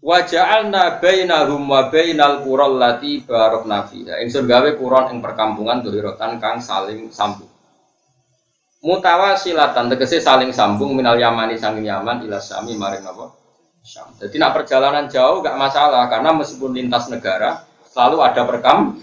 Wa 0.00 0.24
ja'alna 0.24 1.04
bainahum 1.04 1.60
wa 1.68 1.92
bainal 1.92 2.40
qural 2.40 2.80
lati 2.80 3.20
barakna 3.20 3.84
fiha. 3.84 4.24
Ingsun 4.24 4.48
gawe 4.48 4.72
kuron 4.80 5.12
ing 5.12 5.20
perkampungan 5.20 5.84
dohirotan 5.84 6.40
kang 6.40 6.64
saling 6.64 7.12
sambung. 7.12 7.52
Mutawasilatan 8.80 9.92
tegese 9.92 10.24
saling 10.24 10.56
sambung 10.56 10.96
minal 10.96 11.20
Yamani 11.20 11.60
sanging 11.60 11.84
Yaman 11.84 12.24
ila 12.24 12.40
Syami 12.40 12.72
maring 12.80 13.04
apa? 13.04 13.36
Syam. 13.84 14.08
Jadi 14.16 14.40
nak 14.40 14.56
perjalanan 14.56 15.12
jauh 15.12 15.44
gak 15.44 15.60
masalah 15.60 16.08
karena 16.08 16.32
meskipun 16.32 16.72
lintas 16.72 17.12
negara 17.12 17.68
selalu 17.84 18.24
ada 18.24 18.48
perkam 18.48 18.96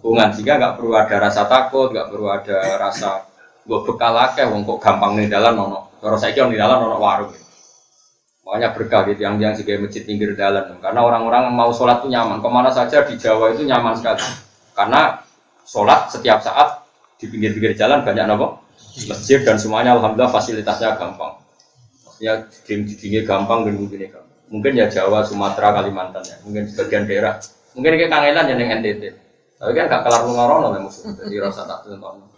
hubungan 0.00 0.32
sehingga 0.32 0.56
nggak 0.56 0.74
perlu 0.80 0.96
ada 0.96 1.16
rasa 1.20 1.44
takut, 1.44 1.92
nggak 1.92 2.08
perlu 2.08 2.26
ada 2.32 2.56
rasa 2.80 3.28
gue 3.68 3.78
bekal 3.84 4.16
akeh, 4.16 4.48
wong 4.48 4.64
kok 4.64 4.80
gampang 4.80 5.20
nih 5.20 5.28
dalan 5.28 5.52
nono. 5.60 5.92
Kalau 6.00 6.16
saya 6.16 6.32
nih 6.48 6.56
dalan 6.56 6.80
nono 6.80 6.96
warung. 6.96 7.36
Makanya 8.48 8.72
berkah 8.72 9.04
gitu 9.04 9.20
yang 9.20 9.36
yang 9.36 9.52
sebagai 9.52 9.84
masjid 9.84 10.02
pinggir 10.08 10.32
jalan 10.32 10.80
karena 10.80 11.00
orang-orang 11.04 11.52
mau 11.52 11.68
sholat 11.70 12.00
tuh 12.00 12.08
nyaman. 12.08 12.40
Ke 12.40 12.48
mana 12.48 12.72
saja 12.72 13.04
di 13.04 13.20
Jawa 13.20 13.52
itu 13.52 13.68
nyaman 13.68 14.00
sekali 14.00 14.24
karena 14.72 15.20
sholat 15.68 16.08
setiap 16.08 16.40
saat 16.40 16.82
di 17.20 17.28
pinggir-pinggir 17.28 17.76
jalan 17.76 18.00
banyak 18.00 18.24
nopo 18.24 18.64
masjid 19.06 19.44
dan 19.44 19.60
semuanya 19.60 19.92
alhamdulillah 20.00 20.32
fasilitasnya 20.32 20.96
gampang. 20.96 21.36
Ya 22.16 22.48
di 22.48 22.96
pinggir 22.96 23.28
gampang 23.28 23.68
dan 23.68 23.76
mungkin 23.76 24.00
gampang. 24.08 24.28
Mungkin 24.50 24.72
ya 24.74 24.90
Jawa, 24.90 25.22
Sumatera, 25.22 25.78
Kalimantan 25.78 26.26
ya. 26.26 26.36
Mungkin 26.42 26.66
sebagian 26.66 27.06
daerah. 27.06 27.38
Mungkin 27.78 27.94
kayak 27.94 28.10
Kangelan 28.10 28.46
yang 28.50 28.82
NTT. 28.82 29.29
Tapi 29.60 29.76
kan 29.76 29.92
gak 29.92 30.02
kelar 30.08 30.22
ngorono 30.24 30.72
lah 30.72 30.80
musuh. 30.80 31.12
Jadi 31.20 31.36
rasa 31.36 31.68
tak 31.68 31.84
tentono. 31.84 32.32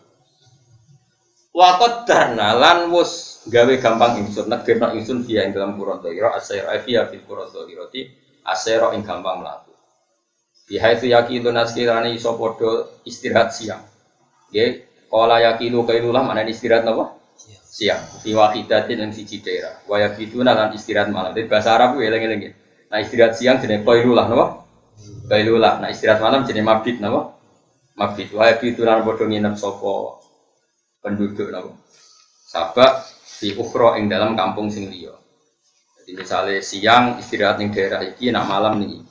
Wakot 1.52 2.08
darna 2.08 2.56
lan 2.58 2.90
wus 2.90 3.44
gawe 3.46 3.74
gampang 3.78 4.24
ingsun 4.24 4.48
negirno 4.48 4.90
ingsun 4.96 5.22
via 5.22 5.44
ing 5.44 5.52
dalam 5.52 5.76
pura 5.76 6.00
dohiro 6.00 6.32
asairo 6.32 6.72
via 6.80 7.04
fil 7.12 7.20
pura 7.28 7.44
dohiro 7.44 7.92
ti 7.92 8.08
asairo 8.42 8.90
ing 8.96 9.04
gampang 9.04 9.44
melaku. 9.44 9.70
Bihai 10.66 10.96
itu 10.96 11.12
yakin 11.12 11.52
naskirani 11.52 12.16
iso 12.16 12.34
podo 12.40 12.96
istirahat 13.04 13.52
siang. 13.52 13.84
Ya, 14.48 14.80
kalau 15.12 15.36
yakin 15.36 15.76
kailulah 15.84 16.24
mana 16.24 16.42
istirahat 16.48 16.88
apa? 16.88 17.20
Siang. 17.68 18.00
Fi 18.24 18.32
wahidatin 18.32 19.04
yang 19.04 19.12
siji 19.12 19.44
daerah. 19.44 19.76
Wa 19.84 20.00
yakiduna 20.00 20.56
lan 20.56 20.72
istirahat 20.72 21.12
malam. 21.12 21.36
Jadi 21.36 21.52
bahasa 21.52 21.76
Arab 21.76 22.00
ya 22.00 22.08
eling-eling. 22.08 22.56
Nah 22.88 22.98
istirahat 23.00 23.36
siang 23.36 23.60
jenenge 23.60 23.84
kailulah 23.84 24.24
napa? 24.24 24.61
Kailulah. 25.26 25.80
Nah 25.80 25.88
istirahat 25.88 26.20
malam 26.20 26.44
jadi 26.44 26.60
mabit 26.60 26.98
napa? 26.98 27.34
Mabit. 27.96 28.34
Wa 28.34 28.52
itu 28.52 28.82
lan 28.82 29.06
padha 29.06 29.24
nginep 29.26 29.54
sapa 29.56 30.22
penduduk 31.00 31.48
napa? 31.48 31.72
Sabak 32.46 32.92
di 33.40 33.56
ukhra 33.56 33.98
ing 33.98 34.12
dalam 34.12 34.36
kampung 34.36 34.68
sing 34.68 34.92
liya. 34.92 35.16
Jadi 36.02 36.12
misalnya 36.18 36.60
siang 36.60 37.16
istirahat 37.16 37.58
ning 37.58 37.70
daerah 37.72 38.04
iki 38.04 38.28
nak 38.28 38.46
malam 38.46 38.82
nih. 38.82 39.02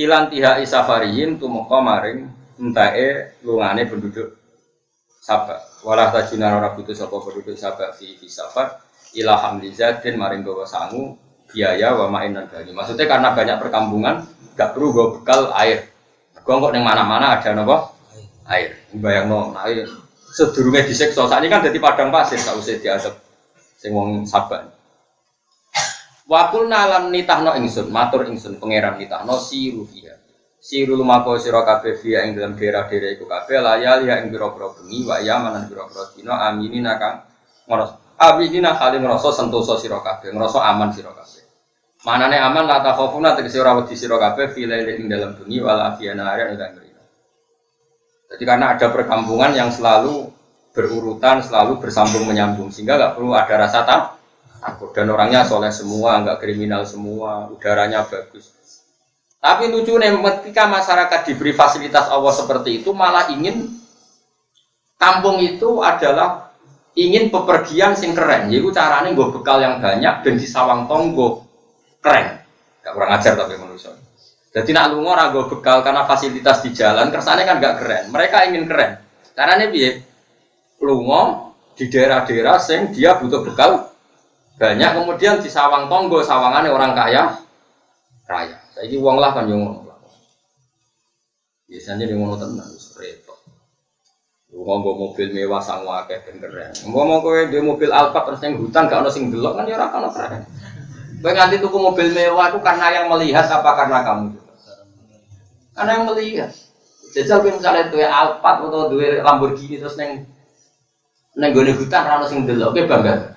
Ilan 0.00 0.30
tiha 0.30 0.62
isafariyin 0.62 1.38
tumeka 1.38 1.78
maring 1.82 2.26
entae 2.60 3.38
lungane 3.42 3.86
penduduk 3.88 4.38
Sabak. 5.20 5.84
Walah 5.84 6.08
tajunan 6.10 6.56
ora 6.56 6.72
butuh 6.72 6.96
sapa 6.96 7.16
penduduk 7.20 7.54
Sabak 7.54 7.96
fi 7.96 8.16
fi 8.16 8.26
safar 8.26 8.80
ila 9.14 9.36
hamlizadin 9.36 10.16
maring 10.16 10.46
gawa 10.46 10.64
sangu 10.64 11.18
biaya 11.50 11.94
wa 11.94 12.06
main 12.08 12.32
dan. 12.32 12.46
Maksudnya 12.50 13.06
karena 13.10 13.34
banyak 13.34 13.56
perkampungan, 13.58 14.24
gak 14.54 14.74
perlu 14.74 14.94
gue 14.94 15.06
bekal 15.18 15.50
air. 15.58 15.90
Gue 16.40 16.54
kok 16.56 16.72
yang 16.72 16.86
mana-mana 16.86 17.36
ada 17.36 17.50
nopo 17.52 17.94
air. 18.48 18.80
Bayang 18.96 19.28
no, 19.28 19.52
air. 19.60 19.86
Sedurungnya 20.30 20.86
disekso. 20.86 21.26
Saat 21.26 21.42
ini 21.42 21.52
kan 21.52 21.62
jadi 21.62 21.78
padang 21.82 22.08
pasir, 22.08 22.38
gak 22.40 22.56
usah 22.56 22.78
diadep. 22.78 23.14
Sing 23.76 23.90
wong 23.92 24.24
sabar. 24.24 24.70
Wakul 26.30 26.70
nalan 26.70 27.10
nitahno 27.10 27.58
ingsun, 27.58 27.90
matur 27.90 28.22
ingsun 28.30 28.62
pangeran 28.62 29.02
nitahno 29.02 29.34
siru 29.42 29.82
fiha. 29.82 30.14
Siru 30.60 30.94
lumako 30.94 31.34
sira 31.40 31.66
kabeh 31.66 31.98
fiha 31.98 32.22
ing 32.28 32.38
dalam 32.38 32.54
daerah-daerah 32.54 33.10
iku 33.18 33.26
kabeh 33.26 33.58
layal 33.58 34.06
ya 34.06 34.22
ing 34.22 34.30
pira-pira 34.30 34.70
bengi 34.76 35.08
wa 35.08 35.18
yaman 35.18 35.50
lan 35.56 35.64
pira-pira 35.66 36.06
dina 36.14 36.46
aminina 36.46 37.00
kang 37.00 37.26
ngono. 37.66 38.14
Aminina 38.20 38.76
kali 38.76 39.00
ngrasa 39.00 39.32
sentosa 39.32 39.80
sira 39.80 40.04
kabeh, 40.04 40.30
ngrasa 40.36 40.60
aman 40.60 40.92
sira 40.92 41.10
kabeh. 41.10 41.39
Manane 42.00 42.40
aman 42.40 42.64
la 42.64 42.80
ta 42.80 42.96
khofuna 42.96 43.36
tegese 43.36 43.60
ora 43.60 43.76
wedi 43.76 43.92
sira 43.92 44.16
kabeh 44.16 44.48
fi 44.56 44.64
ing 44.64 45.04
dalam 45.04 45.36
bengi 45.36 45.60
wala 45.60 45.92
afiyana 45.92 46.32
area 46.32 46.48
ing 46.48 46.56
ngrino. 46.56 47.02
Jadi 48.32 48.44
karena 48.48 48.72
ada 48.72 48.88
perkampungan 48.88 49.52
yang 49.52 49.68
selalu 49.68 50.32
berurutan, 50.72 51.44
selalu 51.44 51.76
bersambung 51.76 52.24
menyambung 52.24 52.72
sehingga 52.72 52.96
nggak 52.96 53.12
perlu 53.20 53.36
ada 53.36 53.52
rasa 53.52 53.84
tak 53.84 54.16
takut 54.64 54.96
dan 54.96 55.12
orangnya 55.12 55.44
soleh 55.44 55.68
semua, 55.68 56.24
nggak 56.24 56.40
kriminal 56.40 56.88
semua, 56.88 57.52
udaranya 57.52 58.08
bagus. 58.08 58.48
Tapi 59.40 59.72
lucu 59.72 59.96
nih, 59.96 60.12
ketika 60.20 60.68
masyarakat 60.68 61.20
diberi 61.24 61.56
fasilitas 61.56 62.12
Allah 62.12 62.32
seperti 62.32 62.84
itu, 62.84 62.92
malah 62.92 63.32
ingin 63.32 63.72
kampung 65.00 65.40
itu 65.40 65.80
adalah 65.80 66.52
ingin 66.92 67.32
pepergian 67.32 67.96
sing 67.96 68.12
keren. 68.12 68.52
Jadi 68.52 68.60
caranya 68.72 69.10
gue 69.16 69.26
bekal 69.32 69.64
yang 69.64 69.80
banyak 69.80 70.14
dan 70.20 70.34
di 70.36 70.44
sawang 70.44 70.84
tonggo 70.84 71.49
keren. 72.00 72.40
Gak 72.80 72.92
kurang 72.96 73.12
ajar 73.16 73.32
tapi 73.36 73.54
manusia. 73.60 73.92
Jadi 74.50 74.74
nak 74.74 74.90
lungo 74.90 75.14
rago 75.14 75.46
bekal 75.46 75.86
karena 75.86 76.02
fasilitas 76.08 76.58
di 76.66 76.74
jalan, 76.74 77.14
kesannya 77.14 77.46
kan 77.46 77.56
gak 77.62 77.76
keren. 77.78 78.04
Mereka 78.10 78.50
ingin 78.50 78.66
keren. 78.66 78.98
Caranya 79.36 79.70
biar 79.70 80.02
lungo 80.82 81.54
di 81.78 81.86
daerah-daerah 81.86 82.56
sing 82.58 82.90
dia 82.90 83.16
butuh 83.16 83.46
bekal 83.46 83.90
banyak 84.60 84.92
kemudian 84.92 85.40
di 85.40 85.48
sawang 85.48 85.88
tonggo 85.88 86.20
sawangannya 86.20 86.68
orang 86.68 86.92
kaya 86.92 87.32
raya. 88.28 88.60
Saiki 88.76 89.00
wong 89.00 89.16
lah 89.16 89.32
kan 89.32 89.48
yang. 89.48 89.88
Biasanya 91.64 92.04
di 92.04 92.12
ngono 92.12 92.36
tenan 92.36 92.68
wis 92.76 92.92
repot. 93.00 93.40
Lu 94.52 94.66
ngomong 94.66 95.00
mobil 95.00 95.32
mewah 95.32 95.64
sang 95.64 95.88
akeh 95.88 96.20
keren. 96.36 96.76
Ngomong 96.84 97.24
kowe 97.24 97.40
di 97.48 97.56
mobil 97.62 97.88
Alphard 97.88 98.34
terus 98.34 98.44
yang 98.44 98.60
hutan 98.60 98.90
gak 98.90 99.00
ono 99.00 99.08
sing 99.08 99.32
delok 99.32 99.56
kan 99.56 99.64
ya 99.64 99.88
keren. 99.88 100.42
Kowe 101.20 101.32
nganti 101.36 101.60
tuku 101.60 101.76
mobil 101.76 102.16
mewah 102.16 102.48
itu 102.48 102.58
karena 102.64 102.86
yang 102.96 103.06
melihat 103.12 103.44
apa 103.44 103.70
karena 103.76 104.00
kamu? 104.00 104.26
Karena 105.76 105.90
yang 106.00 106.04
melihat. 106.08 106.50
Jajal 107.12 107.44
kowe 107.44 107.52
misalnya 107.52 107.92
duwe 107.92 108.08
Alphard 108.08 108.64
atau 108.64 108.88
duwe 108.88 109.20
Lamborghini 109.20 109.76
terus 109.76 110.00
neng 110.00 110.24
neng 111.36 111.50
gone 111.52 111.76
hutan 111.76 112.08
ora 112.08 112.24
ono 112.24 112.26
sing 112.26 112.48
delok 112.48 112.72
kowe 112.72 112.84
bangga. 112.88 113.36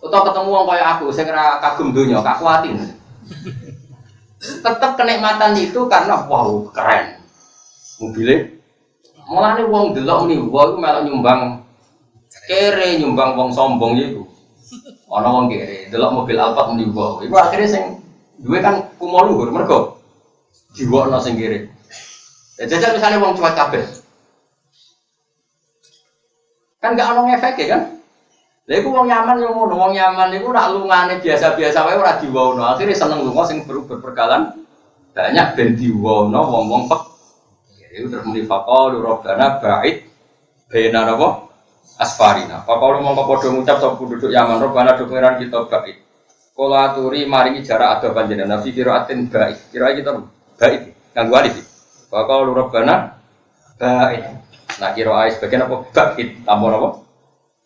Atau 0.00 0.20
ketemu 0.24 0.48
wong 0.48 0.64
kaya 0.64 0.84
aku 0.96 1.12
sing 1.12 1.28
ora 1.28 1.60
kagum 1.60 1.92
donya, 1.92 2.24
kakuatin. 2.24 2.80
Tetap 4.40 4.96
kenikmatan 4.96 5.52
itu 5.58 5.80
karena 5.90 6.24
wow 6.24 6.64
keren. 6.72 7.20
Mobilnya 8.00 8.56
Mulane 9.26 9.66
wong 9.66 9.90
delok 9.90 10.30
nih, 10.30 10.38
wong 10.38 10.78
melok 10.78 11.02
nyumbang 11.02 11.66
kere 12.46 13.02
nyumbang 13.02 13.34
wong 13.34 13.50
sombong 13.50 13.98
iku. 13.98 14.22
Ana 15.06 15.28
wong 15.30 15.46
kere 15.50 15.86
delok 15.90 16.10
mobil 16.12 16.38
Alphard 16.38 16.74
muni 16.74 16.90
wong. 16.90 17.22
Iku 17.26 17.34
akhirnya 17.38 17.68
sing 17.70 17.82
duwe 18.42 18.58
kan 18.58 18.90
kumo 18.98 19.22
luhur 19.22 19.54
mergo 19.54 20.02
diwokno 20.74 21.22
sing 21.22 21.38
kere. 21.38 21.70
Ya 22.58 22.64
jajal 22.66 22.98
misalnya 22.98 23.22
wong 23.22 23.38
cuek 23.38 23.54
kabeh. 23.54 23.84
Kan 26.82 26.98
gak 26.98 27.14
ono 27.14 27.30
efek 27.32 27.54
ya 27.62 27.66
kan? 27.78 27.82
Lha 28.66 28.74
iku 28.82 28.90
wong 28.90 29.06
nyaman 29.06 29.38
yo 29.38 29.54
ngono, 29.54 29.74
wong 29.78 29.92
nyaman 29.94 30.34
iku 30.34 30.50
nak 30.50 30.74
lungane 30.74 31.22
biasa-biasa 31.22 31.86
wae 31.86 31.94
ora 31.94 32.18
diwono. 32.18 32.66
Akhire 32.66 32.98
seneng 32.98 33.22
lunga 33.22 33.46
sing 33.46 33.62
ber 33.62 33.78
berperkalan 33.86 34.58
banyak 35.14 35.46
ben 35.56 35.70
diwono 35.78 36.40
wong-wong 36.44 36.90
pek 36.90 37.02
itu 37.96 38.12
terus 38.12 38.28
muni 38.28 38.44
faqalu 38.44 39.00
rabbana 39.00 39.56
ba'id 39.56 40.04
baina 40.68 41.08
napa 41.08 41.45
asfarina. 41.94 42.66
Faqalu 42.66 43.02
mongko 43.02 43.22
padha 43.30 43.48
ngucap 43.54 43.76
sapa 43.78 43.94
penduduk 43.94 44.30
Yaman 44.34 44.58
rabbana 44.58 44.98
do 44.98 45.06
pengiran 45.06 45.38
kita 45.38 45.70
ba'id. 45.70 45.96
Kala 46.56 46.92
aturi 46.92 47.28
maringi 47.28 47.60
jarak 47.62 48.00
ada 48.00 48.08
panjenengan 48.10 48.60
fi 48.60 48.70
qiraatin 48.74 49.30
ba'id. 49.30 49.58
Kira 49.70 49.94
kita 49.94 50.10
ba'id 50.58 50.82
kanggo 51.14 51.34
alif. 51.38 51.56
Faqalu 52.10 52.50
rabbana 52.52 53.16
ba'id. 53.78 54.24
Nah 54.76 54.90
kira 54.92 55.12
ai 55.24 55.30
sebagian 55.32 55.64
apa 55.64 55.76
ba'id 55.94 56.28
tambah 56.42 56.68
napa? 56.68 56.88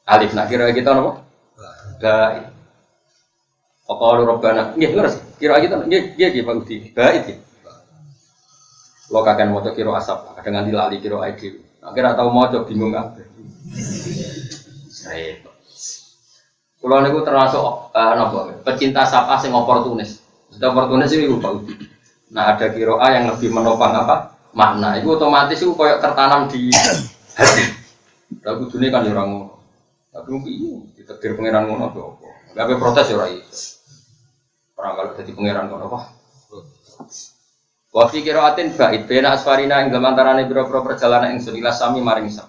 Alif. 0.07 0.31
Nah 0.37 0.45
kira 0.47 0.71
kita 0.71 0.91
napa? 0.93 1.25
Ba'id. 1.99 2.45
Faqalu 3.89 4.23
rabbana 4.29 4.75
nggih 4.77 4.91
ngerti. 4.95 5.21
Kira 5.41 5.57
kita 5.59 5.87
nggih 5.87 6.03
nggih 6.15 6.29
nggih 6.31 6.45
Pak. 6.45 6.55
Ba'id. 6.95 7.27
Lo 9.11 9.27
kakek 9.27 9.51
mau 9.51 9.59
kiro 9.75 9.91
asap, 9.99 10.39
kadang 10.39 10.63
nganti 10.63 10.71
lali 10.71 10.97
kiro 11.03 11.19
ID. 11.19 11.59
Akhirnya 11.83 12.15
tahu 12.15 12.31
mau 12.31 12.47
bingung 12.47 12.95
apa. 12.95 13.27
Kulo 16.81 16.97
niku 17.05 17.21
termasuk 17.21 17.93
uh, 17.93 18.13
nopo, 18.17 18.51
pecinta 18.65 19.05
sapa 19.05 19.37
sing 19.37 19.53
oportunis. 19.53 20.25
Sudah 20.49 20.73
oportunis 20.73 21.13
itu 21.13 21.37
Pak. 21.37 21.53
Nah 22.33 22.57
ada 22.57 22.67
kiro 22.73 22.97
A 22.97 23.13
yang 23.13 23.29
lebih 23.29 23.53
menopang 23.53 23.93
apa? 23.93 24.33
Makna. 24.57 24.99
Itu 24.99 25.15
otomatis 25.15 25.61
itu 25.61 25.77
koyok 25.77 26.01
tertanam 26.01 26.49
di 26.49 26.73
hati. 27.37 27.65
Lagu 28.43 28.67
dunia 28.73 28.89
kan 28.91 29.07
orang 29.07 29.29
ngono. 29.29 29.55
Tapi 30.11 30.29
mungkin 30.33 30.51
iya, 30.51 30.75
ditetir 30.99 31.39
pangeran 31.39 31.71
ngono 31.71 31.85
apa? 31.93 32.01
Gak 32.57 32.81
protes 32.83 33.07
ya 33.07 33.15
orang 33.15 33.39
Orang 34.75 34.93
kalau 34.99 35.11
jadi 35.21 35.31
pangeran 35.37 35.65
ngono 35.71 35.85
apa? 35.87 36.01
Wa 37.91 38.05
fi 38.07 38.23
qiraatin 38.23 38.75
ba'id 38.79 39.07
baina 39.07 39.35
asfarina 39.35 39.83
ing 39.83 39.91
dalam 39.91 40.15
biro-biro 40.47 40.81
perjalanan 40.87 41.35
ing 41.35 41.43
sunilah 41.43 41.75
sami 41.75 41.99
maring 41.99 42.31
sam. 42.31 42.47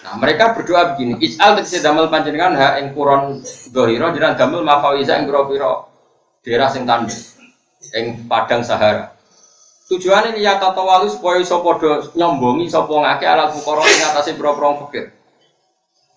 Nah, 0.00 0.16
mereka 0.16 0.56
berdoa 0.56 0.96
begini, 0.96 1.20
Is'al 1.20 1.60
tegese 1.60 1.84
damel 1.84 2.08
panjenengan 2.08 2.56
ha 2.56 2.80
ing 2.80 2.96
kuron 2.96 3.44
dohiro 3.68 4.08
jenengan 4.16 4.32
damel 4.40 4.64
mafawiza 4.64 5.20
ing 5.20 5.28
biro-biro 5.28 5.92
daerah 6.40 6.72
sing 6.72 6.88
ing 7.92 8.24
padang 8.24 8.64
Sahara. 8.64 9.12
Tujuannya 9.92 10.38
ini 10.38 10.46
ya 10.46 10.56
tata 10.56 10.80
walu 10.80 11.10
supaya 11.12 11.42
iso 11.42 11.60
padha 11.60 12.00
nyombongi 12.16 12.70
sapa 12.72 12.94
ngake 12.94 13.26
alat 13.28 13.52
fukara 13.52 13.84
ing 13.84 14.00
atase 14.08 14.32
biro-biro 14.40 14.88
fakir. 14.88 15.12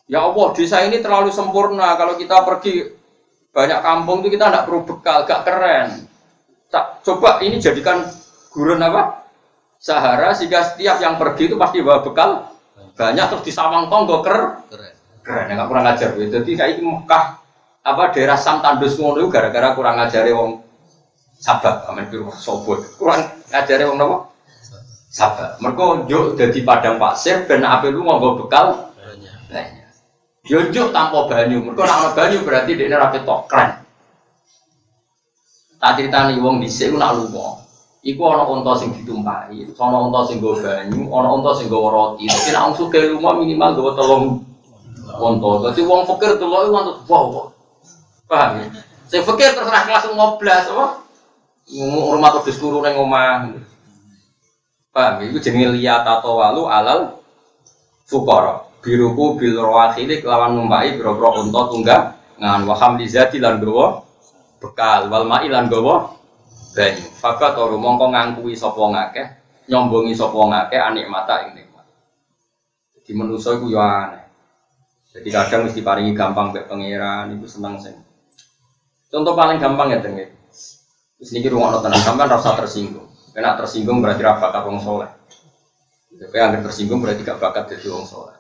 Ya 0.08 0.24
Allah, 0.24 0.48
desa 0.56 0.84
ini 0.88 1.04
terlalu 1.04 1.36
sempurna 1.36 1.96
kalau 2.00 2.16
kita 2.16 2.44
pergi 2.48 2.88
banyak 3.52 3.80
kampung 3.84 4.24
itu 4.24 4.36
kita 4.36 4.52
tidak 4.52 4.64
perlu 4.68 4.82
bekal, 4.84 5.24
gak 5.28 5.44
keren. 5.48 6.08
Tak, 6.72 7.06
coba 7.06 7.40
ini 7.44 7.60
jadikan 7.60 8.04
gurun 8.52 8.80
apa? 8.80 9.28
Sahara 9.80 10.32
sehingga 10.32 10.64
setiap 10.64 11.04
yang 11.04 11.20
pergi 11.20 11.52
itu 11.52 11.56
pasti 11.60 11.84
bawa 11.84 12.00
bekal 12.04 12.53
banyak 12.94 13.26
terus 13.30 13.44
di 13.46 13.52
sawang 13.54 13.90
tonggo 13.90 14.22
ker. 14.22 14.64
Keren. 14.70 14.94
Keren 15.24 15.46
ya 15.50 15.54
nggak 15.58 15.70
kurang 15.70 15.86
ajar. 15.90 16.10
Gitu 16.14 16.30
jadi 16.30 16.52
kayak 16.54 16.82
Mekah 16.84 17.26
apa 17.84 18.04
daerah 18.16 18.40
Sam 18.40 18.64
Tandus 18.64 18.96
ngono 18.96 19.28
gara-gara 19.28 19.76
kurang 19.76 20.00
ajar 20.00 20.24
wong 20.32 20.62
sabar 21.42 21.84
amin 21.90 22.08
biru 22.08 22.30
sobot. 22.32 22.80
Kurang 22.96 23.28
ajar 23.52 23.82
wong 23.90 23.98
nopo 23.98 24.18
sabar 25.14 25.58
mereka 25.62 26.10
juk 26.10 26.26
jadi 26.38 26.60
padang 26.66 26.98
pasir 26.98 27.46
ben 27.46 27.62
apa 27.62 27.86
lu 27.86 28.02
nganggo 28.02 28.42
bekal 28.42 28.90
banyak. 28.98 29.86
yo 30.48 30.60
juk 30.70 30.94
tanpa 30.94 31.30
banyu. 31.30 31.62
Mereka 31.66 31.82
nak 31.86 32.14
banyu 32.18 32.42
berarti 32.46 32.72
dia 32.78 32.98
rapi 32.98 33.22
tok 33.26 33.50
keren. 33.50 33.84
Tak 35.82 36.00
ceritani 36.00 36.40
wong 36.40 36.64
dhisik 36.64 36.94
ku 36.94 36.98
nak 36.98 37.20
lunga. 37.20 37.63
Iku 38.04 38.20
ana 38.28 38.44
unta 38.44 38.76
sing 38.76 38.92
ditumpahi, 38.92 39.64
ana 39.80 39.98
unta 40.04 40.28
sing 40.28 40.44
nggo 40.44 40.60
banyu, 40.60 41.08
ana 41.08 41.30
unta 41.40 41.56
sing 41.56 41.72
nggo 41.72 41.88
roti. 41.88 42.28
Dadi 42.28 42.52
nek 42.52 42.64
wong 42.68 42.76
sugih 42.76 43.16
lunga 43.16 43.32
minimal 43.40 43.70
nggo 43.80 43.92
telung 43.96 44.26
unta. 45.08 45.50
Dadi 45.72 45.82
wong 45.88 46.04
fakir 46.04 46.36
delok 46.36 46.68
iku 46.68 46.76
antuk 46.84 46.98
wow. 47.08 47.48
Paham 48.28 48.60
ya? 48.60 48.66
Sing 49.08 49.24
fakir 49.24 49.56
terserah 49.56 49.88
kelas 49.88 50.04
ngoblas 50.12 50.66
apa? 50.76 50.86
Rumah 51.80 52.30
terus 52.44 52.60
turu 52.60 52.84
ning 52.84 53.00
omah. 53.00 53.56
Paham 54.92 55.14
ya? 55.24 55.32
Iku 55.32 55.40
jenenge 55.40 55.80
liya 55.80 56.04
tato 56.04 56.44
walu 56.44 56.68
alal 56.68 57.24
fukara. 58.04 58.68
Biruku 58.84 59.40
bil 59.40 59.56
rawakhili 59.64 60.20
lawan 60.28 60.60
numpai 60.60 61.00
biro-biro 61.00 61.40
unta 61.40 61.72
tunggang 61.72 62.20
ngan 62.36 62.68
waham 62.68 63.00
lizati 63.00 63.40
lan 63.40 63.64
gowo 63.64 64.04
bekal 64.60 65.08
wal 65.08 65.24
ma'ilan 65.24 65.72
gawa 65.72 66.20
banyu 66.74 67.06
fakat 67.16 67.54
toru 67.54 67.78
mongko 67.78 68.10
ngangkui 68.10 68.58
sapa 68.58 68.82
ngakeh 68.82 69.28
nyombongi 69.70 70.18
sapa 70.18 70.36
ngakeh 70.36 70.80
anik 70.82 71.06
mata 71.08 71.48
nikmat 71.54 71.86
jadi 72.98 73.12
manusa 73.14 73.56
iku 73.56 73.70
yo 73.70 73.80
aneh 73.80 74.26
jadi 75.14 75.30
kadang 75.30 75.70
mesti 75.70 75.86
paringi 75.86 76.18
gampang 76.18 76.52
mbek 76.52 76.66
pangeran 76.66 77.32
iku 77.38 77.46
seneng 77.46 77.78
sing 77.78 77.96
contoh 79.14 79.38
paling 79.38 79.62
gampang 79.62 79.94
ya 79.94 80.02
tengge 80.02 80.34
Terus 81.24 81.40
niki 81.40 81.48
rumah 81.48 81.80
tenan 81.80 82.04
sampean 82.04 82.28
rasa 82.28 82.52
tersinggung. 82.60 83.08
Kena 83.32 83.56
tersinggung 83.56 84.04
berarti 84.04 84.20
ra 84.28 84.36
bakat 84.36 84.60
wong 84.68 84.76
soleh. 84.84 85.08
Tapi 86.20 86.36
yang 86.36 86.60
tersinggung 86.60 87.00
berarti 87.00 87.24
gak 87.24 87.40
bakat 87.40 87.72
jadi 87.72 87.96
wong 87.96 88.04
soleh. 88.04 88.36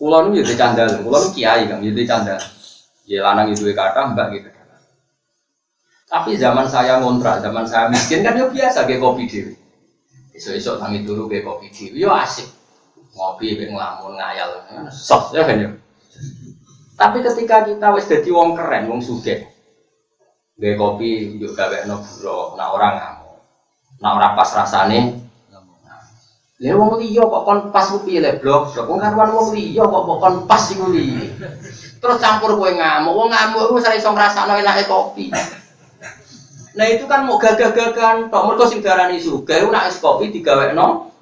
Kulo 0.00 0.24
nu 0.24 0.40
jadi 0.40 0.56
candal, 0.56 1.04
kulo 1.04 1.20
kiai 1.36 1.68
kan 1.68 1.84
jadi 1.84 2.00
candal. 2.08 2.40
Ya 3.04 3.20
lanang 3.20 3.52
itu 3.52 3.68
kata 3.76 4.16
mbak 4.16 4.26
gitu. 4.40 4.48
Tapi 6.04 6.36
zaman 6.36 6.68
saya 6.68 7.00
ngontrak, 7.00 7.40
zaman 7.40 7.64
saya 7.64 7.88
miskin 7.88 8.20
kan 8.20 8.36
ya 8.36 8.46
biasa 8.46 8.84
kayak 8.84 9.00
kopi 9.00 9.24
dewi. 9.24 9.54
Esok-esok 10.36 10.76
tangi 10.78 11.02
dulu 11.02 11.26
kayak 11.26 11.48
kopi 11.48 11.72
dewi, 11.72 12.04
ya 12.04 12.12
asik. 12.22 12.46
Ngopi, 13.14 13.56
kayak 13.56 13.72
ngelamun, 13.72 14.18
ngayal, 14.18 14.50
sos 14.90 15.32
ya 15.32 15.42
kan 15.46 15.56
ya. 15.58 15.70
Tapi 16.94 17.18
ketika 17.26 17.66
kita 17.66 17.90
wis 17.96 18.06
jadi 18.06 18.30
wong 18.30 18.54
keren, 18.54 18.86
wong 18.86 19.02
suge, 19.02 19.50
kayak 20.54 20.78
kopi 20.78 21.34
juga 21.42 21.66
gawe 21.66 21.90
no 21.90 21.98
nah 22.54 22.70
orang 22.70 22.94
ngamuk, 22.94 23.38
nah 23.98 24.10
orang 24.14 24.38
pas 24.38 24.50
rasane. 24.54 25.24
Ya 26.62 26.78
wong 26.78 27.02
liya 27.02 27.26
kok 27.26 27.42
kon 27.42 27.58
pas 27.74 27.90
ku 27.90 28.06
piye 28.06 28.22
le 28.22 28.38
blok, 28.38 28.70
blok 28.70 28.86
wong 28.86 29.02
karuan 29.02 29.34
wong 29.34 29.48
liya 29.58 29.82
kok 29.82 30.02
kok 30.06 30.18
kon 30.22 30.34
pas 30.46 30.62
iku. 30.70 30.86
Terus 31.98 32.16
campur 32.22 32.54
kowe 32.54 32.70
ngamuk, 32.70 33.10
wong 33.10 33.28
ngamuk 33.34 33.74
iku 33.74 33.82
ora 33.82 33.98
iso 33.98 34.14
ngrasakno 34.14 34.54
enake 34.62 34.86
kopi. 34.86 35.34
Nah 36.74 36.86
itu 36.90 37.06
kan 37.06 37.22
mau 37.22 37.38
gagah-gagahan 37.38 38.30
tok 38.30 38.44
mergo 38.50 38.66
sing 38.66 38.82
darani 38.82 39.22
sugih 39.22 39.62
ku 39.62 39.70
nek 39.70 39.90
es 39.90 40.02
kopi 40.02 40.34
digawekno 40.34 41.14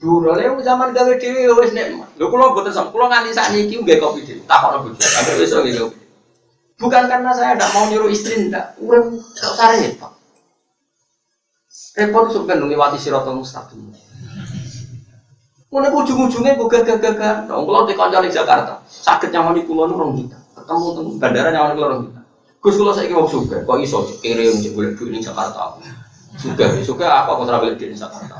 Duro 0.00 0.32
le 0.32 0.48
zaman 0.64 0.96
gawe 0.96 1.12
dhewe 1.20 1.52
wis 1.60 1.76
nek 1.76 1.92
lho 2.16 2.26
kula 2.32 2.56
mboten 2.56 2.72
sam 2.72 2.88
kula 2.88 3.12
nganti 3.12 3.36
sakniki 3.36 3.84
nggih 3.84 4.00
kopi 4.00 4.24
dhewe 4.24 4.40
takokno 4.48 4.88
bojo 4.88 5.44
iso 5.44 5.60
nggih 5.60 5.76
kopi. 5.76 6.00
Bukan 6.80 7.12
karena 7.12 7.28
saya 7.36 7.60
tidak 7.60 7.76
mau 7.76 7.84
nyuruh 7.92 8.08
istri 8.08 8.48
ndak, 8.48 8.80
urip 8.80 9.20
tak 9.36 9.52
usah 9.52 9.68
repot. 9.76 10.12
Repot 11.92 12.24
sok 12.32 12.48
ben 12.48 12.64
ngliwati 12.64 12.96
siratal 12.96 13.36
mustaqim. 13.36 13.92
Mulai 15.68 15.92
ujung-ujungnya 15.92 16.56
gue 16.58 16.66
gagah-gagah. 16.66 17.46
Dong, 17.46 17.62
kalau 17.62 17.86
di 17.86 17.94
kantor 17.94 18.26
di 18.26 18.34
Jakarta, 18.34 18.82
sakit 18.88 19.30
nyaman 19.30 19.54
di 19.54 19.62
pulau 19.62 19.86
nurung 19.86 20.18
kita. 20.18 20.34
Ketemu 20.56 20.86
teng 20.98 21.06
bandara 21.20 21.48
nyaman 21.54 21.70
di 21.70 21.78
nurung 21.78 22.02
kita. 22.08 22.19
Gus 22.60 22.76
kalau 22.76 22.92
saya 22.92 23.08
mau 23.08 23.24
suka, 23.24 23.64
kok 23.64 23.80
iso 23.80 24.04
kirim 24.20 24.60
cek 24.60 24.76
boleh 24.76 24.92
duit 24.92 25.16
di 25.16 25.24
Jakarta. 25.24 25.80
Suka, 26.36 26.76
suka 26.84 27.08
apa 27.08 27.32
kau 27.32 27.48
terabel 27.48 27.72
di 27.72 27.96
Jakarta. 27.96 28.36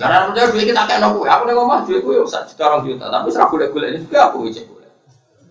Karena 0.00 0.24
percaya 0.24 0.48
duit 0.48 0.64
kita 0.72 0.88
kayak 0.88 1.04
nopo, 1.04 1.28
aku 1.28 1.42
nih 1.44 1.52
ngomong 1.52 1.84
duit 1.84 2.00
gue 2.00 2.24
satu 2.24 2.48
juta 2.48 2.64
orang 2.64 2.88
juta, 2.88 3.04
tapi 3.12 3.28
boleh 3.68 3.88
ini 3.92 3.98
juga 4.08 4.32
aku 4.32 4.48
cek 4.48 4.64
boleh. 4.72 4.88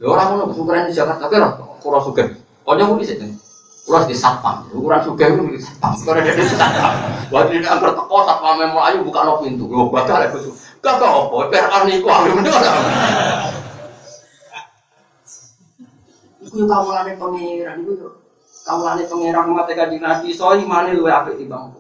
Ya 0.02 0.06
orang 0.10 0.42
mau 0.42 0.50
suka 0.50 0.90
di 0.90 0.94
Jakarta, 0.98 1.30
kira 1.30 1.62
kurang 1.78 2.02
suka. 2.02 2.26
Kau 2.66 2.74
nyamu 2.74 2.98
di 2.98 3.06
sini. 3.06 3.38
Kurang 3.86 4.06
di 4.06 4.14
satpam, 4.18 4.70
ukuran 4.70 5.02
suka 5.02 5.30
itu 5.30 5.42
di 5.50 5.62
satpam. 5.62 5.94
Kurang 6.02 6.26
di 6.26 6.46
satpam. 6.46 6.94
Waktu 7.30 7.52
ini 7.58 7.66
angker 7.70 7.94
teko 7.94 8.18
satpam 8.26 8.62
mau 8.66 8.82
ayo 8.86 9.06
buka 9.06 9.26
no 9.30 9.42
pintu. 9.42 9.70
Lo 9.70 9.94
bakal 9.94 10.26
aku 10.26 10.42
suka. 10.42 10.58
Gak 10.82 10.96
gak 11.02 11.10
apa, 11.10 11.38
biar 11.54 11.66
ani 11.70 12.02
ku 12.02 12.08
aku 12.10 12.38
bener. 12.38 12.54
Iku 16.50 16.66
kamu 16.66 16.90
lane 16.90 17.14
pangeran, 17.14 17.86
iku 17.86 17.94
kamu 18.66 18.82
lane 18.82 19.04
pangeran 19.06 19.46
mate 19.54 19.74
kanjeng 19.78 20.02
Nabi, 20.02 20.34
so 20.34 20.50
imane 20.58 20.98
luwe 20.98 21.14
apik 21.14 21.38
timbang 21.38 21.78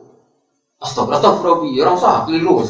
Astagfirullah, 0.79 1.19
astagfirullah, 1.19 1.83
orang 1.83 1.97
sah, 1.99 2.23
keliru. 2.23 2.63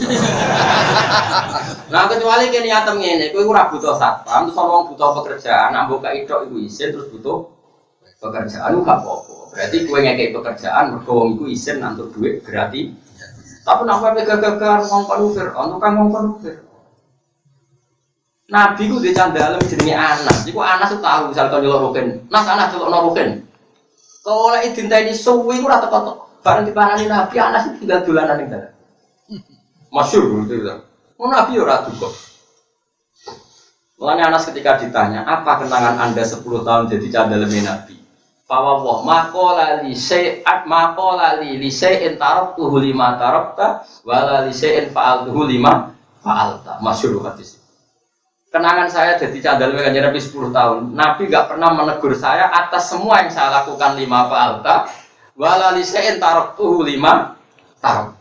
nah 1.94 2.10
kecuali 2.10 2.50
kini 2.50 2.74
atem 2.74 2.98
ngene, 2.98 3.30
kowe 3.30 3.46
ora 3.46 3.70
butuh 3.70 3.94
satpam, 4.02 4.50
terus 4.50 4.58
orang 4.58 4.90
butuh 4.90 5.10
pekerjaan, 5.22 5.78
ambo 5.78 6.02
ka 6.02 6.10
itu 6.18 6.34
iku 6.34 6.58
isin 6.58 6.90
terus 6.90 7.06
butuh 7.14 7.46
pekerjaan 8.18 8.82
gak 8.82 8.98
apa-apa. 9.06 9.54
Berarti 9.54 9.78
kowe 9.86 10.02
ngekek 10.02 10.34
pekerjaan 10.34 10.98
wong 11.06 11.38
iku 11.38 11.46
isin 11.54 11.86
nantuk 11.86 12.10
duit 12.18 12.42
gratis. 12.42 12.98
Tapi 13.62 13.82
napa 13.86 14.18
gagah-gagah 14.18 14.90
ngongkon 14.90 15.30
Fir'aun, 15.38 15.68
tukang 15.78 15.94
ngongkon 15.94 16.26
Fir'aun. 16.42 16.69
Nabi 18.50 18.90
ku 18.90 18.98
di 18.98 19.14
candalem 19.14 19.62
jenenge 19.62 19.94
Anas. 19.94 20.42
Iku 20.50 20.58
Anas 20.58 20.90
tuh 20.90 20.98
tahu 20.98 21.30
misal 21.30 21.54
kau 21.54 21.62
nyelok 21.62 21.94
rukin. 21.94 22.26
Nas 22.34 22.50
Anas 22.50 22.74
nyelok 22.74 23.14
rukin. 23.14 23.46
Kalau 24.26 24.50
lagi 24.50 24.74
ini 24.74 25.14
suwi 25.14 25.62
ku 25.62 25.70
rata. 25.70 25.86
Barang 26.42 26.66
dipanani 26.66 27.06
Nabi 27.06 27.38
Anas 27.38 27.70
itu 27.70 27.86
tinggal 27.86 28.02
dolanan 28.02 28.42
ning 28.42 28.50
dalam. 28.50 28.74
Masyur 29.94 30.50
gitu 30.50 30.66
kan. 30.66 30.82
Oh 31.22 31.30
Nabi 31.30 31.62
ora 31.62 31.86
kok. 31.86 32.14
Mulanya 34.00 34.32
Anas 34.32 34.48
ketika 34.48 34.80
ditanya, 34.80 35.28
apa 35.28 35.60
kenangan 35.60 36.00
anda 36.00 36.24
10 36.24 36.40
tahun 36.40 36.88
jadi 36.88 37.08
candalem 37.12 37.52
Nabi? 37.52 38.00
Fawwah 38.48 39.06
makola 39.06 39.84
li 39.86 39.94
syai'at 39.94 40.66
makola 40.66 41.38
li 41.38 41.62
li 41.62 41.70
syai'in 41.70 42.18
tuhu 42.58 42.82
lima 42.82 43.14
tarabta 43.20 43.86
wala 44.08 44.48
li 44.48 44.56
syai'in 44.56 44.90
tuhu 44.90 45.46
lima 45.46 45.94
fa'alta. 46.24 46.82
Masyur 46.82 47.22
hadis 47.28 47.59
kenangan 48.50 48.90
saya 48.90 49.16
jadi 49.18 49.38
cadal 49.40 49.78
kanjeng 49.78 50.06
Nabi 50.06 50.20
10 50.20 50.50
tahun. 50.50 50.82
Nabi 50.98 51.22
nggak 51.30 51.46
pernah 51.54 51.70
menegur 51.74 52.14
saya 52.18 52.50
atas 52.50 52.90
semua 52.90 53.22
yang 53.22 53.32
saya 53.32 53.62
lakukan 53.62 53.96
lima 53.98 54.26
fa'alta 54.30 54.90
wala 55.38 55.74
lisein 55.78 56.18
tuh 56.58 56.84
lima 56.84 57.38
tahun. 57.80 58.18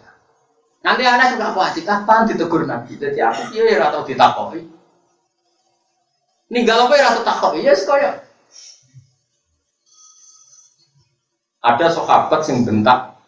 Nanti 0.79 1.03
anak 1.03 1.35
juga 1.35 1.53
wajib 1.53 1.85
kapan 1.85 2.29
ditegur 2.29 2.63
Nabi. 2.65 2.95
Jadi 2.95 3.19
aku 3.19 3.43
iya 3.57 3.83
atau 3.91 4.07
ditakoki. 4.07 4.63
Ninggal 6.49 6.89
apa 6.89 6.95
ya 6.97 7.05
atau 7.13 7.23
takoki 7.27 7.67
ya 7.67 7.75
sekaya. 7.75 8.25
Ada 11.59 11.91
sahabat 11.91 12.41
yang 12.49 12.63
bentak 12.65 13.19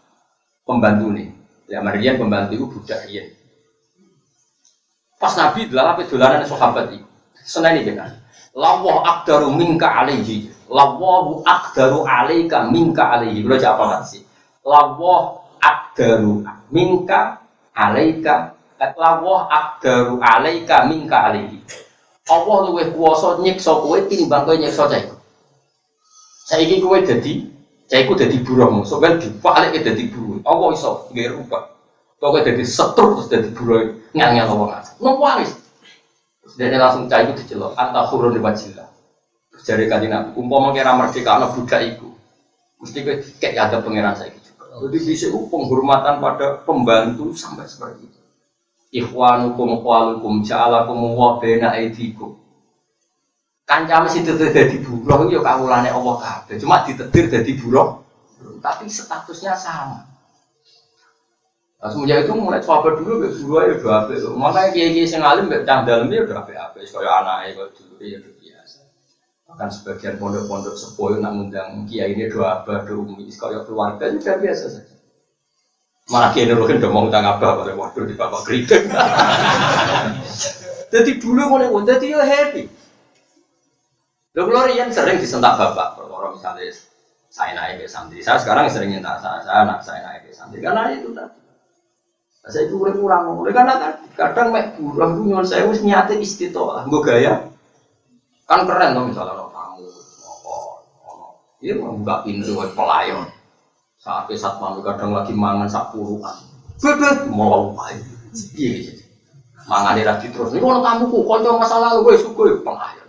pembantu 0.63 1.11
nih. 1.13 1.29
Ya 1.67 1.83
Marian 1.83 2.17
pembantu 2.17 2.55
itu 2.55 2.67
budak 2.71 3.05
Pas 5.21 5.37
Nabi 5.37 5.69
adalah 5.69 5.93
apa 5.93 6.09
dolanan 6.09 6.49
sahabat 6.49 6.97
itu. 6.97 7.05
Senang 7.45 7.77
ini 7.77 7.93
kan. 7.93 8.09
Lawah 8.57 9.05
akdaru 9.05 9.53
minka 9.53 9.85
alaihi. 9.85 10.49
Lawahu 10.73 11.45
akdaru 11.45 12.09
alaika 12.09 12.73
minka 12.73 13.21
alaihi. 13.21 13.45
Kalau 13.45 13.61
apa 13.61 14.01
sih? 14.09 14.25
Lawah 14.65 15.45
akdaru 15.61 16.41
minka 16.73 17.37
alaika. 17.77 18.57
Lawah 18.81 19.45
akdaru 19.53 20.25
alaika 20.25 20.89
minka 20.89 21.29
alaihi. 21.29 21.61
Allah 22.31 22.57
luwih 22.71 22.89
kuwasa 22.95 23.43
nyiksa 23.43 23.77
kowe 23.83 23.99
tinimbang 24.07 24.47
kowe 24.47 24.57
nyiksa 24.57 24.87
cah. 24.87 25.03
Saiki 26.49 26.79
kowe 26.79 26.97
dadi 27.03 27.45
cah 27.91 27.99
iku 27.99 28.15
dadi 28.15 28.39
buruhmu, 28.41 28.87
ben 29.03 29.19
dipalike 29.19 29.83
dadi 29.83 30.09
buruh. 30.15 30.39
Allah 30.47 30.69
iso 30.71 31.11
nggih 31.11 31.27
rubah. 31.35 31.70
Pokoknya 32.21 32.53
jadi 32.53 32.65
setruk 32.69 33.17
terus 33.17 33.29
jadi 33.33 33.49
buruh 33.57 33.97
ngel-ngel 34.13 34.45
ngomong 34.53 34.71
aja. 34.77 34.93
Ngomong 35.01 35.49
Terus 36.45 36.55
dia 36.61 36.77
langsung 36.77 37.09
cah 37.09 37.25
itu 37.25 37.33
dicelok. 37.41 37.73
Anta 37.81 38.05
hurun 38.13 38.37
di 38.37 38.41
wajillah. 38.45 38.89
Terus 39.55 39.63
jadi 39.65 39.89
kaji 39.89 40.07
nabi. 40.13 40.29
Umpama 40.37 40.77
kira 40.77 40.93
merdeka 40.93 41.41
anak 41.41 41.57
budak 41.57 41.81
itu. 41.81 42.13
Mesti 42.85 42.99
gue 43.01 43.25
kayak 43.41 43.73
ada 43.73 43.77
pangeran 43.81 44.13
saya 44.13 44.37
gitu. 44.37 44.53
Jadi 44.59 44.99
bisa 45.01 45.27
penghormatan 45.33 46.21
pada 46.21 46.61
pembantu 46.65 47.33
sampai 47.33 47.65
seperti 47.65 48.05
itu. 48.05 48.21
Ikhwanukum 48.91 49.81
khwalukum 49.87 50.43
ja'alakum 50.43 50.99
wa 51.15 51.39
bena 51.39 51.73
aidikum. 51.73 52.35
Kancam 53.63 54.11
itu 54.11 54.35
jadi 54.35 54.77
buruh 54.83 55.31
itu 55.31 55.39
ya 55.39 55.41
kawulane 55.47 55.95
Allah 55.95 56.17
kabeh. 56.19 56.59
Cuma 56.59 56.83
ditetir 56.83 57.31
jadi 57.31 57.53
buruh. 57.55 58.03
Tapi 58.59 58.91
statusnya 58.91 59.55
sama. 59.55 60.10
Nah, 61.81 61.89
semenjak 61.89 62.29
itu 62.29 62.37
mulai 62.37 62.61
coba 62.61 62.93
dulu, 62.93 63.25
gak 63.25 63.41
dua 63.41 63.61
ya 63.73 63.75
dua 63.81 64.05
apa. 64.05 64.13
Mana 64.37 64.69
kiai 64.69 64.93
kiai 64.93 65.09
sing 65.09 65.25
alim 65.25 65.49
gak 65.49 65.65
cang 65.65 65.89
dalam 65.89 66.13
ya 66.13 66.29
dua 66.29 66.45
apa 66.45 66.53
apa. 66.53 66.77
Kayak 66.77 67.15
anak 67.25 67.37
ya 67.49 67.65
dulu 67.73 68.05
ya 68.05 68.17
udah 68.21 68.33
biasa. 68.37 68.79
Bahkan 69.49 69.69
sebagian 69.73 70.15
pondok-pondok 70.21 70.77
sepuh 70.77 71.25
nak 71.25 71.33
ngundang 71.33 71.89
kiai 71.89 72.13
ini 72.13 72.29
dua 72.29 72.61
apa, 72.61 72.85
dua 72.85 73.01
umi. 73.01 73.33
Kayak 73.33 73.65
keluarga 73.65 74.13
juga 74.13 74.37
biasa 74.37 74.65
saja. 74.77 74.97
Malah 76.13 76.31
kiai 76.37 76.53
nuruhin 76.53 76.85
udah 76.85 76.91
mau 76.93 77.09
ngundang 77.09 77.25
apa, 77.25 77.49
pada 77.65 77.73
waktu 77.73 78.13
di 78.13 78.15
bapak 78.21 78.41
kritik. 78.45 78.83
Jadi 80.93 81.11
dulu 81.17 81.57
mulai 81.57 81.71
ngundang, 81.71 82.03
jadi 82.03 82.19
ya 82.19 82.27
happy. 82.27 82.67
Lo 84.35 84.43
yang 84.69 84.91
sering 84.91 85.23
disentak 85.23 85.55
bapak, 85.55 86.03
kalau 86.03 86.35
misalnya 86.35 86.67
saya 87.31 87.55
naik 87.55 87.81
ke 87.81 87.87
santri. 87.87 88.21
Saya 88.27 88.43
sekarang 88.43 88.67
sering 88.67 88.91
minta 88.91 89.15
saya, 89.23 89.79
saya 89.81 90.01
naik 90.03 90.27
ke 90.27 90.35
santri 90.35 90.59
karena 90.59 90.99
itu 90.99 91.15
tadi. 91.15 91.50
Saya 92.41 92.73
itu 92.73 92.81
kurang 92.81 92.97
kurang, 92.97 93.23
oleh 93.37 93.53
karena 93.53 93.77
kan 93.77 93.93
kadang 94.17 94.49
mek 94.49 94.73
kurang 94.81 95.21
itu 95.21 95.23
nyon 95.29 95.45
saya 95.45 95.69
harus 95.69 95.85
nyate 95.85 96.17
istitolah, 96.17 96.89
gue 96.89 97.01
gaya. 97.05 97.53
Kan 98.49 98.65
keren 98.65 98.97
dong 98.97 99.13
misalnya 99.13 99.37
orang 99.37 99.53
tamu, 99.53 99.85
apa, 99.85 100.57
iya 101.61 101.77
membuka 101.77 102.25
pintu 102.25 102.57
buat 102.57 102.73
pelayan. 102.73 103.29
Sampai 104.01 104.41
saat 104.41 104.57
malam 104.57 104.81
kadang 104.81 105.13
lagi 105.13 105.37
mangan 105.37 105.69
sak 105.69 105.93
puluhan, 105.93 106.33
bebet 106.81 107.29
mau 107.29 107.77
apa 107.77 107.93
iya 108.57 108.89
gitu. 108.89 109.05
Mangan 109.69 110.01
lagi 110.01 110.33
terus, 110.33 110.57
ini 110.57 110.65
kalau 110.65 110.81
tamuku, 110.81 111.21
kalau 111.29 111.61
masalah 111.61 111.93
lu 111.93 112.09
gue 112.09 112.17
suka 112.17 112.65
pelayan. 112.65 113.07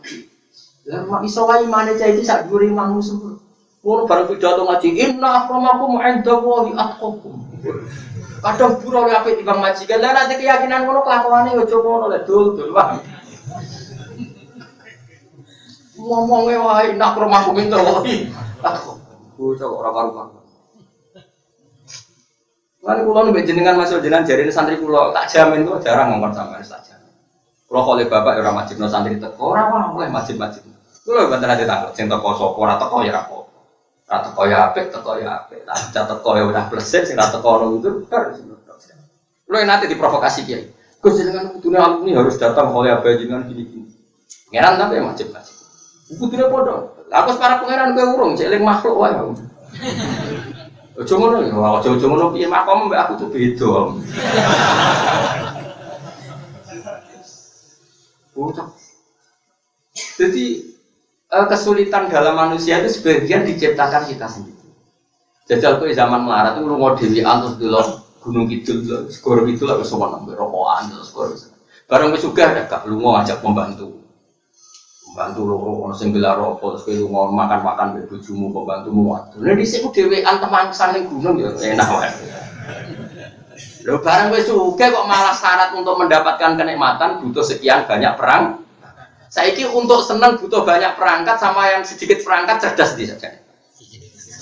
Lah 0.92 1.02
mak 1.08 1.24
iso 1.24 1.48
wae 1.48 1.64
mana 1.72 1.96
cah 1.96 2.12
iki 2.12 2.20
sak 2.20 2.52
dhuwure 2.52 2.68
mangu 2.68 3.00
semua. 3.00 3.40
Ngono 3.82 4.06
bareng 4.06 4.28
pidato 4.28 4.68
ngaji, 4.68 4.90
inna 4.94 5.46
akramakum 5.46 5.98
'inda 6.04 6.36
Allahi 6.36 6.72
atqakum. 6.76 7.34
Kadang 8.42 8.82
buruh 8.82 9.06
ya 9.06 9.22
apik 9.22 9.38
timbang 9.38 9.62
majikan. 9.62 10.02
Lah 10.02 10.18
nanti 10.18 10.42
keyakinan 10.42 10.90
ngono 10.90 11.06
kelakuane 11.06 11.54
yo 11.54 11.64
coba 11.70 11.88
ngono 11.94 12.06
lek 12.10 12.26
dul 12.26 12.58
dul 12.58 12.74
wae. 12.74 12.98
Ngomongnya 16.02 16.58
wae 16.66 16.88
nak 16.98 17.14
rumahku 17.22 17.54
minta 17.54 17.78
wae. 17.78 18.26
Aku 18.66 18.98
bocah 19.38 19.70
ora 19.70 19.90
karuan. 19.94 20.28
Pulau 22.82 23.30
nih 23.30 23.46
jenengan 23.46 23.78
masuk 23.78 24.02
jenengan 24.02 24.26
jari 24.26 24.50
santri 24.50 24.82
pulau 24.82 25.14
tak 25.14 25.30
jamin 25.30 25.62
tuh 25.62 25.78
jarang 25.86 26.18
ngomong 26.18 26.34
sama 26.34 26.58
tak 26.66 26.82
jamin. 26.82 27.14
Pulau 27.70 27.86
kalau 27.86 28.10
bapak 28.10 28.42
orang 28.42 28.58
majib 28.58 28.82
no 28.82 28.90
santri 28.90 29.22
teko 29.22 29.54
orang 29.54 29.70
apa 29.70 29.94
boleh 29.94 30.10
majib 30.10 30.42
majib. 30.42 30.66
Pulau 31.06 31.30
banter 31.30 31.46
nanti 31.46 31.70
takut 31.70 31.94
cinta 31.94 32.18
kosong 32.18 32.58
orang 32.58 32.82
teko 32.82 33.06
ya. 33.06 33.22
Rata 34.12 34.28
teko 34.28 34.44
ya 34.44 34.58
apik, 34.68 34.92
teko 34.92 35.16
ya 35.24 35.40
apik. 35.40 35.64
Nah, 35.64 35.80
teko 35.88 36.30
ya 36.36 36.44
udah 36.44 36.68
pleset, 36.68 37.08
sing 37.08 37.16
rata 37.16 37.40
ono 37.40 37.80
itu 37.80 38.04
harus 38.12 38.44
Lo 39.48 39.56
yang 39.60 39.72
nanti 39.72 39.88
diprovokasi 39.88 40.48
kiai. 40.48 40.68
Gus 41.00 41.16
dengan 41.20 41.56
dunia 41.60 41.80
alumni 41.80 42.20
harus 42.20 42.36
datang 42.36 42.72
oleh 42.76 42.92
apa 42.92 43.08
dengan 43.16 43.44
gini 43.48 43.64
gini. 43.68 43.88
Pangeran 44.52 44.76
tapi 44.80 45.00
ya 45.00 45.04
macam 45.04 45.28
macam. 45.32 45.56
Kudunya 46.12 46.46
bodoh. 46.52 46.80
Aku 47.12 47.36
para 47.36 47.60
pangeran 47.60 47.96
gue 47.96 48.06
urung, 48.16 48.36
celing 48.36 48.64
makhluk 48.64 48.96
wae. 49.00 49.16
Ojo 51.00 51.14
ngono 51.18 51.42
ya, 51.44 51.56
ojo 51.56 51.88
ojo 51.96 52.06
ngono 52.06 52.36
piye 52.36 52.48
makom 52.48 52.88
mbak 52.88 53.12
aku 53.12 53.14
tuh 53.26 53.28
beda. 53.32 53.72
Bocah. 58.32 58.68
Jadi 60.16 60.71
kesulitan 61.32 62.12
dalam 62.12 62.36
manusia 62.36 62.84
itu 62.84 63.00
sebagian 63.00 63.48
diciptakan 63.48 64.04
kita 64.04 64.28
sendiri. 64.28 64.68
Jajal 65.48 65.80
tuh 65.80 65.88
zaman 65.96 66.28
melarat 66.28 66.60
itu 66.60 66.68
lu 66.68 66.76
mau 66.76 66.92
dewi 66.96 67.24
terus 67.24 67.56
dulu 67.56 67.82
Gunung 68.22 68.46
Kidul, 68.46 69.10
skor 69.10 69.42
Kidul 69.50 69.66
lah 69.66 69.82
semua 69.82 70.14
nambah 70.14 70.38
rokokan, 70.38 70.94
skor. 71.02 71.34
Barang 71.90 72.14
sugih 72.16 72.46
ada 72.46 72.70
kak 72.70 72.86
lu 72.86 73.02
ngajak 73.02 73.42
pembantu. 73.42 73.98
Pembantu 75.12 75.40
lo 75.44 75.56
ono 75.60 75.92
sing 75.92 76.16
rokok 76.16 76.80
terus 76.80 76.82
kowe 76.88 76.94
lunga 76.96 77.22
makan-makan 77.36 77.88
mbek 77.98 78.06
bojomu 78.08 78.48
pembantumu 78.54 79.02
waduh. 79.12 79.44
Lah 79.44 79.58
dhisik 79.60 79.84
ku 79.84 79.92
dhewean 79.92 80.40
teman 80.40 80.72
saling 80.72 81.04
gunung 81.10 81.36
ya 81.36 81.52
enak 81.52 81.88
wae. 81.92 82.12
Lho 83.84 84.00
barang 84.00 84.32
sugih 84.40 84.88
kok 84.88 85.06
malah 85.10 85.36
syarat 85.36 85.76
untuk 85.76 86.00
mendapatkan 86.00 86.56
kenikmatan 86.56 87.20
butuh 87.26 87.44
sekian 87.44 87.84
banyak 87.84 88.16
perang. 88.16 88.64
Saiki 89.32 89.64
untuk 89.64 90.04
senang 90.04 90.36
butuh 90.36 90.68
banyak 90.68 91.00
perangkat 91.00 91.40
sama 91.40 91.72
yang 91.72 91.88
sedikit 91.88 92.20
perangkat 92.20 92.60
cerdas 92.60 93.00
di 93.00 93.08
saja. 93.08 93.32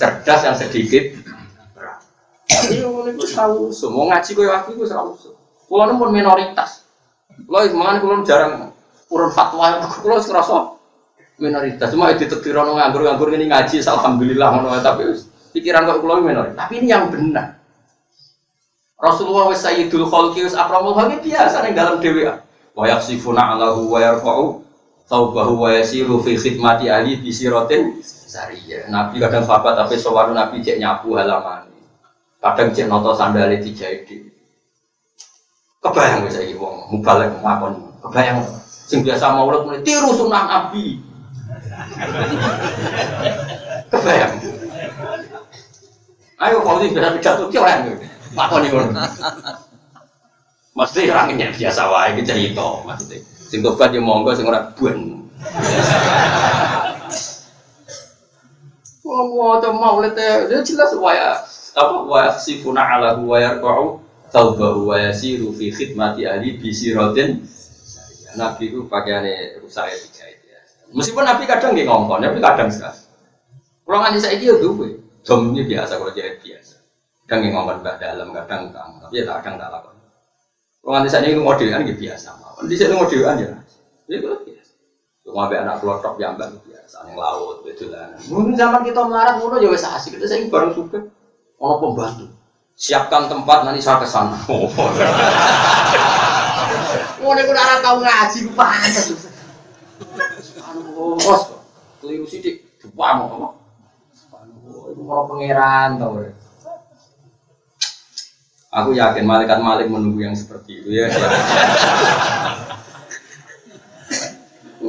Cerdas 0.02 0.40
yang 0.42 0.56
sedikit. 0.58 1.14
Tapi 2.50 2.82
ngono 2.82 3.14
tahu 3.22 3.70
semua 3.70 4.10
ngaji 4.10 4.30
koyo 4.34 4.50
aku 4.50 4.74
iku 4.74 4.82
ora 4.90 5.06
usah. 5.06 5.30
Kulo 5.70 5.94
pun 5.94 6.10
minoritas. 6.10 6.82
Kulo 7.46 7.70
mangan 7.70 8.02
kulo 8.02 8.14
jarang 8.26 8.74
urun 9.06 9.30
fatwa 9.30 9.78
wis 9.78 10.26
ngrasa 10.26 10.74
minoritas. 11.38 11.94
Cuma 11.94 12.10
ditetir 12.10 12.58
ono 12.58 12.74
nganggur-nganggur 12.74 13.30
ini 13.38 13.46
ngaji 13.46 13.86
alhamdulillah 13.86 14.48
ngono 14.58 14.74
tapi 14.82 15.06
pikiran 15.54 15.86
kok 15.86 16.02
kulo 16.02 16.18
minoritas. 16.18 16.66
Tapi 16.66 16.82
ini 16.82 16.90
yang 16.90 17.14
benar. 17.14 17.62
Rasulullah 18.98 19.54
wis 19.54 19.62
sayyidul 19.62 20.10
khalqi 20.10 20.50
wis 20.50 20.58
akramul 20.58 20.98
khalqi 20.98 21.22
biasa 21.30 21.62
ning 21.62 21.78
dalam 21.78 22.02
dhewean. 22.02 22.42
Wa 22.74 22.90
yaksifuna 22.90 23.54
alahu 23.54 23.86
wa 23.86 24.02
yarfa'u 24.02 24.66
taubahu 25.10 25.66
wa 25.66 25.74
yasiru 25.74 26.22
fi 26.22 26.38
khidmati 26.38 26.86
ali 26.86 27.18
bi 27.18 27.34
siratin 27.34 27.98
sariyah. 28.30 28.86
Nabi 28.94 29.18
kadang 29.18 29.42
sahabat 29.42 29.74
tapi 29.74 29.98
sowan 29.98 30.30
Nabi 30.38 30.62
cek 30.62 30.78
nyapu 30.78 31.18
halaman. 31.18 31.66
Kadang 32.38 32.70
cek 32.70 32.86
noto 32.86 33.10
sandale 33.18 33.58
dijahit 33.58 34.06
Kebayang 35.80 36.28
wis 36.28 36.36
saiki 36.38 36.54
wong 36.54 36.92
mubalek 36.94 37.34
ngakon. 37.42 37.74
Kebayang 38.06 38.38
sing 38.62 39.02
biasa 39.02 39.34
maulid 39.34 39.66
mulai 39.66 39.82
tiru 39.82 40.14
sunnah 40.14 40.46
Nabi. 40.46 41.02
Kebayang. 43.90 44.32
Ayo 46.40 46.56
kalau 46.62 46.86
biasa 46.86 47.16
pidato 47.18 47.44
ki 47.50 47.58
ora 47.58 47.82
ngono. 47.82 47.98
Mesti 50.70 51.10
orangnya 51.10 51.50
biasa 51.50 51.82
wae 51.90 52.14
iki 52.14 52.22
cerita 52.22 52.84
maksudnya. 52.86 53.39
Sing 53.50 53.66
tobat 53.66 53.90
yo 53.90 53.98
monggo 53.98 54.30
sing 54.30 54.46
ora 54.46 54.70
buan. 54.78 55.26
Wong 59.02 59.28
waca 59.34 59.74
maulid 59.74 60.14
ya 60.14 60.62
jelas 60.62 60.94
waya 60.94 61.42
apa 61.74 61.96
waya 62.06 62.30
sifuna 62.38 62.86
ala 62.86 63.18
wa 63.18 63.34
yarqa'u 63.42 63.98
taubahu 64.30 64.94
wa 64.94 64.96
yasiru 65.02 65.50
fi 65.50 65.74
khidmati 65.74 66.30
ahli 66.30 66.62
bi 66.62 66.70
siratin 66.70 67.42
Nabi 68.38 68.70
itu 68.70 68.86
pakaiannya 68.86 69.58
rusak 69.58 69.90
ya 69.90 69.96
dijahit 69.98 70.38
ya. 70.46 70.60
Meskipun 70.94 71.26
Nabi 71.26 71.50
kadang 71.50 71.74
nggak 71.74 71.90
ngomong, 71.90 72.22
tapi 72.22 72.38
kadang 72.38 72.70
sekali. 72.70 73.02
Kalau 73.82 73.98
nganti 74.06 74.18
saya 74.22 74.38
dia 74.38 74.54
dulu, 74.54 74.86
jom 75.26 75.50
ini 75.50 75.66
biasa 75.66 75.98
kalau 75.98 76.14
jahit 76.14 76.38
biasa. 76.38 76.78
Kadang 77.26 77.50
yang 77.50 77.54
ngomong 77.58 77.82
dalam, 77.82 78.30
kadang 78.30 78.70
kang, 78.70 79.02
tapi 79.02 79.18
ya 79.18 79.26
kadang 79.26 79.58
tak 79.58 79.70
lakukan. 79.74 79.98
Kalau 80.78 80.94
nanti 80.94 81.10
saya 81.10 81.26
ini 81.26 81.42
modelan 81.42 81.82
gitu 81.90 82.06
biasa, 82.06 82.28
di 82.66 82.76
sini 82.76 82.94
modelan 82.96 83.40
ya, 83.40 83.50
itu 84.10 84.26
biasa. 84.26 84.72
Cuma 85.24 85.48
anak 85.48 85.80
kelotok 85.80 86.18
yang 86.18 86.34
mbak 86.36 86.50
biasa, 86.64 87.06
yang 87.08 87.16
laut, 87.16 87.62
betulan. 87.62 88.16
Mungkin 88.26 88.56
zaman 88.56 88.82
kita 88.82 89.00
melarat, 89.06 89.38
mulu 89.38 89.62
ya 89.62 89.70
wes 89.70 89.86
asik, 89.86 90.18
kita 90.18 90.26
saya 90.26 90.50
bareng 90.50 90.74
suka, 90.74 90.98
ono 91.60 91.74
pembantu. 91.78 92.26
Siapkan 92.80 93.28
tempat 93.28 93.68
nanti 93.68 93.84
saya 93.84 94.00
ke 94.00 94.08
sana. 94.08 94.40
Oh, 94.48 94.64
ini 97.36 97.42
udah 97.44 97.84
tahu 97.84 98.00
ngaji, 98.00 98.38
gue 98.48 98.56
pantas. 98.56 99.12
Anu, 100.64 101.20
bos, 101.20 101.42
keliru 102.00 102.24
coba 102.80 103.20
mau 103.20 103.52
Anu, 104.32 104.88
itu 104.88 105.02
mau 105.04 105.28
pangeran 105.28 106.00
tau. 106.00 106.39
Aku 108.70 108.94
yakin 108.94 109.26
malaikat 109.26 109.58
malik 109.58 109.90
menunggu 109.90 110.22
yang 110.22 110.36
seperti 110.38 110.78
itu 110.78 110.94
ya. 110.94 111.10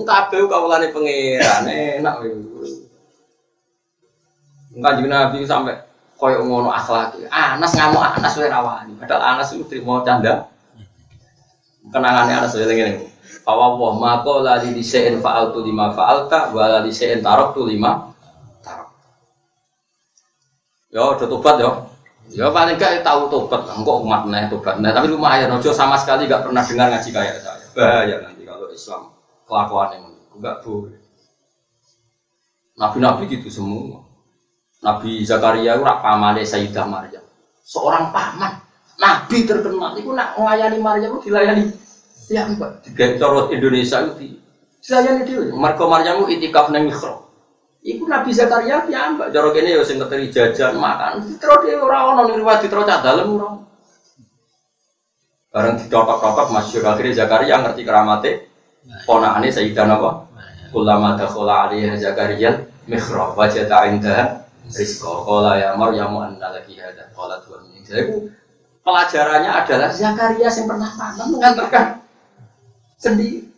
Kabeh 0.01 0.43
kawulane 0.49 0.91
pangeran 0.93 1.65
enak 1.71 2.15
Enggak 4.71 4.93
juga 5.01 5.09
Nabi 5.09 5.43
sampai 5.43 5.75
koyo 6.15 6.45
ngono 6.45 6.69
akhlak. 6.69 7.17
Anas 7.33 7.73
ngamuk 7.75 7.99
Anas 7.99 8.37
wae 8.37 8.47
rawani. 8.47 8.93
Padahal 9.01 9.35
Anas 9.35 9.51
itu 9.51 9.65
terima 9.67 10.05
canda. 10.05 10.47
Kenangannya 11.89 12.39
Anas 12.39 12.55
wae 12.55 12.69
ngene. 12.69 13.09
Fawa 13.41 13.73
wa 13.75 13.97
mako 13.97 14.45
lali 14.45 14.71
disein 14.77 15.17
fa'altu 15.17 15.65
lima 15.65 15.89
fa'alta 15.91 16.53
wa 16.53 16.85
disein 16.85 17.25
tarok 17.25 17.57
tu 17.57 17.65
lima 17.65 18.13
tarok. 18.61 18.89
Yo, 20.93 21.17
tobat 21.17 21.57
yo. 21.57 21.90
Ya 22.31 22.47
paling 22.47 22.79
gak 22.79 23.03
tahu 23.03 23.27
tobat, 23.27 23.67
engkau 23.75 24.07
umat 24.07 24.23
nih 24.31 24.47
tobat. 24.47 24.79
Nah, 24.79 24.95
tapi 24.95 25.11
lumayan, 25.11 25.51
Ojo 25.51 25.75
sama 25.75 25.99
sekali 25.99 26.31
gak 26.31 26.47
pernah 26.47 26.63
dengar 26.63 26.87
ngaji 26.95 27.09
kayak 27.11 27.43
saya. 27.43 27.65
Bahaya 27.75 28.15
nanti 28.23 28.47
kalau 28.47 28.71
Islam 28.71 29.11
kelakuan 29.43 29.89
yang 29.99 30.05
enggak 30.39 30.55
boleh. 30.63 30.95
Nabi-nabi 32.79 33.23
gitu 33.27 33.51
semua. 33.51 34.07
Nabi 34.81 35.21
Zakaria 35.27 35.77
itu 35.77 35.83
pamane 35.83 36.41
Sayyidah 36.41 36.87
Maryam. 36.87 37.21
Seorang 37.61 38.09
paman, 38.09 38.57
nabi 38.97 39.45
terkenal 39.45 39.93
itu 39.93 40.09
nak 40.15 40.33
melayani 40.33 40.79
Maryam 40.81 41.19
itu 41.19 41.29
dilayani 41.29 41.69
ya 42.31 42.49
mbak. 42.49 42.81
Di 42.81 42.91
corot 43.21 43.53
Indonesia 43.53 44.01
itu 44.01 44.41
dilayani 44.81 45.21
dia. 45.27 45.53
Marco 45.53 45.85
Maryam 45.85 46.25
itu 46.25 46.41
itikaf 46.41 46.73
nang. 46.73 46.89
Iku 47.81 48.05
Nabi 48.05 48.29
Zakaria 48.29 48.85
piyambak 48.85 49.33
cara 49.33 49.49
kene 49.57 49.73
ya 49.73 49.81
sing 49.81 49.97
keteri 49.97 50.29
jajan 50.29 50.77
makan. 50.77 51.25
Ditro 51.25 51.65
dhewe 51.65 51.81
ora 51.81 52.13
ono 52.13 52.29
ning 52.29 52.37
riwayat 52.37 52.61
ditro 52.61 52.85
cah 52.85 53.01
dalem 53.01 53.41
ora. 53.41 53.57
Bareng 55.51 55.75
ditotok-totok 55.81 56.47
masyhur 56.53 56.85
akhirnya 56.85 57.25
Zakaria 57.25 57.59
ngerti 57.59 57.81
keramate 57.81 58.31
ponakane 59.09 59.49
Sayyidan 59.49 59.97
apa? 59.97 60.29
Ulama 60.77 61.17
dakhala 61.17 61.67
alaihi 61.67 61.97
Zakaria 61.97 62.69
mihrab 62.87 63.33
wajada 63.33 63.89
indaha 63.89 64.45
rizqa 64.69 65.11
qala 65.27 65.57
ya 65.59 65.73
Maryam 65.75 66.15
anna 66.21 66.53
laki 66.53 66.77
hadha 66.79 67.09
qala 67.17 67.41
tuhan 67.43 67.65
ini. 67.67 67.81
Jadi 67.83 68.29
pelajarannya 68.85 69.51
adalah 69.51 69.89
Zakaria 69.89 70.47
yang 70.47 70.65
pernah 70.69 70.91
panen 70.95 71.27
mengantarkan 71.33 71.85
sendiri. 73.01 73.50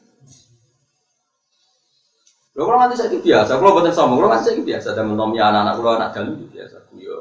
Lho 2.54 2.70
kalau 2.70 2.78
nanti 2.78 2.94
saya 2.94 3.10
itu 3.10 3.18
biasa, 3.26 3.58
kalau 3.58 3.74
buatan 3.74 3.90
sombong, 3.90 4.22
kalau 4.22 4.30
nanti 4.30 4.46
saya 4.46 4.56
itu 4.62 4.66
biasa, 4.70 4.94
dan 4.94 5.10
menomi 5.10 5.42
anak-anak 5.42 5.74
kalau 5.74 5.92
anak 5.98 6.10
dalam 6.14 6.38
itu 6.38 6.46
biasa, 6.54 6.76
ya. 6.94 7.18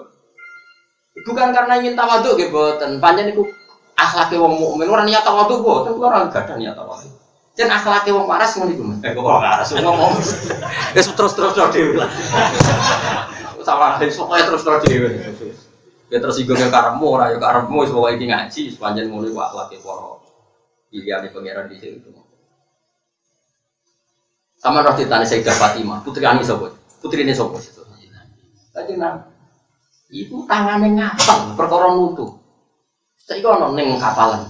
Bukan 1.25 1.49
karena 1.57 1.73
ingin 1.81 1.97
tawaduk 1.97 2.37
gitu, 2.37 2.53
buatan 2.53 3.01
panjang 3.01 3.33
itu 3.33 3.49
akhlaknya 3.97 4.45
wong 4.45 4.61
mukmin, 4.61 4.93
orang 4.93 5.09
niat 5.09 5.25
tawaduk 5.25 5.65
buatan, 5.65 5.97
orang 5.97 6.29
gak 6.29 6.53
ada 6.53 6.61
niat 6.61 6.77
tawaduk. 6.77 7.17
Dan 7.53 7.69
akhlaknya 7.69 8.17
wong 8.17 8.25
waras 8.25 8.57
ngono 8.57 8.73
iku. 8.73 8.85
Eh 9.05 9.13
kok 9.13 9.21
ora 9.21 9.61
waras 9.61 9.69
ngomong. 9.77 10.13
Wis 10.97 11.05
terus-terus 11.13 11.53
dhewe 11.53 12.01
lah. 12.01 12.09
Sama 13.61 14.01
pokoknya 14.01 14.45
terus-terus 14.49 14.81
dhewe. 14.89 15.09
Ya 16.09 16.21
tersinggung 16.21 16.57
ya 16.57 16.73
karepmu 16.73 17.05
ora 17.13 17.29
ya 17.29 17.37
karepmu 17.37 17.85
wis 17.85 17.93
pokoke 17.93 18.17
iki 18.17 18.33
ngaji 18.33 18.63
sepanjang 18.73 19.13
ngono 19.13 19.29
iku 19.29 19.41
akhlake 19.45 19.85
para 19.85 20.17
pilihane 20.89 21.29
pangeran 21.29 21.69
di 21.69 21.77
situ. 21.77 22.09
Sama 24.63 24.87
roh 24.87 24.95
ditanya 24.95 25.27
Sayyidah 25.27 25.59
Fatimah, 25.59 26.07
putri 26.07 26.23
Ani 26.23 26.47
sopo, 26.47 26.71
putri 27.03 27.27
ini 27.27 27.35
itu. 27.35 27.83
Tadi 28.71 28.95
nang, 28.95 29.27
ibu 30.07 30.47
tangannya 30.47 30.95
ngapal, 30.95 31.59
perkara 31.59 31.99
nutu. 31.99 32.39
Saya 33.19 33.43
kau 33.43 33.59
neng 33.75 33.99
kapalan, 33.99 34.47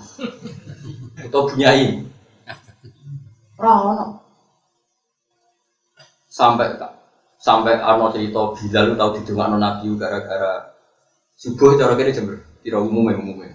atau 1.16 1.48
bunyai. 1.48 2.04
Rono. 3.56 4.20
Sampai 6.28 6.76
sampai 7.42 7.74
Arno 7.80 8.08
cerita 8.14 8.54
Bilal 8.54 8.94
tahu 8.94 9.18
didungakno 9.18 9.58
Nabi 9.58 9.90
gara-gara 9.98 10.72
subuh 11.34 11.74
cara 11.74 11.98
kene 11.98 12.14
jam 12.14 12.30
kira 12.62 12.78
umumnya 12.78 13.18
umumnya 13.18 13.50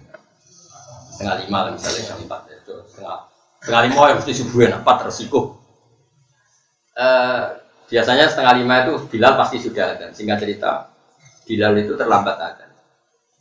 setengah 1.16 1.48
lima 1.48 1.60
lah 1.66 1.72
misalnya 1.72 2.04
jam 2.04 2.20
empat 2.20 2.52
ya 2.52 2.58
setengah 2.68 3.20
setengah 3.64 3.82
lima 3.88 4.02
ya 4.12 4.14
mesti 4.20 4.34
subuh 4.36 4.60
empat 4.68 4.98
resiko 5.08 5.56
eh, 6.98 7.42
biasanya 7.88 8.26
setengah 8.28 8.54
lima 8.58 8.76
itu 8.84 8.94
Bilal 9.14 9.38
pasti 9.38 9.62
sudah 9.62 9.96
ada. 9.96 10.06
Singkat 10.12 10.38
cerita, 10.42 10.90
Bilal 11.46 11.78
itu 11.78 11.94
terlambat 11.94 12.38
ada. 12.42 12.66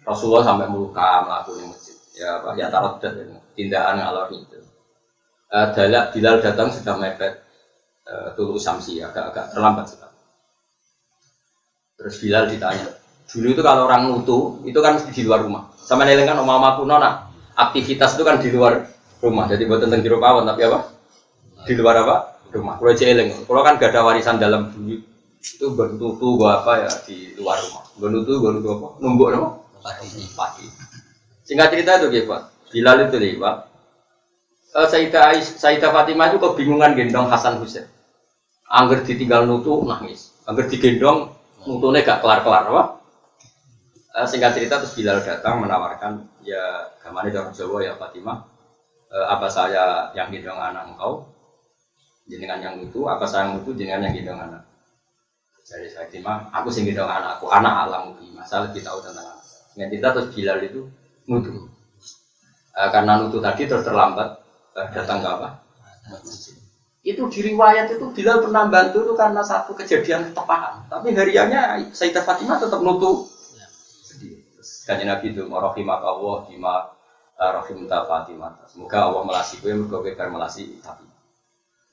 Rasulullah 0.07 0.47
sampai 0.47 0.69
meluka 0.69 1.25
melakukan 1.25 1.73
masjid. 1.73 1.97
Ya, 2.17 2.39
apa? 2.41 2.55
Ya 2.55 2.71
taruh 2.71 3.01
dan 3.01 3.41
tindakan 3.57 3.99
alor 4.05 4.29
itu. 4.31 4.61
Eh, 5.51 5.67
Bilal 6.13 6.45
datang 6.45 6.69
sudah 6.71 6.95
mepet 7.01 7.43
eh, 8.07 8.29
tulu 8.37 8.61
samsi 8.61 9.01
agak-agak 9.01 9.57
terlambat 9.57 9.89
sekali. 9.89 10.15
Terus 11.97 12.15
Bilal 12.21 12.45
ditanya, 12.53 12.93
Dulu 13.27 13.47
itu 13.51 13.63
kalau 13.63 13.91
orang 13.91 14.07
nutu 14.07 14.63
itu 14.63 14.79
kan 14.79 15.03
di 15.03 15.23
luar 15.27 15.43
rumah. 15.43 15.75
Sama 15.83 16.07
neling 16.07 16.31
kan 16.31 16.39
omah 16.39 16.79
kuno 16.79 16.95
nak 16.95 17.35
aktivitas 17.59 18.15
itu 18.15 18.23
kan 18.23 18.39
di 18.39 18.55
luar 18.55 18.87
rumah. 19.19 19.51
Jadi 19.51 19.67
buat 19.67 19.83
tentang 19.83 20.07
pawon 20.07 20.47
tapi 20.47 20.63
apa? 20.63 20.95
Di 21.67 21.75
luar 21.75 22.07
apa? 22.07 22.36
Rumah. 22.53 22.75
Kalau 22.79 22.95
jeling, 22.95 23.29
kalau 23.45 23.63
kan 23.67 23.77
gak 23.77 23.91
ada 23.93 24.07
warisan 24.07 24.39
dalam 24.39 24.71
bumi 24.73 25.03
itu 25.47 25.67
bernutu 25.79 26.35
gua 26.35 26.63
apa 26.63 26.87
ya 26.87 26.91
di 27.07 27.37
luar 27.39 27.59
rumah. 27.63 27.85
Bernutu, 27.99 28.43
bernutu 28.43 28.69
apa? 28.75 28.87
Numbuk 28.99 29.31
apa? 29.31 29.49
Pati. 29.83 30.09
Pati. 30.35 30.65
Singkat 31.47 31.69
cerita 31.71 32.03
itu 32.03 32.07
gitu 32.11 32.27
Pak. 32.31 32.43
Bilal 32.75 33.07
itu 33.07 33.17
nih 33.23 33.39
Pak. 33.39 33.57
Sayyidah, 34.77 35.23
Ais- 35.33 35.57
Sayyidah 35.57 35.89
Fatimah 35.95 36.29
itu 36.35 36.39
kebingungan 36.43 36.93
gendong 36.99 37.31
Hasan 37.31 37.63
Husain. 37.63 37.87
Angger 38.67 39.07
ditinggal 39.07 39.47
nutu 39.47 39.87
nangis. 39.87 40.35
Angger 40.45 40.67
digendong 40.67 41.33
nutune 41.65 42.03
gak 42.03 42.21
kelar-kelar 42.21 42.67
apa? 42.67 42.83
Eh, 44.17 44.27
singkat 44.27 44.57
cerita 44.57 44.81
terus 44.81 44.97
Bilal 44.97 45.21
datang 45.21 45.61
menawarkan 45.61 46.25
ya 46.41 46.89
gamane 47.05 47.29
orang 47.37 47.53
Jawa 47.53 47.85
ya 47.85 47.93
Fatimah 48.01 48.49
eh, 49.13 49.27
apa 49.29 49.47
saya 49.53 50.09
yang 50.17 50.33
gendong 50.33 50.57
anak 50.57 50.89
engkau 50.89 51.29
jenengan 52.27 52.59
yang 52.63 52.77
itu 52.83 53.07
apa 53.07 53.25
saya 53.27 53.51
yang 53.51 53.63
itu 53.63 53.71
jenengan 53.75 54.07
yang 54.11 54.15
gendong 54.15 54.41
anak? 54.51 54.63
Jadi 55.67 55.91
Fatimah 55.91 56.51
aku 56.55 56.69
sing 56.71 56.87
gendong 56.87 57.11
anakku 57.11 57.51
anak 57.51 57.75
alam 57.87 58.15
masalah 58.35 58.71
lebih 58.71 58.83
tahu 58.87 59.03
tentang 59.03 59.27
anak. 59.27 59.45
Cerita 59.77 60.09
terus 60.15 60.29
Bilal 60.35 60.59
itu 60.63 60.81
nutu 61.27 61.77
Eh, 62.77 62.91
karena 62.93 63.17
nutu 63.17 63.41
tadi 63.41 63.65
terus 63.65 63.89
terlambat 63.89 64.37
eh, 64.77 64.89
datang 64.93 65.25
ke 65.25 65.29
apa? 65.33 65.49
Itu 67.01 67.33
di 67.33 67.41
riwayat 67.41 67.89
itu 67.89 68.05
Bilal 68.13 68.45
pernah 68.45 68.69
bantu 68.69 69.09
itu 69.09 69.15
karena 69.17 69.41
satu 69.41 69.73
kejadian 69.73 70.29
ketepahan. 70.29 70.85
Tapi 70.93 71.17
hariannya 71.17 71.89
Sayyidah 71.97 72.21
Fatimah 72.21 72.61
tetap 72.61 72.85
nutu 72.85 73.25
sedih. 74.05 74.45
Terus 74.53 74.85
kajian 74.85 75.09
Nabi 75.09 75.33
itu 75.33 75.49
rohimak 75.49 76.05
Allah 76.05 76.37
bima 76.45 76.93
eh, 77.41 77.51
rahim 77.57 77.89
ta 77.89 78.05
Fatimah. 78.05 78.69
Semoga 78.69 79.09
Allah 79.09 79.25
melasi 79.25 79.57
gue 79.65 79.73
kowe 79.89 80.11
bar 80.13 80.29
melasi 80.29 80.77
tapi 80.85 81.16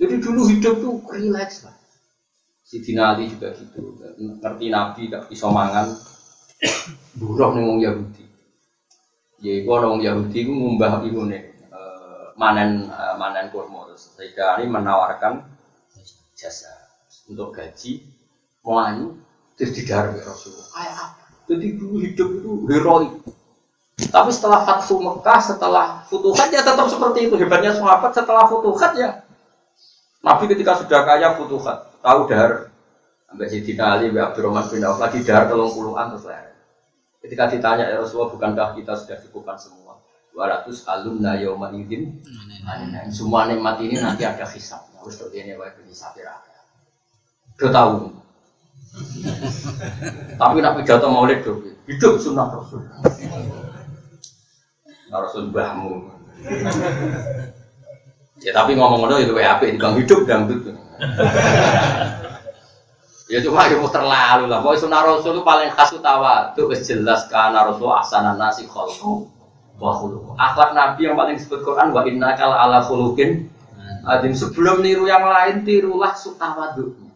jadi 0.01 0.15
dulu 0.17 0.41
hidup 0.49 0.75
tuh 0.81 0.93
relax 1.13 1.63
lah. 1.63 1.75
Si 2.63 2.81
Ali 2.97 3.29
juga 3.29 3.53
gitu. 3.53 3.93
Ngerti 4.17 4.65
Nabi 4.73 5.01
gak 5.11 5.29
bisa 5.29 5.45
mangan. 5.51 5.93
Buruh 7.19 7.53
nih 7.53 7.63
wong 7.63 7.79
Yahudi. 7.83 8.25
Ya 9.43 9.61
ana 9.67 9.85
wong 9.91 10.01
Yahudi 10.01 10.47
ku 10.47 10.53
ngumbah 10.55 11.03
iku 11.05 11.27
nih 11.29 11.53
eh, 11.69 12.25
manen 12.39 12.89
eh, 12.89 13.15
manen 13.19 13.53
kurma. 13.53 13.85
Terus 13.91 14.17
Sayyidah 14.17 14.57
Ali 14.57 14.65
menawarkan 14.71 15.45
jasa 16.33 16.71
untuk 17.29 17.53
gaji 17.53 18.01
melayu 18.65 19.19
terus 19.53 19.77
digarap 19.77 20.17
Rasulullah. 20.17 20.67
Kayak 20.73 20.95
apa? 20.97 21.23
Jadi 21.43 21.67
dulu 21.77 21.95
hidup 22.01 22.29
itu 22.41 22.51
heroik. 22.71 23.11
Tapi 23.93 24.29
setelah 24.33 24.65
Fathu 24.65 24.97
Mekah 24.97 25.39
setelah 25.39 26.01
Futuhat 26.09 26.49
ya 26.49 26.65
tetap 26.65 26.89
seperti 26.89 27.29
itu. 27.29 27.35
Hebatnya 27.37 27.77
sahabat 27.77 28.11
setelah 28.15 28.49
Futuhat 28.49 28.97
ya 28.97 29.22
Nabi 30.23 30.43
ketika 30.55 30.79
sudah 30.79 31.03
kaya 31.03 31.35
Futuhat 31.35 31.99
tahu 31.99 32.31
dahar 32.31 32.71
sampai 33.27 33.47
Sayyidina 33.51 33.83
Ali 33.99 34.07
Mbak 34.09 34.23
Abdurrahman 34.31 34.65
bin 34.71 34.83
Auf 34.87 34.99
lagi 35.03 35.19
dahar 35.21 35.51
telung 35.51 35.75
puluhan 35.75 36.15
terus 36.15 36.25
leher 36.25 36.55
ketika 37.19 37.51
ditanya 37.51 37.91
ya 37.91 37.99
Rasulullah 37.99 38.31
bukankah 38.31 38.67
kita 38.79 38.95
sudah 38.95 39.17
cukupkan 39.27 39.59
semua 39.59 39.99
200 40.31 40.87
alumna 40.87 41.35
yauma 41.37 41.69
idzin 41.75 42.23
Nah, 42.63 42.79
semua 43.11 43.43
nikmat 43.51 43.75
ini 43.83 43.99
nanti 43.99 44.23
ada 44.23 44.47
hisab. 44.47 44.87
Harus 44.95 45.19
tuh 45.19 45.27
ini 45.35 45.51
wae 45.59 45.67
hisab 45.83 46.15
ya. 46.15 46.31
Udah 47.59 47.71
tahu. 47.75 47.95
Tapi 50.39 50.57
nak 50.63 50.79
pidato 50.79 51.07
maulid 51.11 51.43
tuh 51.43 51.59
hidup 51.83 52.23
sunnah 52.23 52.47
Rasul. 52.47 52.87
Nah, 55.11 55.19
Rasul 55.19 55.51
bahmu. 55.51 56.07
Ya 58.43 58.51
tapi 58.51 58.75
ngomong-ngomong 58.75 59.23
itu 59.23 59.31
WAP 59.31 59.71
di 59.71 59.79
bang 59.79 59.95
hidup 59.95 60.27
dangdut. 60.27 60.67
ya 63.31 63.39
cuma 63.39 63.71
itu 63.71 63.79
terlalu 63.87 64.51
lah. 64.51 64.59
Pokoknya 64.59 64.83
sunnah 64.83 65.01
Rasul 65.07 65.39
itu 65.39 65.43
paling 65.47 65.71
khas 65.71 65.95
utawa. 65.95 66.51
Itu 66.51 66.67
jelas 66.75 67.31
karena 67.31 67.63
Rasul 67.63 67.87
asanan 67.87 68.35
nasi 68.35 68.67
kholqu 68.67 69.31
wa 69.79 69.95
khuluqu. 69.95 70.35
Akhlak 70.35 70.75
Nabi 70.75 71.07
yang 71.07 71.15
paling 71.15 71.39
disebut 71.39 71.63
Quran 71.63 71.95
wa 71.95 72.03
inna 72.03 72.35
kal 72.35 72.51
ala 72.51 72.83
khuluqin 72.83 73.47
adim. 74.03 74.35
Sebelum 74.35 74.83
niru 74.83 75.07
yang 75.07 75.23
lain 75.23 75.63
tirulah 75.63 76.11
sutawaduknya. 76.11 77.15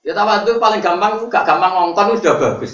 Ya 0.00 0.16
tawaduk 0.16 0.56
paling 0.62 0.80
gampang 0.80 1.18
itu 1.18 1.26
gak 1.26 1.44
gampang 1.44 1.74
ngongkon 1.76 2.14
itu 2.14 2.24
sudah 2.24 2.36
bagus. 2.38 2.72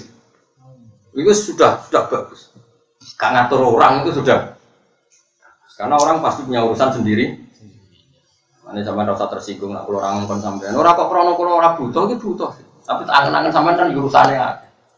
Itu 1.11 1.33
sudah 1.33 1.81
sudah 1.89 2.03
bagus. 2.07 2.55
Gak 3.19 3.35
ngatur 3.35 3.67
orang 3.67 4.07
itu 4.07 4.21
sudah. 4.21 4.53
Karena 5.73 5.95
orang 5.97 6.21
pasti 6.21 6.45
punya 6.45 6.61
urusan 6.61 7.01
sendiri. 7.01 7.25
Ini 8.73 8.81
sampai 8.81 9.05
rasa 9.05 9.29
tersinggung 9.29 9.69
kalau 9.69 10.01
orang 10.01 10.23
ngongkon 10.25 10.41
sampean. 10.41 10.73
Orang 10.73 10.97
kok 10.97 11.09
krono 11.13 11.37
kalau 11.37 11.61
orang 11.61 11.77
butuh 11.77 12.09
itu 12.09 12.17
butuh. 12.17 12.49
Tapi 12.83 13.05
tak 13.05 13.15
angen-angen 13.21 13.53
sampean 13.53 13.75
kan 13.77 13.87
urusannya. 13.93 14.45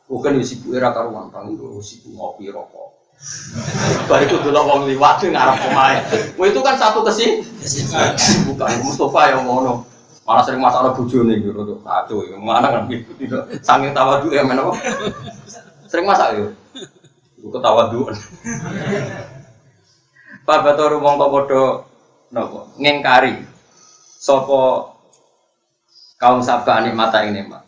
Bukan 0.06 0.38
sibuk 0.45 0.77
era 0.77 0.93
karuan, 0.93 1.34
kang 1.34 1.49
itu 1.49 1.81
sibuk 1.81 2.14
ngopi 2.14 2.53
rokok. 2.53 2.93
Bariku 4.11 4.38
dulu 4.43 4.60
wong 4.64 4.80
liwat 4.85 5.18
ngarep 5.23 5.57
pemain. 5.65 5.99
Itu 6.38 6.60
kan 6.61 6.77
satu 6.77 7.02
kesi. 7.03 7.41
Bukan 8.47 8.69
Mustafa 8.85 9.34
yang 9.34 9.43
ngono. 9.49 9.84
Malah 10.26 10.41
sering 10.41 10.61
masalah 10.61 10.93
bojone 10.93 11.38
gitu 11.38 11.53
tuh 11.53 11.77
kacau 11.85 12.26
ya. 12.26 12.38
Mana 12.38 12.69
kan 12.69 12.89
gitu 12.89 13.11
sanging 13.61 13.93
tawadu 13.93 14.30
ya 14.34 14.45
men? 14.45 14.61
Sering 15.89 16.06
masak 16.06 16.38
yo. 16.38 16.53
Iku 17.38 17.49
ketawaduan. 17.53 18.15
Pak 20.45 20.59
Batur 20.61 21.01
mongko 21.01 21.26
padha 21.34 21.63
napa 22.30 22.69
ngengkari 22.77 23.41
sapa 24.22 24.93
kaum 26.22 26.39
sabah 26.45 26.85
ini 26.85 26.93
Pak. 27.49 27.61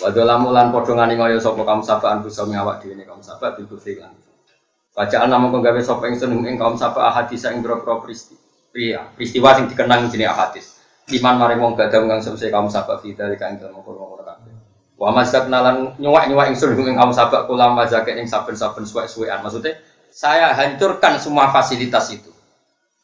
Wadolamu 0.00 0.48
lan 0.48 0.72
padha 0.72 0.96
kaya 0.96 1.36
sapa 1.36 1.60
kaum 1.60 1.84
sabah 1.84 2.24
bisa 2.24 2.48
ngawak 2.48 2.80
dhewe 2.80 3.04
kaum 3.04 3.20
sabah 3.20 3.52
bil 3.52 3.68
kufri 3.68 4.00
lan. 4.00 4.16
Bacaan 4.96 5.28
kau 5.28 5.60
gawe 5.60 5.80
sapa 5.84 6.08
ingsun 6.08 6.40
ing 6.48 6.56
kaum 6.56 6.80
sabah 6.80 7.12
ahadis 7.12 7.44
ing 7.44 7.60
boro 7.60 8.00
peristiwa 8.00 9.12
peristiwa 9.12 9.48
sing 9.52 9.68
dikenang 9.68 10.08
jenenge 10.08 10.32
ahadis. 10.32 10.80
Iman 11.12 11.36
maring 11.36 11.60
wong 11.60 11.72
gadam 11.76 12.08
kang 12.08 12.24
semse 12.24 12.48
kaum 12.48 12.72
sabah 12.72 12.96
fida 12.96 13.28
di 13.28 13.36
kang 13.36 13.60
dalem 13.60 13.76
kono-kono 13.84 14.24
kabeh. 14.24 14.56
Wa 14.96 15.12
mazak 15.12 15.52
nalan 15.52 15.96
nyuwak-nyuwak 16.00 16.48
ingsun 16.48 16.80
ing 16.80 16.96
kaum 16.96 17.12
sabah 17.12 17.44
kula 17.44 17.76
mazak 17.76 18.08
ing 18.08 18.24
saben-saben 18.24 18.88
suwek-suwekan. 18.88 19.44
Maksudnya 19.44 19.76
saya 20.12 20.52
hancurkan 20.52 21.16
semua 21.16 21.48
fasilitas 21.48 22.12
itu. 22.12 22.28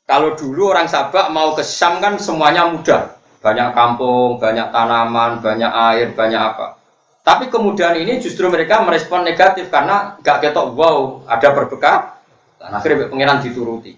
Kalau 0.04 0.36
dulu 0.36 0.72
orang 0.72 0.88
Sabak 0.88 1.32
mau 1.32 1.56
ke 1.56 1.64
Syam 1.64 2.04
kan 2.04 2.20
semuanya 2.20 2.68
mudah. 2.68 3.16
Banyak 3.40 3.72
kampung, 3.72 4.36
banyak 4.36 4.68
tanaman, 4.68 5.40
banyak 5.40 5.72
air, 5.92 6.12
banyak 6.12 6.36
apa. 6.36 6.76
Tapi 7.24 7.48
kemudian 7.48 7.96
ini 7.96 8.20
justru 8.20 8.48
mereka 8.48 8.80
merespon 8.84 9.24
negatif 9.24 9.68
karena 9.68 10.16
gak 10.20 10.44
ketok 10.44 10.72
wow 10.76 11.24
ada 11.24 11.48
berbekal. 11.52 12.20
Dan 12.60 12.76
akhirnya 12.76 13.08
pengiran 13.08 13.40
dituruti. 13.40 13.96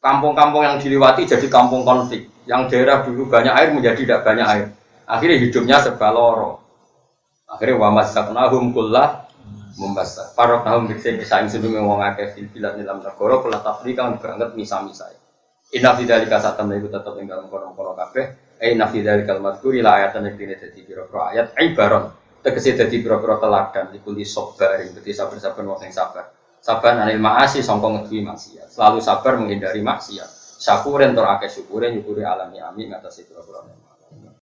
Kampung-kampung 0.00 0.62
yang 0.64 0.76
dilewati 0.80 1.28
jadi 1.28 1.48
kampung 1.48 1.84
konflik. 1.84 2.28
Yang 2.46 2.72
daerah 2.72 3.02
dulu 3.02 3.26
banyak 3.26 3.52
air 3.52 3.68
menjadi 3.74 4.00
tidak 4.00 4.20
banyak 4.22 4.46
air. 4.46 4.66
Akhirnya 5.04 5.36
hidupnya 5.40 5.76
serba 5.82 6.14
loro. 6.14 6.62
Akhirnya 7.50 7.80
wa 7.80 7.90
masaknahum 7.90 8.70
kullah 8.70 9.25
membasa. 9.76 10.32
Parok 10.32 10.64
tahun 10.64 10.88
bisa 10.88 11.12
bisa 11.14 11.34
ing 11.44 11.52
sedunge 11.52 11.80
wong 11.80 12.00
akeh 12.00 12.32
fil 12.32 12.48
bilad 12.48 12.80
dalam 12.80 13.04
negara 13.04 13.34
kula 13.44 13.60
tafrika 13.60 14.08
banget 14.16 14.56
misa-misa. 14.56 15.12
Inna 15.76 15.92
fi 15.92 16.08
dzalika 16.08 16.40
satam 16.40 16.72
iku 16.72 16.88
tetep 16.88 17.14
ing 17.20 17.28
dalem 17.28 17.52
kono-kono 17.52 17.92
kabeh. 17.92 18.56
Eh 18.56 18.72
inna 18.72 18.88
fi 18.88 19.04
dzalika 19.04 19.36
al-madhkuri 19.36 19.84
la 19.84 20.00
ayatan 20.00 20.32
yang 20.32 20.36
dene 20.40 20.54
dadi 20.56 20.80
pira-pira 20.80 21.22
ayat 21.36 21.46
ibaron. 21.60 22.04
Tegese 22.40 22.78
dadi 22.78 22.96
pira-pira 23.04 23.36
teladan 23.36 23.92
iku 23.92 24.14
li 24.16 24.24
sabar 24.24 24.80
ing 24.80 24.96
dadi 24.96 25.10
sabar-sabar 25.12 25.62
wong 25.66 25.78
sing 25.82 25.92
sabar. 25.92 26.32
Sabar 26.62 26.96
anil 26.96 27.20
maasi 27.20 27.60
sangka 27.60 27.86
ngeduwi 27.92 28.24
maksiat. 28.24 28.72
Selalu 28.72 28.98
sabar 29.04 29.36
menghindari 29.36 29.84
maksiat. 29.84 30.56
Syakuren 30.56 31.12
tur 31.12 31.28
akeh 31.28 31.52
syukure 31.52 31.92
nyukuri 31.92 32.24
alami 32.24 32.58
amin 32.64 32.96
pira-pira 32.96 33.60
nikmat. 33.68 33.85